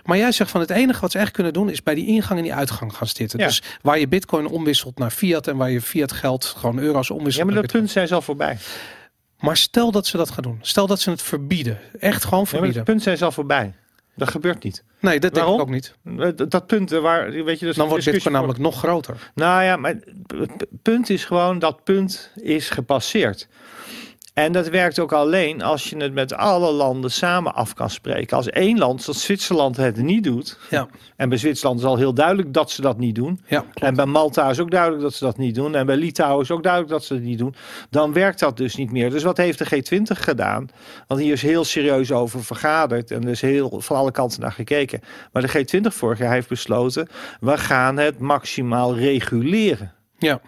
[0.03, 2.37] Maar jij zegt van het enige wat ze echt kunnen doen is bij die ingang
[2.39, 3.39] en die uitgang gaan zitten.
[3.39, 3.45] Ja.
[3.45, 7.15] Dus waar je Bitcoin omwisselt naar fiat en waar je fiat geld gewoon euro's Ja,
[7.15, 7.45] omwisselt.
[7.45, 8.57] maar naar dat punt zijn ze al voorbij.
[9.39, 10.59] Maar stel dat ze dat gaan doen.
[10.61, 11.77] Stel dat ze het verbieden.
[11.99, 12.75] Echt gewoon Ja, maar verbieden.
[12.77, 13.73] dat punt zijn ze al voorbij.
[14.15, 14.83] Dat gebeurt niet.
[14.99, 15.55] nee, dat denk Waarom?
[15.55, 15.95] ik ook niet.
[16.37, 19.31] Dat, dat punt eh, waar, weet je, is Dan wordt Bitcoin namelijk nog groter.
[19.35, 19.95] Nou ja, maar
[20.27, 23.47] het punt is gewoon dat punt is gepasseerd.
[24.33, 28.37] En dat werkt ook alleen als je het met alle landen samen af kan spreken.
[28.37, 30.57] Als één land, zoals Zwitserland, het niet doet.
[30.69, 33.41] Ja, En bij Zwitserland is al heel duidelijk dat ze dat niet doen.
[33.47, 35.75] ja En bij Malta is ook duidelijk dat ze dat niet doen.
[35.75, 37.55] En bij Litouwen is ook duidelijk dat ze het niet doen.
[37.89, 39.09] Dan werkt dat dus niet meer.
[39.09, 40.69] Dus wat heeft de G20 gedaan?
[41.07, 43.11] Want hier is heel serieus over vergaderd.
[43.11, 45.01] En er is heel van alle kanten naar gekeken.
[45.31, 47.07] Maar de G20 vorig jaar heeft besloten...
[47.39, 49.93] we gaan het maximaal reguleren.
[50.17, 50.41] ja,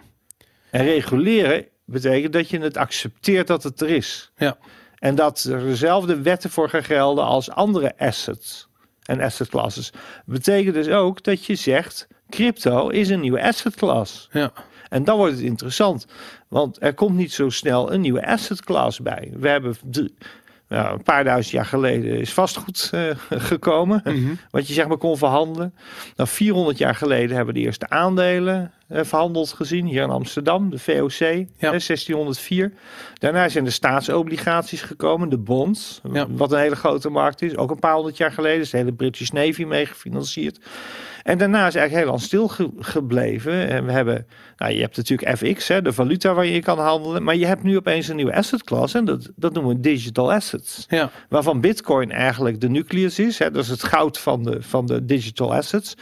[0.69, 4.31] En reguleren betekent dat je het accepteert dat het er is.
[4.37, 4.57] ja.
[4.99, 8.67] En dat er dezelfde wetten voor gaan gelden als andere assets
[9.03, 9.91] en asset classes.
[10.25, 14.27] Betekent dus ook dat je zegt: crypto is een nieuwe asset class.
[14.31, 14.51] ja.
[14.89, 16.05] En dan wordt het interessant,
[16.47, 19.31] want er komt niet zo snel een nieuwe asset class bij.
[19.35, 20.15] We hebben drie-
[20.67, 24.33] nou, een paar duizend jaar geleden is vastgoed eh, gekomen, Mhm.
[24.51, 25.73] wat je zeg maar kon verhandelen.
[26.15, 30.79] Nou, 400 jaar geleden hebben we de eerste aandelen verhandeld gezien hier in Amsterdam, de
[30.79, 31.45] VOC, eh,
[31.79, 32.73] 1604.
[33.13, 36.25] Daarna zijn de staatsobligaties gekomen, de bonds, Ja.
[36.29, 37.57] wat een hele grote markt is.
[37.57, 40.59] Ook een paar honderd jaar geleden is de hele British Navy mee gefinancierd.
[41.23, 43.67] En daarna is eigenlijk heel lang stil ge- gebleven.
[43.67, 44.27] En we hebben,
[44.57, 47.23] nou, je hebt natuurlijk FX, hè, de valuta waar je kan handelen.
[47.23, 48.93] Maar je hebt nu opeens een nieuwe asset class.
[48.93, 50.85] En dat, dat noemen we digital assets.
[50.89, 51.09] ja.
[51.29, 53.39] Waarvan Bitcoin eigenlijk de nucleus is.
[53.39, 55.93] Hè, dat is het goud van de, van de digital assets.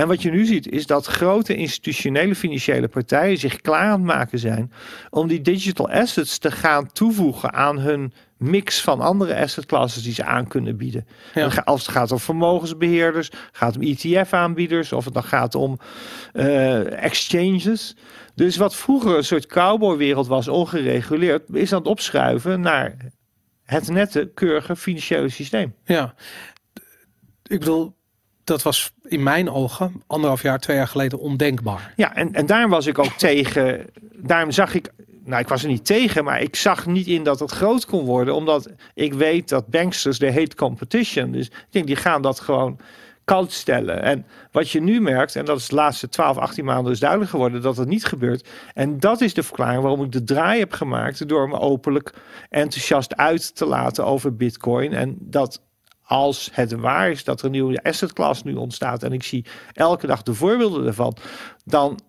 [0.00, 4.02] En wat je nu ziet is dat grote institutionele financiële partijen zich klaar aan het
[4.02, 4.72] maken zijn
[5.10, 10.12] om die digital assets te gaan toevoegen aan hun mix van andere asset classes die
[10.12, 11.06] ze aan kunnen bieden.
[11.34, 11.62] Ja.
[11.64, 15.78] Als het gaat om vermogensbeheerders, gaat om ETF-aanbieders, of het dan gaat om
[16.32, 17.96] eh, exchanges.
[18.34, 22.96] Dus wat vroeger een soort cowboywereld was, ongereguleerd, is aan het opschuiven naar
[23.64, 25.74] het nette, keurige financiële systeem.
[25.84, 26.14] Ja,
[27.42, 27.98] ik bedoel,
[28.44, 31.92] dat was in mijn ogen anderhalf jaar, twee jaar geleden ondenkbaar.
[31.96, 33.86] Ja, en, en daar was ik ook tegen.
[34.16, 34.92] Daarom zag ik.
[35.24, 38.04] Nou, ik was er niet tegen, maar ik zag niet in dat het groot kon
[38.04, 38.34] worden.
[38.34, 41.30] Omdat ik weet dat banksters, de hate competition.
[41.30, 42.78] Dus ik denk, die gaan dat gewoon
[43.24, 44.02] koud stellen.
[44.02, 47.30] En wat je nu merkt, en dat is de laatste 12, 18 maanden dus duidelijk
[47.30, 48.48] geworden, dat het niet gebeurt.
[48.74, 51.28] En dat is de verklaring waarom ik de draai heb gemaakt.
[51.28, 52.12] Door me openlijk
[52.48, 54.92] enthousiast uit te laten over Bitcoin.
[54.92, 55.62] En dat
[56.10, 59.02] als het waar is dat er een nieuwe asset class nu ontstaat.
[59.02, 61.16] En ik zie elke dag de voorbeelden ervan.
[61.64, 62.00] Dan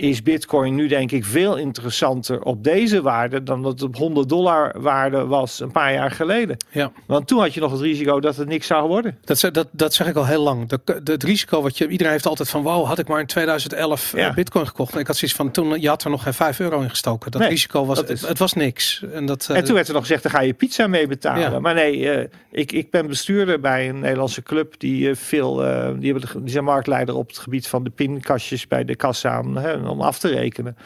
[0.00, 4.28] is Bitcoin nu denk ik veel interessanter op deze waarde dan dat het op 100
[4.28, 6.56] dollar waarde was een paar jaar geleden.
[6.70, 9.18] Ja, Want toen had je nog het risico dat het niks zou worden.
[9.24, 10.68] dat, dat, dat zeg ik al heel lang.
[10.68, 13.26] De, de, het risico wat je, iedereen heeft altijd van, wow, had ik maar in
[13.26, 14.34] 2011 eh, Ja.
[14.34, 14.94] bitcoin gekocht.
[14.94, 17.30] En ik had zoiets van, toen, je had er nog geen 5 euro in gestoken.
[17.30, 19.04] Dat Nee, risico was, dat het, het was niks.
[19.12, 21.50] En, dat, eh, En toen werd er nog gezegd, daar ga je pizza mee betalen.
[21.52, 21.60] Ja.
[21.60, 25.54] Maar nee, eh, ik, ik ben bestuurder bij een Nederlandse club die veel,
[25.98, 29.30] die, hebben de, die zijn marktleider op het gebied van de pinkastjes bij de kassa
[29.30, 29.58] aan,
[29.90, 30.76] om af te rekenen.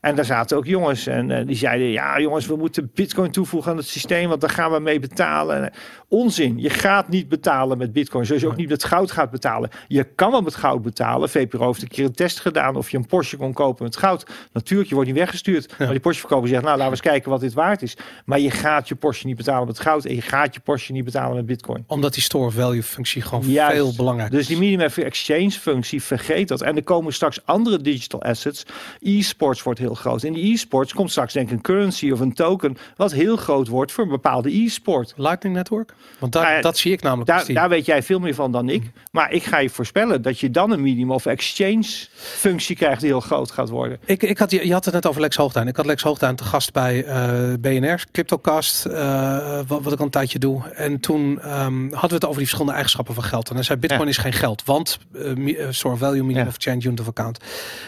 [0.00, 3.70] En daar zaten ook jongens en eh, die zeiden, ja jongens, we moeten bitcoin toevoegen
[3.70, 5.56] aan het systeem, want daar gaan we mee betalen.
[5.56, 5.76] En, eh,
[6.08, 9.70] onzin, je gaat niet betalen met bitcoin, zoals je ook niet met goud gaat betalen.
[9.88, 11.28] Je kan wel met goud betalen.
[11.28, 14.26] VPRO heeft een keer een test gedaan of je een Porsche kon kopen met goud.
[14.52, 15.74] Natuurlijk, je wordt niet weggestuurd.
[15.78, 17.96] Maar die Porsche-verkoper zegt, nou laten we eens kijken wat dit waard is.
[18.24, 21.04] Maar je gaat je Porsche niet betalen met goud en je gaat je Porsche niet
[21.04, 21.84] betalen met bitcoin.
[21.86, 23.76] omdat die store value functie gewoon Juist.
[23.76, 24.62] veel belangrijker Dus die is.
[24.62, 26.60] minimum exchange functie, vergeet dat.
[26.60, 28.51] En er komen straks andere digital assets.
[29.00, 30.22] E-sports wordt heel groot.
[30.22, 32.76] In die e-sports komt straks denk ik een currency of een token...
[32.96, 35.12] wat heel groot wordt voor een bepaalde e-sport.
[35.16, 35.94] Lightning Network?
[36.18, 37.28] Want daar, Nou dat zie ik namelijk.
[37.28, 38.90] Daar, daar weet jij veel meer van dan ik.
[39.10, 41.84] Maar ik ga je voorspellen dat je dan een minimum of exchange
[42.14, 43.00] functie krijgt...
[43.00, 43.98] die heel groot gaat worden.
[44.04, 45.68] Ik, ik had, je, je had het net over Lex Hoogduin.
[45.68, 47.30] Ik had Lex Hoogduin te gast bij eh
[47.60, 50.68] BNR, Cryptocast, eh, wat, wat ik al een tijdje doe.
[50.68, 53.48] En toen ehm, hadden we het over die verschillende eigenschappen van geld.
[53.48, 54.08] En hij zei, bitcoin Ja.
[54.08, 56.48] is geen geld, want uh, store value, minimum Ja.
[56.48, 57.38] of change unit of account.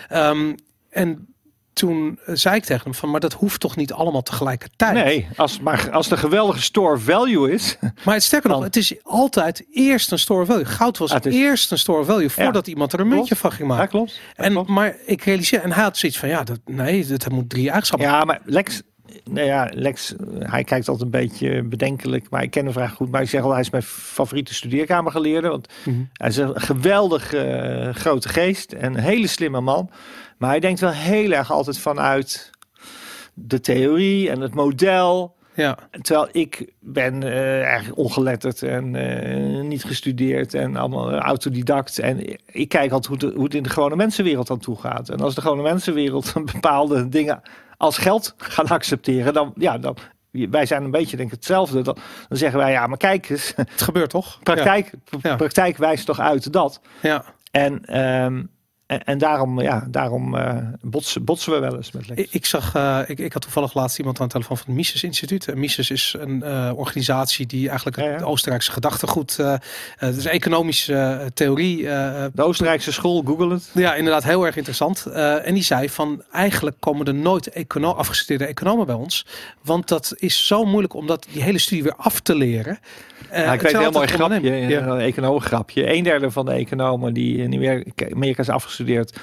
[0.08, 0.53] Ehm,
[0.94, 1.28] en
[1.72, 4.94] toen eh, zei ik tegen hem van, maar dat hoeft toch niet allemaal tegelijkertijd?
[4.94, 7.76] Nee, als, maar als de geweldige store value is.
[8.04, 10.64] Maar het sterker nog, het is altijd eerst een store value.
[10.64, 13.74] Goud was het eerst een store value voordat iemand er een muntje van ging Ja,
[13.74, 13.88] maken.
[13.90, 14.20] klopt.
[14.36, 14.68] Ja, En, klopt.
[14.68, 18.08] maar ik realiseer, en hij had zoiets van, ja, dat, nee, dat moet drie eigenschappen.
[18.08, 18.82] Ja, maar Lex,
[19.30, 22.88] nou ja, Lex, eh, hij kijkt altijd een beetje bedenkelijk, maar ik ken hem vrij
[22.88, 23.10] goed.
[23.10, 25.96] Maar ik zeg al, hij is mijn favoriete studeerkamergeleerde, want Mhm.
[26.12, 29.90] hij is een geweldig eh, grote geest en een hele slimme man.
[30.38, 32.50] Maar hij denkt wel heel erg altijd vanuit
[33.34, 35.34] de theorie en het model.
[35.56, 37.22] Ja, Terwijl ik ben
[37.62, 38.90] eigenlijk ongeletterd en
[39.68, 41.98] niet gestudeerd en allemaal autodidact.
[41.98, 45.08] En ik kijk altijd hoe, het- hoe het in de gewone mensenwereld aan toe gaat.
[45.08, 47.40] En als de gewone mensenwereld bepaalde dingen
[47.76, 49.96] als geld gaan accepteren, dan ja, dan.
[50.50, 51.82] Wij zijn een beetje denk ik hetzelfde.
[51.82, 51.96] Dan,
[52.28, 54.38] dan zeggen wij ja, maar kijk eens, het gebeurt toch?
[54.42, 54.90] praktijk,
[55.22, 55.36] Ja.
[55.36, 56.80] praktijk wijst toch uit dat.
[57.02, 57.24] Ja.
[57.50, 58.42] En, ehm,
[58.86, 62.20] en, en daarom, ja, daarom eh, botsen, botsen we wel eens met Lex.
[62.20, 64.76] Ik, ik zag, eh, ik, ik had toevallig laatst iemand aan de telefoon van het
[64.76, 65.48] Mises Instituut.
[65.48, 68.12] En Mises is een eh, organisatie die eigenlijk Ja, ja.
[68.12, 69.38] het Oostenrijkse gedachtegoed,
[69.98, 71.82] een economische theorie.
[71.82, 73.70] De Oostenrijkse school, google het.
[73.74, 75.06] ja, inderdaad, heel erg interessant.
[75.06, 79.26] En die zei van eigenlijk komen er nooit econo afgestudeerde economen bij ons.
[79.62, 82.78] Want dat is zo moeilijk om dat, die hele studie weer af te leren.
[83.32, 84.52] Ja, ik weet een heel mooi grapje.
[84.54, 84.86] Ja.
[84.86, 85.94] een economengrapje.
[85.94, 87.54] Een derde van de economen die in
[88.12, 88.74] Amerika is afgestudeerd,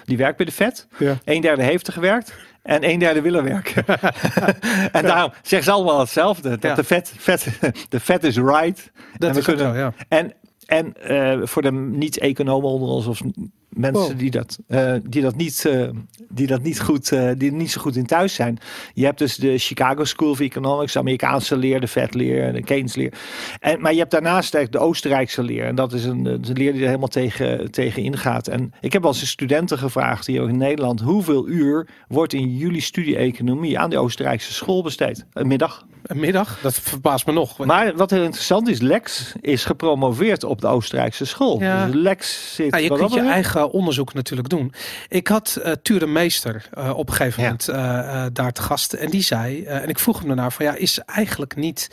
[0.04, 0.88] die werkt bij de Fed.
[0.98, 1.18] Ja.
[1.24, 3.86] Een derde heeft er gewerkt en een derde wil er werken.
[4.92, 6.50] en daarom zeggen ze allemaal hetzelfde.
[6.50, 6.76] Dat Ja.
[6.76, 7.48] de, Fed, Fed,
[7.90, 8.92] de Fed is right.
[9.18, 9.94] Dat en we is kunnen, zo, ja.
[10.08, 10.34] En,
[10.72, 13.22] en eh, voor de niet-economen onder ons of
[13.70, 14.20] mensen Wow.
[14.20, 15.90] die, dat, eh, die, dat niet, eh,
[16.30, 18.58] die dat niet goed, die niet zo goed in thuis zijn.
[18.94, 22.64] Je hebt dus de Chicago School of Economics, de Amerikaanse leer, de Fed leer, de
[22.64, 23.14] Keynes leer.
[23.60, 25.66] En, maar je hebt daarnaast de Oostenrijkse leer.
[25.66, 28.48] En dat is een, dat is een leer die er helemaal tegen, tegen ingaat.
[28.48, 31.02] En ik heb wel eens studenten gevraagd hier ook in Nederland.
[31.02, 35.26] Hoeveel uur wordt in jullie studie economie aan de Oostenrijkse school besteed?
[35.34, 35.86] Een middag.
[36.04, 37.58] Een middag, dat verbaast me nog.
[37.58, 41.60] Maar wat heel interessant is, Lex is gepromoveerd op de Oostenrijkse school.
[41.60, 41.86] Ja.
[41.86, 44.74] Dus Lex zit Ja, je wat kunt je eigen onderzoek natuurlijk doen.
[45.10, 48.94] Ik had eh Tuur de Meester eh, op een gegeven moment eh, daar te gast.
[48.94, 51.90] En die zei, en ik vroeg hem daarna van ja, is eigenlijk niet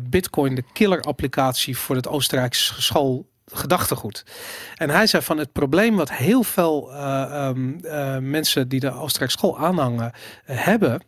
[0.00, 4.24] Bitcoin de killer applicatie voor het Oostenrijkse school gedachtegoed?
[4.74, 8.92] En hij zei van het probleem wat heel veel eh, ehm, eh, mensen die de
[8.92, 10.12] Oostenrijkse school aanhangen
[10.44, 11.02] hebben,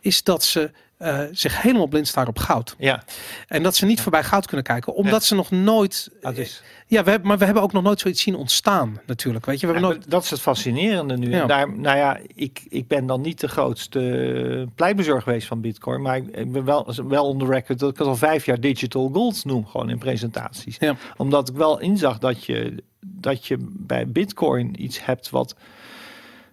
[0.00, 0.70] is dat ze
[1.00, 2.74] eh, zich helemaal blind staren op goud.
[2.78, 3.02] Ja,
[3.48, 6.10] En dat ze niet voorbij goud kunnen kijken, omdat ze nog nooit.
[6.20, 9.46] dat is, Ja, we hebben, maar we hebben ook nog nooit zoiets zien ontstaan, natuurlijk.
[9.46, 10.10] Weet je, we hebben nooit.
[10.10, 11.32] dat is het fascinerende nu.
[11.32, 16.02] En Daar, nou ja, ik, ik ben dan niet de grootste pleitbezorger geweest van Bitcoin.
[16.02, 18.60] Maar ik, ik ben wel, wel on the record dat ik het al vijf jaar
[18.60, 20.76] digital gold noem, gewoon in presentaties.
[20.78, 20.96] Ja.
[21.16, 25.54] Omdat ik wel inzag dat je, dat je bij Bitcoin iets hebt wat.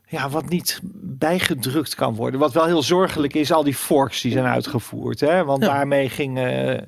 [0.09, 2.39] Ja, wat niet bijgedrukt kan worden.
[2.39, 5.19] Wat wel heel zorgelijk is, al die forks die zijn uitgevoerd.
[5.19, 5.43] Hè?
[5.43, 5.67] Want Ja.
[5.73, 6.38] daarmee ging.
[6.38, 6.81] eh,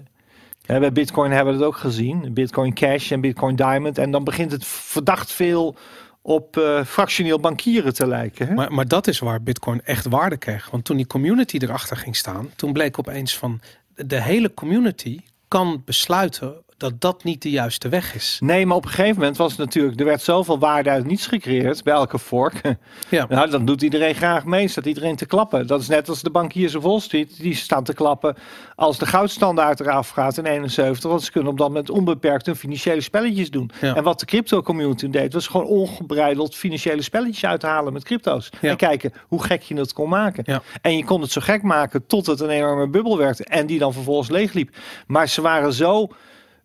[0.65, 2.33] hè, bij Bitcoin hebben we het ook gezien.
[2.33, 3.97] Bitcoin Cash en Bitcoin Diamond.
[3.97, 5.75] En dan begint het verdacht veel
[6.21, 8.47] op eh, fractioneel bankieren te lijken.
[8.47, 8.53] Hè?
[8.53, 10.69] Maar, maar dat is waar Bitcoin echt waarde kreeg.
[10.69, 13.61] Want toen die community erachter ging staan, toen bleek opeens van
[13.95, 18.37] de hele community kan besluiten dat dat niet de juiste weg is.
[18.43, 21.27] Nee, maar op een gegeven moment was het natuurlijk, er werd zoveel waarde uit niets
[21.27, 22.61] gecreëerd bij elke fork.
[23.09, 25.67] Ja, Nou, dan doet iedereen graag mee, staat iedereen te klappen.
[25.67, 28.35] Dat is net als de bankiers op Wall Street, die staan te klappen
[28.75, 31.09] als de goudstandaard eraf gaat in 71.
[31.09, 33.71] Want ze kunnen op dat moment onbeperkt hun financiële spelletjes doen.
[33.81, 33.95] Ja.
[33.95, 38.49] En wat de crypto community deed, was gewoon ongebreideld financiële spelletjes uithalen met crypto's.
[38.61, 38.69] Ja.
[38.69, 40.43] En kijken hoe gek je het kon maken.
[40.45, 40.61] Ja.
[40.81, 43.43] En je kon het zo gek maken tot het een enorme bubbel werd.
[43.43, 44.75] En die dan vervolgens leegliep.
[45.07, 46.09] Maar ze waren zo...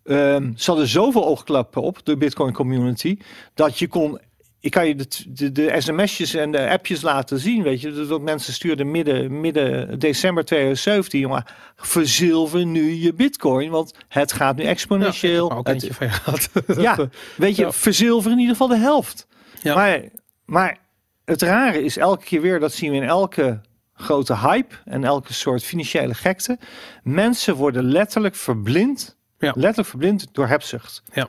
[0.05, 3.19] ehm, ze hadden zoveel oogklappen op, de Bitcoin community,
[3.55, 4.19] dat je kon.
[4.61, 7.93] Ik kan je de, de, de sms'jes en de appjes laten zien, weet je.
[7.93, 11.45] Dat- Dat mensen stuurden midden, midden december 2017, jongen.
[11.77, 15.53] Verzilver nu je bitcoin, want het gaat nu ja, exponentieel.
[15.53, 16.51] ook Het- van je gehad.
[16.81, 17.73] ja, weet je, Ja.
[17.73, 19.27] verzilver in ieder geval de helft.
[19.63, 19.75] Ja.
[19.75, 20.03] Maar,
[20.45, 20.79] maar
[21.25, 23.61] het rare is elke keer weer, dat zien we in elke
[23.95, 26.59] grote hype en elke soort financiële gekte.
[27.03, 29.14] Mensen worden letterlijk verblind,
[29.45, 29.53] Ja.
[29.55, 31.03] letterlijk verblind door hebzucht.
[31.13, 31.29] Ja.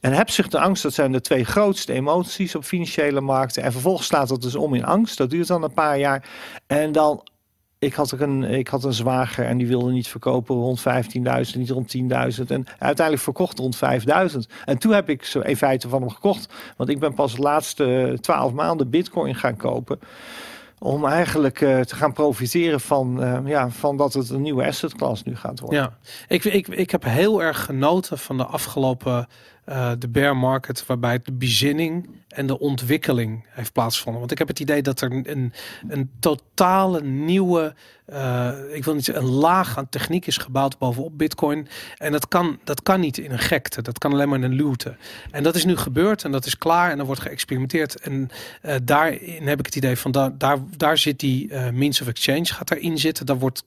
[0.00, 3.62] En hebzucht en angst, dat zijn de twee grootste emoties op financiële markten.
[3.62, 5.18] En vervolgens slaat dat dus om in angst.
[5.18, 6.28] Dat duurt dan een paar jaar.
[6.66, 7.28] En dan,
[7.78, 11.56] ik had, ook een, ik had een zwager en die wilde niet verkopen rond 15.000,
[11.56, 12.02] niet rond 10.000.
[12.08, 14.36] En uiteindelijk verkocht rond 5.000.
[14.64, 16.54] En toen heb ik ze in feite van hem gekocht.
[16.76, 19.98] Want ik ben pas de laatste 12 maanden bitcoin gaan kopen.
[20.78, 24.94] Om eigenlijk eh, te gaan profiteren van, eh, ja, van dat het een nieuwe asset
[24.94, 25.78] class nu gaat worden.
[25.78, 25.96] Ja,
[26.28, 29.26] ik, ik, ik heb heel erg genoten van de afgelopen
[29.64, 34.20] eh, de bear market, waarbij de bezinning en de ontwikkeling heeft plaatsgevonden.
[34.20, 35.52] Want ik heb het idee dat er een,
[35.88, 37.74] een totale nieuwe,
[38.08, 41.68] uh, ik wil niet zeggen, een laag aan techniek is gebouwd bovenop Bitcoin.
[41.96, 44.54] En dat kan, dat kan niet in een gekte, dat kan alleen maar in een
[44.54, 44.96] luwte.
[45.30, 48.00] En dat is nu gebeurd en dat is klaar en er wordt geëxperimenteerd.
[48.00, 48.28] En
[48.62, 52.08] uh, daarin heb ik het idee van daar, daar, daar zit die uh, means of
[52.08, 53.26] exchange, gaat daarin zitten.
[53.26, 53.64] Daar wordt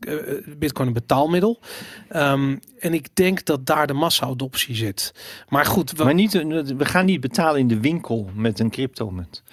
[0.57, 1.59] Bitcoin een betaalmiddel.
[2.15, 5.13] Um, en ik denk dat daar de massa-adoptie zit.
[5.49, 6.03] Maar goed, we...
[6.03, 9.43] maar niet, we gaan niet betalen in de winkel met een cryptomunt.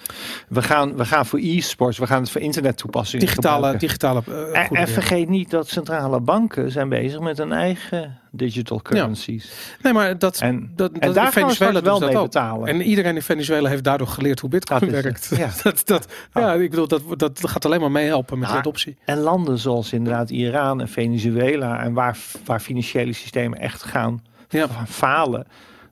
[0.47, 4.21] We gaan, we gaan voor e-sports, we gaan het voor internet toepassingen digitale, digitale.
[4.29, 9.43] Uh, en, en vergeet niet dat centrale banken zijn bezig met een eigen digital currencies.
[9.45, 9.77] Ja.
[9.81, 12.67] Nee, maar dat, en, dat, en daar Venezuela wel mee betalen.
[12.67, 15.31] En iedereen in Venezuela heeft daardoor geleerd hoe Bitcoin werkt.
[15.35, 15.49] Ja.
[15.63, 18.97] dat, dat, ja, ik bedoel, dat, dat gaat alleen maar meehelpen met de adoptie.
[19.05, 24.67] En landen zoals inderdaad Iran en Venezuela en waar, waar financiële systemen echt gaan ja.
[24.87, 25.47] falen.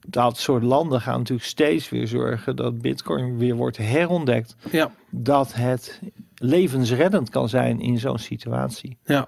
[0.06, 4.56] Dat soort landen gaan natuurlijk steeds weer zorgen dat Bitcoin weer wordt herontdekt.
[4.72, 4.92] Ja.
[5.10, 6.00] Dat het
[6.36, 8.98] levensreddend kan zijn in zo'n situatie.
[9.06, 9.28] Ja.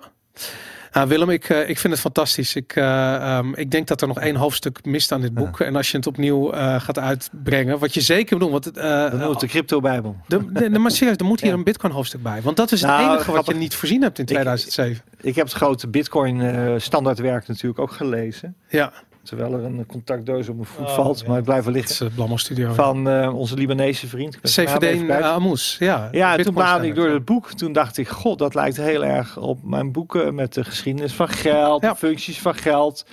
[0.91, 2.55] Nou, Willem, ik, uh, ik vind het fantastisch.
[2.55, 5.59] Ik, uh, um, ik denk dat er nog één hoofdstuk mist aan dit boek.
[5.59, 5.65] Ja.
[5.65, 8.51] En als je het opnieuw uh, gaat uitbrengen, wat je zeker moet doen.
[8.51, 8.73] Want,
[9.11, 10.15] Dan moet de crypto-bijbel.
[10.27, 11.57] De, de, de, maar serieus, er moet hier ja.
[11.57, 12.41] een Bitcoin-hoofdstuk bij.
[12.41, 15.03] Want dat is het nou, enige wat je niet voorzien hebt in 2007.
[15.17, 18.55] Ik, ik heb het grote Bitcoin-standaardwerk natuurlijk ook gelezen.
[18.69, 18.93] Ja.
[19.27, 21.19] Terwijl er een contactdoos op mijn voet oh, valt.
[21.19, 21.27] Ja.
[21.27, 21.93] Maar ik blijf er liggen.
[21.93, 22.73] Het is Blammo Studio.
[22.73, 24.39] Van uh, onze Libanese vriend.
[24.41, 25.75] CVD uh, Amous.
[25.79, 27.51] Ja, ja toen bladerde ik door het boek.
[27.51, 31.27] Toen dacht ik, god, dat lijkt heel erg op mijn boeken met de geschiedenis van
[31.27, 31.95] geld, ja.
[31.95, 33.05] functies van geld.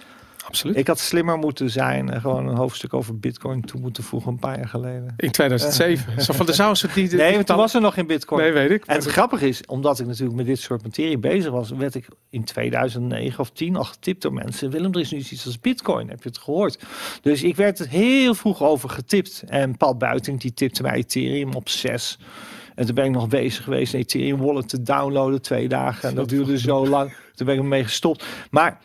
[0.55, 0.77] Absoluut.
[0.77, 4.39] Ik had slimmer moeten zijn en gewoon een hoofdstuk over bitcoin toe moeten voegen een
[4.39, 5.15] paar jaar geleden.
[5.17, 6.23] In 2007.
[6.23, 7.15] Zo van de zou die.
[7.15, 8.43] Nee, want toen was er nog geen bitcoin.
[8.43, 8.85] Nee, weet ik.
[8.85, 12.09] En het grappige is, omdat ik natuurlijk met dit soort materie bezig was, werd ik
[12.31, 14.71] in 2009 of 10 al getipt door mensen.
[14.71, 16.09] Willem, er is nu iets als bitcoin.
[16.09, 16.85] Heb je het gehoord?
[17.23, 19.45] Dus ik werd er heel vroeg over getipt.
[19.47, 22.19] En Paul Buiting die tipte mij Ethereum op 6.
[22.75, 26.09] En toen ben ik nog bezig geweest een Ethereum wallet te downloaden twee dagen.
[26.09, 27.13] En dat duurde zo lang.
[27.35, 28.25] Toen ben ik ermee gestopt.
[28.51, 28.81] Maar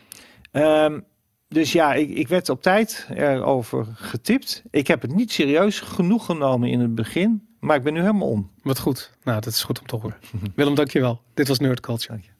[0.52, 1.04] um,
[1.54, 4.62] dus ja, ik, ik werd op tijd erover getipt.
[4.70, 7.48] Ik heb het niet serieus genoeg genomen in het begin.
[7.60, 8.50] Maar ik ben nu helemaal om.
[8.62, 9.10] Wat goed.
[9.24, 10.16] Nou, dat is goed om te horen.
[10.54, 11.20] Willem, dankjewel.
[11.34, 12.12] Dit was Nerd Culture.
[12.12, 12.39] Dank je.